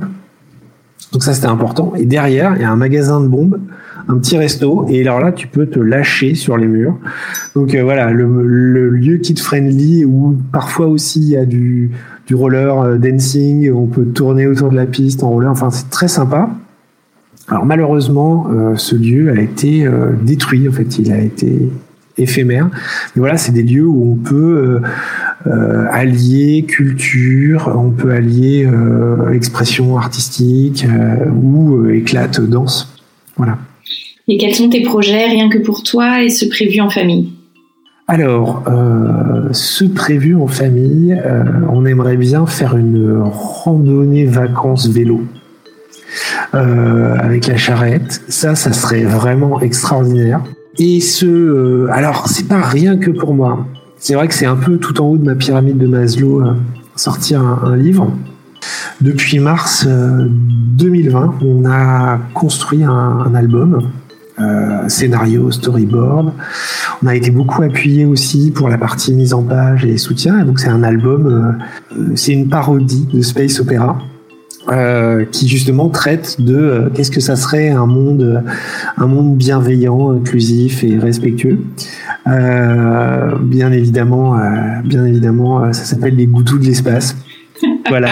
[1.13, 1.93] Donc ça, c'était important.
[1.97, 3.61] Et derrière, il y a un magasin de bombes
[4.09, 4.87] un petit resto.
[4.89, 6.97] Et alors là tu peux te lâcher sur les murs.
[7.55, 11.91] Donc euh, voilà le, lieu kid friendly où parfois aussi il y a du,
[12.33, 13.71] roller euh, dancing.
[13.73, 15.51] On peut tourner autour de la piste en roller.
[15.51, 16.51] Enfin c'est très sympa.
[17.49, 19.89] Alors malheureusement euh, ce lieu a été
[20.23, 20.99] détruit en fait.
[20.99, 21.71] Il a été
[22.16, 22.69] éphémère
[23.15, 24.81] mais voilà c'est des lieux où on peut
[25.91, 28.69] allier culture, on peut allier
[29.32, 30.86] expression artistique
[31.35, 32.95] ou éclate danse.
[33.36, 33.59] Voilà.
[34.27, 37.32] Et quels sont tes projets rien que pour toi et ce prévu en famille?
[38.07, 45.23] Alors, euh, ce prévu en famille, euh, on aimerait bien faire une randonnée vacances vélo
[46.55, 48.23] euh, avec la charrette.
[48.28, 50.43] Ça, ça serait vraiment extraordinaire.
[50.79, 53.67] Et ce, alors c'est pas rien que pour moi.
[53.99, 56.43] C'est vrai que c'est un peu tout en haut de ma pyramide de Maslow
[56.97, 58.13] sortir un, livre.
[59.01, 63.91] Depuis mars 2020, on a construit un album
[64.41, 66.33] euh, scénario, storyboard.
[67.05, 70.45] On a été beaucoup appuyé aussi pour la partie mise en page et soutien.
[70.45, 71.59] donc c'est un album,
[72.17, 73.97] c'est une parodie de space opéra.
[74.69, 78.43] Euh, qui justement traite de euh, qu'est-ce que ça serait un monde,
[78.97, 81.61] un monde bienveillant, inclusif et respectueux.
[82.27, 84.39] Euh, bien évidemment,
[84.82, 87.15] bien évidemment, ça s'appelle les goutous de l'espace.
[87.91, 88.09] voilà.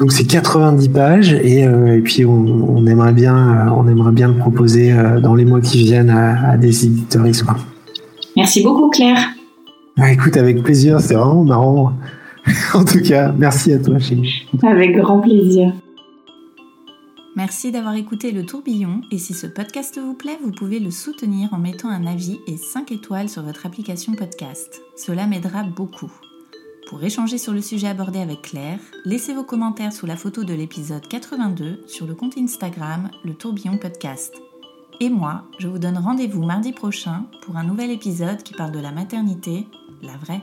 [0.00, 4.34] Donc c'est 90 pages et, et puis on, on, aimerait bien, on aimerait bien le
[4.34, 7.24] proposer dans les mois qui viennent à, à des éditeurs.
[8.36, 9.18] Merci beaucoup Claire.
[9.98, 11.92] Bah, écoute, avec plaisir, c'est vraiment marrant.
[12.74, 14.46] en tout cas, merci à toi, Chérie.
[14.62, 15.72] Avec grand plaisir.
[17.36, 21.52] Merci d'avoir écouté le tourbillon et si ce podcast vous plaît, vous pouvez le soutenir
[21.52, 24.80] en mettant un avis et 5 étoiles sur votre application podcast.
[24.96, 26.10] Cela m'aidera beaucoup.
[26.88, 30.54] Pour échanger sur le sujet abordé avec Claire, laissez vos commentaires sous la photo de
[30.54, 34.32] l'épisode 82 sur le compte Instagram Le Tourbillon Podcast.
[35.00, 38.78] Et moi, je vous donne rendez-vous mardi prochain pour un nouvel épisode qui parle de
[38.80, 39.66] la maternité,
[40.00, 40.42] la vraie.